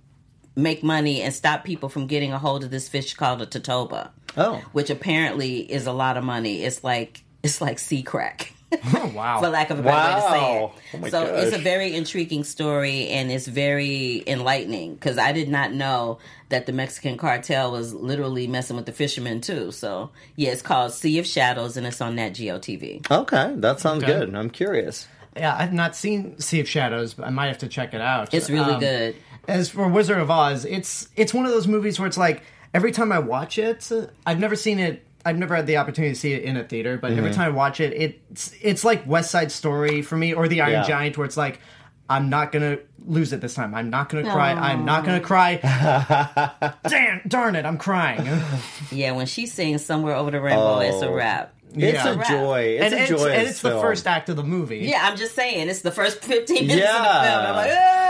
make 0.57 0.83
money 0.83 1.21
and 1.21 1.33
stop 1.33 1.63
people 1.63 1.87
from 1.87 2.05
getting 2.05 2.33
a 2.33 2.37
hold 2.37 2.65
of 2.65 2.69
this 2.69 2.89
fish 2.89 3.13
called 3.13 3.41
a 3.41 3.45
totoaba. 3.45 4.09
Oh. 4.35 4.61
Which 4.73 4.89
apparently 4.89 5.59
is 5.71 5.87
a 5.87 5.93
lot 5.93 6.17
of 6.17 6.25
money. 6.25 6.63
It's 6.63 6.83
like 6.83 7.23
it's 7.43 7.61
like 7.61 7.79
sea 7.79 8.03
crack. 8.03 8.53
Oh, 8.93 9.11
wow. 9.15 9.39
for 9.41 9.49
lack 9.49 9.69
of 9.69 9.79
a 9.79 9.83
better 9.83 10.15
way 10.15 10.21
to 10.21 10.29
say 10.29 10.63
it. 10.63 10.71
Oh 10.93 10.97
my 10.99 11.09
so 11.09 11.25
it's 11.35 11.55
a 11.55 11.59
very 11.59 11.95
intriguing 11.95 12.43
story 12.43 13.07
and 13.09 13.31
it's 13.31 13.47
very 13.47 14.23
enlightening 14.27 14.93
because 14.95 15.17
I 15.17 15.31
did 15.33 15.49
not 15.49 15.73
know 15.73 16.19
that 16.49 16.65
the 16.65 16.71
Mexican 16.71 17.17
cartel 17.17 17.71
was 17.71 17.93
literally 17.93 18.47
messing 18.47 18.75
with 18.77 18.85
the 18.85 18.91
fishermen 18.93 19.41
too. 19.41 19.71
So 19.71 20.11
yeah, 20.35 20.51
it's 20.51 20.61
called 20.61 20.93
Sea 20.93 21.19
of 21.19 21.27
Shadows 21.27 21.75
and 21.77 21.85
it's 21.85 21.99
on 22.01 22.15
Nat 22.15 22.29
Geo 22.31 22.59
TV. 22.59 23.09
Okay, 23.11 23.53
that 23.57 23.79
sounds 23.79 24.03
Okay. 24.03 24.13
good. 24.13 24.35
I'm 24.35 24.49
curious. 24.49 25.07
Yeah, 25.35 25.55
I've 25.57 25.73
not 25.73 25.95
seen 25.95 26.39
Sea 26.39 26.59
of 26.59 26.67
Shadows, 26.69 27.13
but 27.13 27.25
I 27.25 27.29
might 27.29 27.47
have 27.47 27.59
to 27.59 27.67
check 27.67 27.93
it 27.93 28.01
out. 28.01 28.33
It's 28.33 28.49
really 28.49 28.73
Um, 28.73 28.79
good. 28.79 29.15
As 29.47 29.69
for 29.69 29.87
Wizard 29.87 30.17
of 30.19 30.29
Oz, 30.29 30.65
it's 30.65 31.07
it's 31.15 31.33
one 31.33 31.45
of 31.45 31.51
those 31.51 31.67
movies 31.67 31.99
where 31.99 32.07
it's 32.07 32.17
like 32.17 32.43
every 32.73 32.91
time 32.91 33.11
I 33.11 33.19
watch 33.19 33.57
it, 33.57 33.91
I've 34.25 34.39
never 34.39 34.55
seen 34.55 34.79
it. 34.79 35.05
I've 35.25 35.37
never 35.37 35.55
had 35.55 35.67
the 35.67 35.77
opportunity 35.77 36.13
to 36.13 36.19
see 36.19 36.33
it 36.33 36.43
in 36.43 36.57
a 36.57 36.63
theater, 36.63 36.97
but 36.97 37.11
Mm-hmm. 37.11 37.19
every 37.19 37.31
time 37.31 37.45
I 37.47 37.55
watch 37.55 37.79
it, 37.79 37.93
it's 37.93 38.53
it's 38.61 38.83
like 38.83 39.05
West 39.07 39.31
Side 39.31 39.51
Story 39.51 40.01
for 40.01 40.17
me, 40.17 40.33
or 40.33 40.47
The 40.47 40.61
Iron 40.61 40.71
Yeah. 40.73 40.83
Giant, 40.87 41.17
where 41.17 41.25
it's 41.25 41.37
like 41.37 41.59
I'm 42.09 42.29
not 42.29 42.51
gonna 42.51 42.77
lose 43.05 43.31
it 43.31 43.39
this 43.41 43.53
time. 43.53 43.73
I'm 43.73 43.89
not 43.89 44.09
gonna 44.09 44.29
cry. 44.29 44.51
I'm 44.51 44.83
not 44.85 45.05
gonna 45.05 45.21
cry. 45.21 45.57
Damn, 46.87 47.21
darn 47.27 47.55
it, 47.55 47.65
I'm 47.65 47.77
crying. 47.77 48.27
Yeah, 48.91 49.11
when 49.13 49.25
she 49.25 49.45
sings 49.47 49.85
"Somewhere 49.85 50.15
Over 50.15 50.31
the 50.31 50.41
Rainbow," 50.41 50.79
it's 50.79 51.01
a 51.01 51.07
Oh. 51.07 51.13
wrap. 51.13 51.53
It's 51.73 52.03
Yeah. 52.03 52.19
a 52.21 52.25
joy. 52.29 52.59
It's 52.79 52.83
and 52.83 52.93
a 52.93 52.97
it's, 52.99 53.09
joyous 53.09 53.37
and 53.39 53.47
it's 53.47 53.61
the 53.61 53.79
first 53.79 54.05
act 54.05 54.27
of 54.27 54.35
the 54.35 54.43
movie. 54.43 54.79
Yeah, 54.79 55.07
I'm 55.07 55.15
just 55.15 55.33
saying, 55.35 55.69
it's 55.69 55.79
the 55.81 55.91
first 55.91 56.21
15 56.21 56.67
minutes 56.67 56.85
of 56.85 56.91
the 56.91 56.99
film. 56.99 57.45
I'm 57.45 57.55
like, 57.55 57.71
ah, 57.73 58.00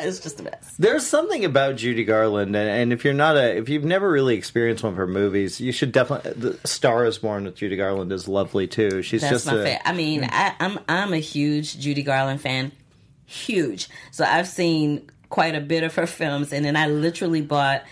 it's 0.06 0.20
just 0.20 0.36
the 0.36 0.44
best. 0.44 0.80
There's 0.80 1.06
something 1.06 1.44
about 1.44 1.76
Judy 1.76 2.04
Garland, 2.04 2.54
and, 2.54 2.68
and 2.68 2.92
if 2.92 3.04
you're 3.04 3.14
not 3.14 3.36
a, 3.36 3.56
if 3.56 3.68
you've 3.68 3.84
never 3.84 4.10
really 4.10 4.36
experienced 4.36 4.84
one 4.84 4.92
of 4.92 4.96
her 4.96 5.06
movies, 5.06 5.60
you 5.60 5.72
should 5.72 5.92
definitely. 5.92 6.32
The 6.32 6.66
Star 6.66 7.04
is 7.04 7.18
Born 7.18 7.44
with 7.44 7.56
Judy 7.56 7.76
Garland 7.76 8.12
is 8.12 8.28
lovely 8.28 8.66
too. 8.66 9.02
She's 9.02 9.22
That's 9.22 9.32
just 9.32 9.46
my 9.46 9.54
a, 9.54 9.56
favorite. 9.56 9.82
I 9.84 9.92
mean, 9.92 10.24
I, 10.24 10.54
I'm 10.60 10.78
I'm 10.88 11.12
a 11.12 11.18
huge 11.18 11.78
Judy 11.78 12.02
Garland 12.02 12.40
fan, 12.40 12.72
huge. 13.26 13.88
So 14.10 14.24
I've 14.24 14.48
seen 14.48 15.10
quite 15.28 15.54
a 15.54 15.60
bit 15.60 15.82
of 15.82 15.94
her 15.96 16.06
films, 16.06 16.52
and 16.52 16.64
then 16.64 16.76
I 16.76 16.86
literally 16.86 17.42
bought 17.42 17.84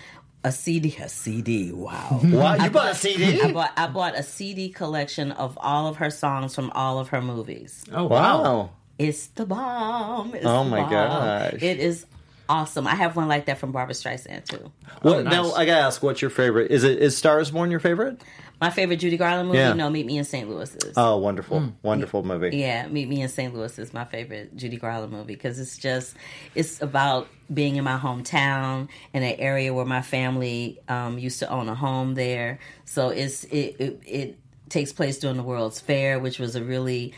a 0.47 0.53
CD. 0.53 0.97
A 1.01 1.09
CD. 1.09 1.73
Wow. 1.73 2.21
What? 2.25 2.59
You 2.59 2.67
I 2.67 2.69
bought 2.69 2.93
a 2.93 2.95
CD? 2.95 3.43
I 3.43 3.53
bought 3.53 3.73
I 3.77 3.87
bought 3.89 4.17
a 4.17 4.23
CD 4.23 4.69
collection 4.69 5.33
of 5.33 5.59
all 5.61 5.89
of 5.89 5.97
her 5.97 6.11
songs 6.11 6.55
from 6.55 6.71
all 6.71 6.99
of 6.99 7.09
her 7.09 7.21
movies. 7.21 7.85
Oh 7.93 8.05
wow. 8.05 8.43
Wow. 8.43 8.71
It's 8.99 9.27
the 9.29 9.47
bomb. 9.47 10.35
It's 10.35 10.47
Oh 10.47 10.65
my 10.65 10.81
bomb. 10.81 10.91
gosh. 10.91 11.63
It 11.63 11.79
is 11.79 12.07
awesome. 12.49 12.87
I 12.87 12.95
have 12.95 13.17
one 13.17 13.29
like 13.29 13.47
that 13.47 13.59
from 13.59 13.73
Barbara 13.73 13.95
Streisand 13.95 14.45
too. 14.47 14.71
What, 15.03 15.25
nice. 15.25 15.33
Now 15.33 15.53
I 15.53 15.65
gotta 15.67 15.83
ask, 15.85 16.03
what's 16.03 16.23
your 16.23 16.31
favorite? 16.31 16.71
Is 16.71 16.85
it 16.85 16.99
is 16.99 17.17
Star 17.17 17.41
is 17.41 17.51
Born 17.51 17.71
your 17.71 17.81
favorite? 17.81 18.23
My 18.59 18.71
favorite 18.71 18.97
Judy 18.97 19.19
Garland 19.19 19.49
movie, 19.49 19.59
Yeah. 19.59 19.75
no, 19.75 19.91
Meet 19.91 20.07
Me 20.07 20.17
in 20.17 20.25
St. 20.25 20.49
Louis 20.49 20.75
is. 20.77 20.95
Oh, 20.97 21.19
wonderful, 21.19 21.75
wonderful 21.83 22.23
movie. 22.23 22.57
Yeah, 22.57 22.87
Meet 22.87 23.07
Me 23.07 23.21
in 23.21 23.29
St. 23.29 23.55
Louis 23.55 23.79
is 23.79 23.93
my 23.93 24.07
favorite 24.07 24.57
Judy 24.57 24.79
Garland 24.79 25.13
movie 25.13 25.35
because 25.35 25.59
it's 25.59 25.77
just 25.77 26.17
it's 26.55 26.81
about 26.81 27.29
being 27.53 27.77
in 27.77 27.85
my 27.85 27.99
hometown 27.99 28.89
in 29.13 29.23
an 29.23 29.37
area 29.39 29.75
where 29.75 29.85
my 29.85 30.01
family 30.01 30.81
um, 30.89 31.19
used 31.19 31.41
to 31.41 31.51
own 31.51 31.69
a 31.69 31.75
home 31.75 32.15
there. 32.15 32.59
So 32.87 33.11
it's 33.11 33.45
it, 33.45 33.77
it 33.79 34.01
it 34.07 34.39
takes 34.71 34.91
place 34.91 35.19
during 35.19 35.37
the 35.37 35.43
World's 35.43 35.79
Fair, 35.81 36.19
which 36.19 36.39
was 36.39 36.57
a 36.57 36.65
really 36.65 37.13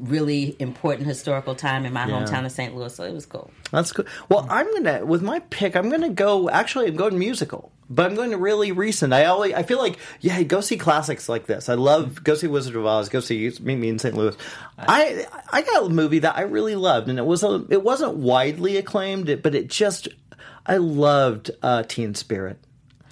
really 0.00 0.56
important 0.58 1.06
historical 1.06 1.54
time 1.54 1.84
in 1.84 1.92
my 1.92 2.06
hometown 2.06 2.44
of 2.46 2.52
St. 2.52 2.74
Louis. 2.74 2.94
So 2.94 3.04
it 3.04 3.12
was 3.12 3.26
cool. 3.26 3.50
That's 3.70 3.92
good. 3.92 4.06
Well, 4.28 4.46
I'm 4.50 4.72
gonna 4.72 5.04
with 5.04 5.22
my 5.22 5.40
pick. 5.50 5.76
I'm 5.76 5.90
gonna 5.90 6.10
go. 6.10 6.48
Actually, 6.50 6.88
I'm 6.88 6.96
going 6.96 7.18
musical, 7.18 7.70
but 7.90 8.06
I'm 8.06 8.14
going 8.14 8.30
to 8.30 8.38
really 8.38 8.72
recent. 8.72 9.12
I 9.12 9.24
always 9.26 9.52
I 9.52 9.64
feel 9.64 9.78
like 9.78 9.98
yeah, 10.20 10.42
go 10.42 10.60
see 10.60 10.76
classics 10.76 11.28
like 11.28 11.46
this. 11.46 11.68
I 11.68 11.74
love 11.74 12.22
go 12.22 12.34
see 12.34 12.46
Wizard 12.46 12.76
of 12.76 12.86
Oz. 12.86 13.08
Go 13.08 13.20
see 13.20 13.52
Meet 13.60 13.76
Me 13.76 13.88
in 13.88 13.98
St. 13.98 14.16
Louis. 14.16 14.36
I 14.78 15.26
I 15.52 15.62
got 15.62 15.86
a 15.86 15.88
movie 15.88 16.20
that 16.20 16.36
I 16.36 16.42
really 16.42 16.76
loved, 16.76 17.08
and 17.08 17.18
it 17.18 17.26
was 17.26 17.42
a 17.42 17.66
it 17.68 17.82
wasn't 17.82 18.16
widely 18.16 18.76
acclaimed, 18.76 19.42
but 19.42 19.54
it 19.54 19.68
just 19.68 20.08
I 20.64 20.76
loved 20.76 21.50
uh, 21.62 21.82
Teen 21.82 22.14
Spirit 22.14 22.58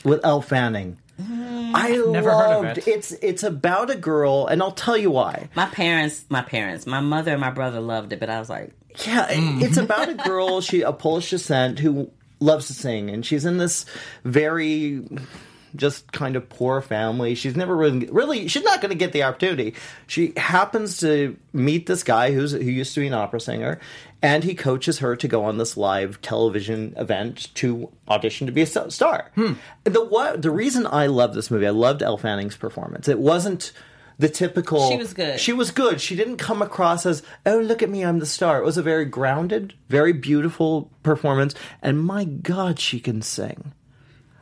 with 0.05 0.25
Elle 0.25 0.43
Fanning. 0.43 0.99
I 1.21 2.03
never 2.07 2.31
heard 2.31 2.53
of 2.53 2.65
loved 2.65 2.79
it. 2.79 2.89
it's 2.89 3.13
it's 3.13 3.43
about 3.43 3.91
a 3.91 3.97
girl, 3.97 4.47
and 4.47 4.63
I'll 4.63 4.73
tell 4.73 4.97
you 4.97 5.11
why. 5.11 5.49
My 5.57 5.67
parents, 5.67 6.25
my 6.29 6.43
parents, 6.43 6.87
my 6.87 7.01
mother 7.01 7.33
and 7.33 7.41
my 7.41 7.51
brother 7.51 7.81
loved 7.81 8.13
it, 8.13 8.21
but 8.21 8.31
I 8.31 8.39
was 8.39 8.49
like, 8.49 8.73
Yeah, 9.05 9.27
mm. 9.29 9.63
it's 9.63 9.77
about 9.77 10.09
a 10.09 10.15
girl, 10.29 10.61
she 10.61 10.83
a 10.83 10.93
Polish 10.93 11.31
descent 11.31 11.79
who 11.81 12.11
loves 12.41 12.69
to 12.69 12.75
sing, 12.75 13.11
and 13.11 13.27
she's 13.27 13.45
in 13.45 13.59
this 13.59 13.85
very 14.25 15.03
just 15.77 16.13
kind 16.13 16.37
of 16.37 16.49
poor 16.49 16.81
family. 16.81 17.35
She's 17.35 17.57
never 17.57 17.77
really, 17.77 18.07
really, 18.07 18.49
she's 18.49 18.63
not 18.63 18.81
going 18.81 18.91
to 18.91 18.97
get 18.97 19.13
the 19.13 19.25
opportunity. 19.25 19.75
She 20.07 20.33
happens 20.37 20.99
to 20.99 21.37
meet 21.53 21.87
this 21.87 22.03
guy 22.03 22.33
who's 22.33 22.53
who 22.53 22.59
used 22.59 22.95
to 22.95 23.01
be 23.01 23.07
an 23.07 23.15
opera 23.15 23.41
singer, 23.41 23.81
and 24.23 24.45
he 24.45 24.55
coaches 24.55 24.99
her 24.99 25.15
to 25.17 25.29
go 25.29 25.45
on 25.45 25.59
this 25.59 25.77
live 25.77 26.21
television 26.21 26.95
event 26.97 27.55
to 27.55 27.91
audition 28.09 28.47
to 28.47 28.53
be 28.53 28.63
a 28.63 28.91
star. 28.91 29.31
Hmm. 29.35 29.55
The 29.85 30.05
what 30.05 30.43
the 30.43 30.51
reason 30.51 30.87
I 30.87 31.07
love 31.07 31.35
this 31.35 31.51
movie, 31.51 31.67
I 31.67 31.71
loved 31.71 32.03
Elle 32.03 32.19
Fanning's 32.19 32.57
performance. 32.57 33.09
It 33.09 33.19
wasn't 33.19 33.73
the 34.19 34.29
typical. 34.29 34.91
She 34.91 34.97
was 34.97 35.15
good. 35.15 35.39
She 35.39 35.53
was 35.53 35.71
good. 35.71 36.01
She 36.01 36.17
didn't 36.17 36.39
come 36.39 36.61
across 36.61 37.07
as, 37.07 37.23
oh, 37.47 37.59
look 37.59 37.83
at 37.83 37.91
me, 37.91 38.05
I'm 38.05 38.19
the 38.19 38.27
star. 38.27 38.59
It 38.59 38.65
was 38.65 38.77
a 38.77 38.83
very 38.83 39.05
grounded, 39.05 39.75
very 39.89 40.13
beautiful 40.13 40.91
performance, 41.03 41.55
and 41.81 42.03
my 42.03 42.25
God, 42.25 42.81
she 42.81 42.99
can 42.99 43.23
sing. 43.23 43.73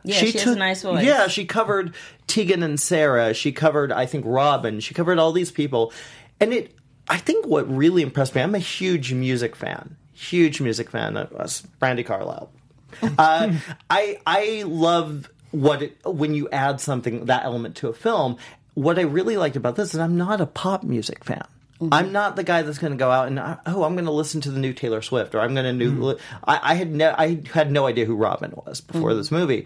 yeah, 0.03 0.15
she, 0.15 0.31
has 0.31 0.47
a 0.47 0.55
nice 0.55 0.81
voice. 0.81 1.05
Yeah, 1.05 1.27
she 1.27 1.45
covered 1.45 1.93
Tegan 2.25 2.63
and 2.63 2.79
Sara. 2.79 3.33
She 3.35 3.51
covered, 3.51 3.91
I 3.91 4.07
think, 4.07 4.25
Robyn. 4.25 4.79
She 4.79 4.95
covered 4.95 5.19
all 5.19 5.31
these 5.31 5.51
people. 5.51 5.93
And 6.39 6.53
it, 6.53 6.73
I 7.09 7.17
think 7.17 7.45
what 7.45 7.69
really 7.73 8.01
impressed 8.01 8.35
me, 8.35 8.41
I'm 8.41 8.55
a 8.55 8.59
huge 8.59 9.13
music 9.13 9.55
fan, 9.55 9.95
huge 10.13 10.59
music 10.61 10.89
fan 10.89 11.17
of 11.17 11.31
us, 11.33 11.63
Brandi 11.81 12.05
Carlile. 12.05 12.51
uh, 13.17 13.53
I 13.89 14.19
I 14.25 14.63
love 14.65 15.29
what 15.51 15.83
it, 15.83 15.97
when 16.05 16.33
you 16.33 16.49
add 16.49 16.81
something 16.81 17.25
that 17.25 17.43
element 17.43 17.75
to 17.77 17.89
a 17.89 17.93
film. 17.93 18.37
What 18.73 18.99
I 18.99 19.03
really 19.03 19.37
liked 19.37 19.55
about 19.55 19.75
this 19.75 19.93
is 19.93 19.99
I'm 19.99 20.17
not 20.17 20.41
a 20.41 20.45
pop 20.45 20.83
music 20.83 21.23
fan. 21.23 21.45
I'm 21.91 22.11
not 22.11 22.35
the 22.35 22.43
guy 22.43 22.63
that's 22.63 22.79
going 22.79 22.93
to 22.93 22.97
go 22.97 23.11
out 23.11 23.27
and 23.27 23.37
uh, 23.37 23.57
oh 23.67 23.83
I'm 23.83 23.93
going 23.93 24.05
to 24.05 24.11
listen 24.11 24.41
to 24.41 24.51
the 24.51 24.59
new 24.59 24.73
Taylor 24.73 25.01
Swift 25.01 25.35
or 25.35 25.41
I'm 25.41 25.53
going 25.53 25.65
to 25.65 25.73
new. 25.73 26.17
I, 26.43 26.59
I 26.71 26.73
had 26.75 26.93
no 26.93 27.13
I 27.17 27.41
had 27.53 27.71
no 27.71 27.85
idea 27.85 28.05
who 28.05 28.15
Robyn 28.15 28.53
was 28.65 28.81
before 28.81 29.13
this 29.13 29.31
movie. 29.31 29.65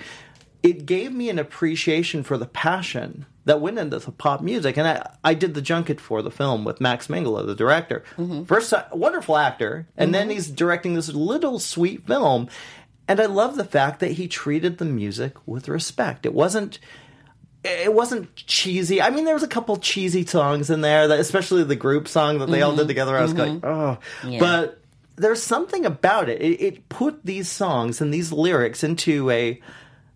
It 0.62 0.86
gave 0.86 1.14
me 1.14 1.30
an 1.30 1.40
appreciation 1.40 2.24
for 2.24 2.38
the 2.38 2.46
passion 2.46 3.26
that 3.46 3.62
went 3.62 3.80
into 3.80 4.00
the 4.00 4.12
pop 4.12 4.42
music, 4.42 4.78
and 4.78 4.88
I, 4.88 5.10
I 5.24 5.34
did 5.34 5.54
the 5.54 5.62
junket 5.62 6.00
for 6.00 6.22
the 6.22 6.32
film 6.32 6.64
with 6.64 6.82
Max 6.82 7.08
Minghella, 7.08 7.46
the 7.46 7.56
director. 7.56 8.04
Mm-hmm. 8.18 8.44
First, 8.44 8.72
a 8.72 8.88
wonderful 8.94 9.38
actor, 9.38 9.88
and 9.98 10.14
then 10.14 10.24
mm-hmm. 10.24 10.32
he's 10.32 10.48
directing 10.48 10.94
this 10.94 11.10
little 11.10 11.60
sweet 11.60 12.06
film. 12.06 12.50
And 13.08 13.20
I 13.20 13.26
love 13.26 13.58
the 13.58 13.66
fact 13.66 14.00
that 14.00 14.12
he 14.12 14.28
treated 14.28 14.78
the 14.78 14.86
music 14.86 15.36
with 15.46 15.68
respect. 15.68 16.26
It 16.26 16.34
wasn't 16.34 16.80
it 17.64 17.94
wasn't 17.94 18.36
cheesy. 18.36 19.02
I 19.02 19.12
mean, 19.12 19.26
there 19.26 19.36
was 19.36 19.44
a 19.44 19.48
couple 19.48 19.78
cheesy 19.78 20.26
songs 20.26 20.70
in 20.70 20.82
there, 20.82 21.08
that, 21.08 21.20
especially 21.20 21.64
the 21.64 21.76
group 21.76 22.08
song 22.08 22.40
that 22.40 22.50
they 22.50 22.62
all 22.62 22.72
did 22.72 22.82
mm-hmm. 22.82 22.88
together. 22.88 23.18
I 23.18 23.22
was 23.22 23.34
like, 23.34 23.64
oh, 23.64 24.00
Yeah. 24.26 24.40
but 24.40 24.82
there's 25.16 25.44
something 25.44 25.86
about 25.86 26.28
it. 26.30 26.42
it. 26.42 26.62
It 26.62 26.90
put 26.90 27.24
these 27.24 27.50
songs 27.50 28.02
and 28.02 28.14
these 28.14 28.32
lyrics 28.32 28.84
into 28.84 29.30
a 29.30 29.62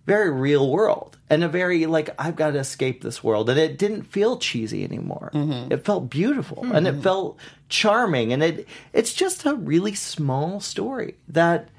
very 0.05 0.31
real 0.31 0.69
world 0.69 1.17
and 1.29 1.43
a 1.43 1.47
very 1.47 1.85
like 1.85 2.09
I've 2.19 2.35
got 2.35 2.51
to 2.51 2.59
escape 2.59 3.01
this 3.01 3.23
world, 3.23 3.49
and 3.49 3.59
it 3.59 3.77
didn't 3.77 4.03
feel 4.03 4.37
cheesy 4.37 4.83
anymore. 4.83 5.31
Mm-hmm. 5.33 5.71
It 5.71 5.85
felt 5.85 6.09
beautiful 6.09 6.63
and 6.71 6.87
it 6.87 6.93
mm-hmm. 6.93 7.01
felt 7.01 7.39
charming, 7.69 8.33
and 8.33 8.43
it 8.43 8.67
it's 8.93 9.13
just 9.13 9.45
a 9.45 9.55
really 9.55 9.95
small 9.95 10.59
story 10.59 11.15
that. 11.29 11.69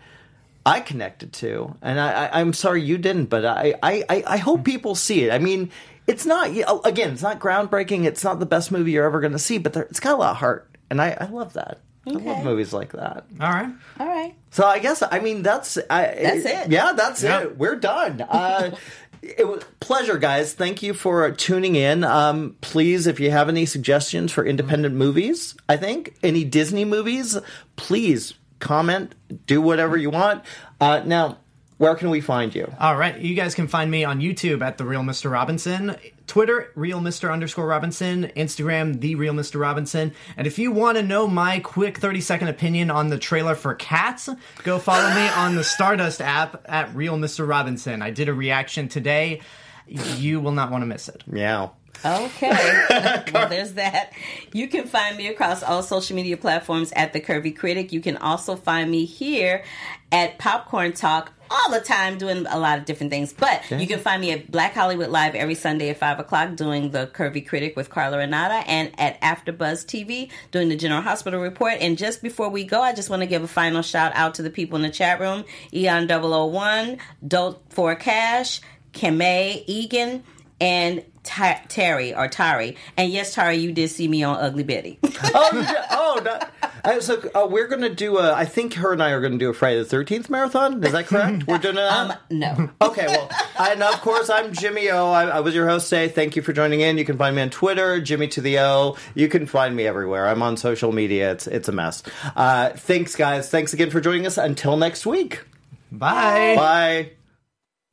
I 0.68 0.80
connected 0.80 1.32
to, 1.34 1.76
and 1.80 2.00
I, 2.00 2.28
I'm 2.32 2.52
sorry 2.52 2.82
you 2.82 2.98
didn't, 2.98 3.26
but 3.26 3.44
I, 3.44 3.74
I, 3.84 4.04
I 4.08 4.24
I 4.26 4.36
hope 4.38 4.56
mm-hmm. 4.56 4.64
people 4.64 4.94
see 4.96 5.22
it. 5.22 5.32
I 5.32 5.38
mean, 5.38 5.70
it's 6.08 6.26
not 6.26 6.50
oh, 6.66 6.80
again, 6.84 7.12
it's 7.12 7.22
not 7.22 7.38
groundbreaking. 7.38 8.04
It's 8.04 8.24
not 8.24 8.40
the 8.40 8.46
best 8.46 8.72
movie 8.72 8.90
you're 8.90 9.06
ever 9.06 9.20
going 9.20 9.32
to 9.32 9.38
see, 9.38 9.58
but 9.58 9.74
there, 9.74 9.84
it's 9.84 10.00
got 10.00 10.14
a 10.14 10.16
lot 10.16 10.30
of 10.32 10.38
heart, 10.38 10.68
and 10.90 11.00
I, 11.00 11.16
I 11.20 11.26
love 11.26 11.52
that. 11.52 11.78
I 12.07 12.11
love 12.12 12.44
movies 12.44 12.72
like 12.72 12.92
that. 12.92 13.26
All 13.40 13.50
right. 13.50 13.68
All 13.98 14.07
right. 14.07 14.34
So 14.50 14.64
I 14.64 14.78
guess 14.78 15.02
I 15.02 15.18
mean 15.20 15.42
that's 15.42 15.76
I, 15.90 16.02
That's 16.22 16.44
it. 16.44 16.70
Yeah, 16.70 16.92
that's 16.92 17.22
Yeah. 17.22 17.40
it. 17.42 17.59
We're 17.59 17.76
done. 17.76 18.20
Uh, 18.20 18.76
it 19.22 19.46
was 19.46 19.64
pleasure, 19.80 20.16
guys. 20.18 20.52
Thank 20.54 20.82
you 20.82 20.94
for 20.94 21.30
tuning 21.32 21.74
in. 21.74 22.04
Um, 22.04 22.57
please, 22.61 23.07
if 23.07 23.18
you 23.18 23.30
have 23.32 23.48
any 23.48 23.66
suggestions 23.66 24.30
for 24.32 24.44
independent 24.46 24.94
movies, 24.94 25.57
I 25.68 25.76
think 25.76 26.14
any 26.22 26.44
Disney 26.44 26.84
movies, 26.84 27.36
please 27.74 28.34
comment. 28.61 29.14
Do 29.46 29.61
whatever 29.61 29.96
you 29.96 30.11
want. 30.11 30.44
Uh, 30.80 31.02
now, 31.04 31.38
where 31.78 31.94
can 31.94 32.10
we 32.10 32.20
find 32.20 32.54
you? 32.54 32.72
All 32.80 32.96
right. 32.96 33.18
You 33.18 33.34
guys 33.34 33.54
can 33.54 33.68
find 33.68 33.90
me 33.90 34.02
on 34.04 34.20
YouTube 34.20 34.62
at 34.62 34.78
the 34.78 34.84
Real 34.84 35.02
Mr. 35.02 35.30
Robinson, 35.30 35.96
Twitter 36.26 36.72
Real 36.74 37.00
Mr. 37.00 37.30
underscore 37.32 37.66
Robinson, 37.66 38.32
Instagram 38.36 39.00
The 39.00 39.14
Real 39.14 39.34
Mr. 39.34 39.60
Robinson. 39.60 40.12
And 40.36 40.46
if 40.46 40.58
you 40.58 40.72
want 40.72 40.96
to 40.96 41.02
know 41.02 41.26
my 41.26 41.60
quick 41.60 41.98
thirty 41.98 42.20
second 42.20 42.48
opinion 42.48 42.90
on 42.90 43.08
the 43.08 43.18
trailer 43.18 43.54
for 43.54 43.74
Cats, 43.74 44.28
go 44.62 44.78
follow 44.78 45.08
me 45.14 45.28
on 45.28 45.54
the 45.54 45.64
Stardust 45.64 46.20
app 46.22 46.64
at 46.66 46.94
Real 46.94 47.16
Mr. 47.16 47.46
Robinson. 47.46 48.00
I 48.00 48.10
did 48.10 48.28
a 48.28 48.34
reaction 48.34 48.88
today. 48.88 49.40
You 49.86 50.40
will 50.40 50.52
not 50.52 50.70
want 50.70 50.82
to 50.82 50.86
miss 50.86 51.08
it. 51.08 51.22
Yeah. 51.30 51.68
Okay. 52.05 52.84
well, 53.32 53.49
there's 53.49 53.74
that. 53.74 54.12
You 54.53 54.68
can 54.68 54.86
find 54.86 55.16
me 55.16 55.28
across 55.28 55.62
all 55.62 55.82
social 55.82 56.16
media 56.16 56.36
platforms 56.36 56.92
at 56.94 57.12
The 57.12 57.20
Curvy 57.20 57.57
Critic. 57.57 57.92
You 57.92 58.01
can 58.01 58.16
also 58.16 58.57
find 58.57 58.90
me 58.90 59.05
here 59.05 59.64
at 60.12 60.38
Popcorn 60.38 60.92
Talk 60.92 61.32
all 61.51 61.70
the 61.70 61.80
time 61.80 62.18
doing 62.18 62.47
a 62.49 62.59
lot 62.59 62.78
of 62.78 62.84
different 62.84 63.11
things. 63.11 63.32
But 63.32 63.70
you 63.70 63.86
can 63.86 63.99
find 63.99 64.20
me 64.20 64.32
at 64.32 64.51
Black 64.51 64.74
Hollywood 64.74 65.11
Live 65.11 65.34
every 65.34 65.55
Sunday 65.55 65.90
at 65.90 65.97
5 65.97 66.20
o'clock 66.20 66.57
doing 66.57 66.90
The 66.90 67.07
Curvy 67.07 67.47
Critic 67.47 67.76
with 67.76 67.90
Carla 67.90 68.18
Renata 68.18 68.68
and 68.68 68.99
at 68.99 69.20
AfterBuzz 69.20 69.86
TV 69.86 70.30
doing 70.51 70.68
the 70.68 70.76
General 70.76 71.03
Hospital 71.03 71.40
Report. 71.40 71.74
And 71.80 71.99
just 71.99 72.22
before 72.22 72.49
we 72.49 72.64
go, 72.64 72.82
I 72.82 72.92
just 72.92 73.11
want 73.11 73.22
to 73.22 73.26
give 73.26 73.42
a 73.42 73.49
final 73.49 73.82
shout 73.82 74.12
out 74.14 74.34
to 74.36 74.42
the 74.42 74.51
people 74.51 74.76
in 74.76 74.82
the 74.82 74.90
chat 74.90 75.20
room. 75.20 75.44
Eon 75.72 76.09
001, 76.09 76.99
Dope 77.26 77.72
for 77.72 77.94
Cash, 77.94 78.61
Kame 78.92 79.62
Egan, 79.66 80.24
and 80.61 81.05
Ty- 81.26 81.62
Terry 81.68 82.14
or 82.14 82.28
Tari. 82.28 82.76
And 82.96 83.12
yes, 83.12 83.34
Tari, 83.34 83.56
you 83.56 83.72
did 83.72 83.90
see 83.90 84.08
me 84.08 84.22
on 84.22 84.36
Ugly 84.38 84.62
Betty. 84.62 84.98
oh, 85.04 85.50
yeah, 85.52 85.86
oh, 85.90 86.20
no. 86.24 86.38
Uh, 86.84 87.00
so 87.00 87.20
uh, 87.34 87.46
we're 87.50 87.66
gonna 87.66 87.92
do 87.92 88.18
a. 88.18 88.32
I 88.32 88.44
think 88.44 88.74
her 88.74 88.92
and 88.92 89.02
I 89.02 89.10
are 89.10 89.20
gonna 89.20 89.38
do 89.38 89.50
a 89.50 89.54
Friday 89.54 89.78
the 89.80 89.84
Thirteenth 89.84 90.30
marathon. 90.30 90.82
Is 90.84 90.92
that 90.92 91.06
correct? 91.06 91.46
We're 91.48 91.58
doing 91.58 91.76
it. 91.78 91.82
um, 91.82 92.12
no. 92.30 92.70
Okay, 92.80 93.06
well, 93.08 93.28
I, 93.58 93.72
and 93.72 93.82
of 93.82 94.00
course, 94.02 94.30
I'm 94.30 94.52
Jimmy 94.52 94.88
O. 94.90 95.10
I, 95.10 95.24
I 95.24 95.40
was 95.40 95.52
your 95.52 95.68
host 95.68 95.90
today. 95.90 96.06
Thank 96.06 96.36
you 96.36 96.42
for 96.42 96.52
joining 96.52 96.82
in. 96.82 96.96
You 96.96 97.04
can 97.04 97.18
find 97.18 97.34
me 97.34 97.42
on 97.42 97.50
Twitter, 97.50 98.00
Jimmy 98.00 98.28
to 98.28 98.40
the 98.40 98.60
O. 98.60 98.96
You 99.16 99.28
can 99.28 99.46
find 99.46 99.74
me 99.74 99.84
everywhere. 99.86 100.28
I'm 100.28 100.42
on 100.42 100.56
social 100.56 100.92
media. 100.92 101.32
It's 101.32 101.48
it's 101.48 101.68
a 101.68 101.72
mess. 101.72 102.04
Uh, 102.36 102.70
thanks, 102.70 103.16
guys. 103.16 103.50
Thanks 103.50 103.72
again 103.72 103.90
for 103.90 104.00
joining 104.00 104.24
us. 104.24 104.38
Until 104.38 104.76
next 104.76 105.04
week. 105.06 105.42
Bye. 105.90 106.54
Bye. 106.56 107.10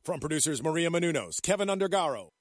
From 0.04 0.20
producers 0.20 0.62
Maria 0.62 0.90
Menounos, 0.90 1.40
Kevin 1.42 1.68
Undergaro, 1.68 2.28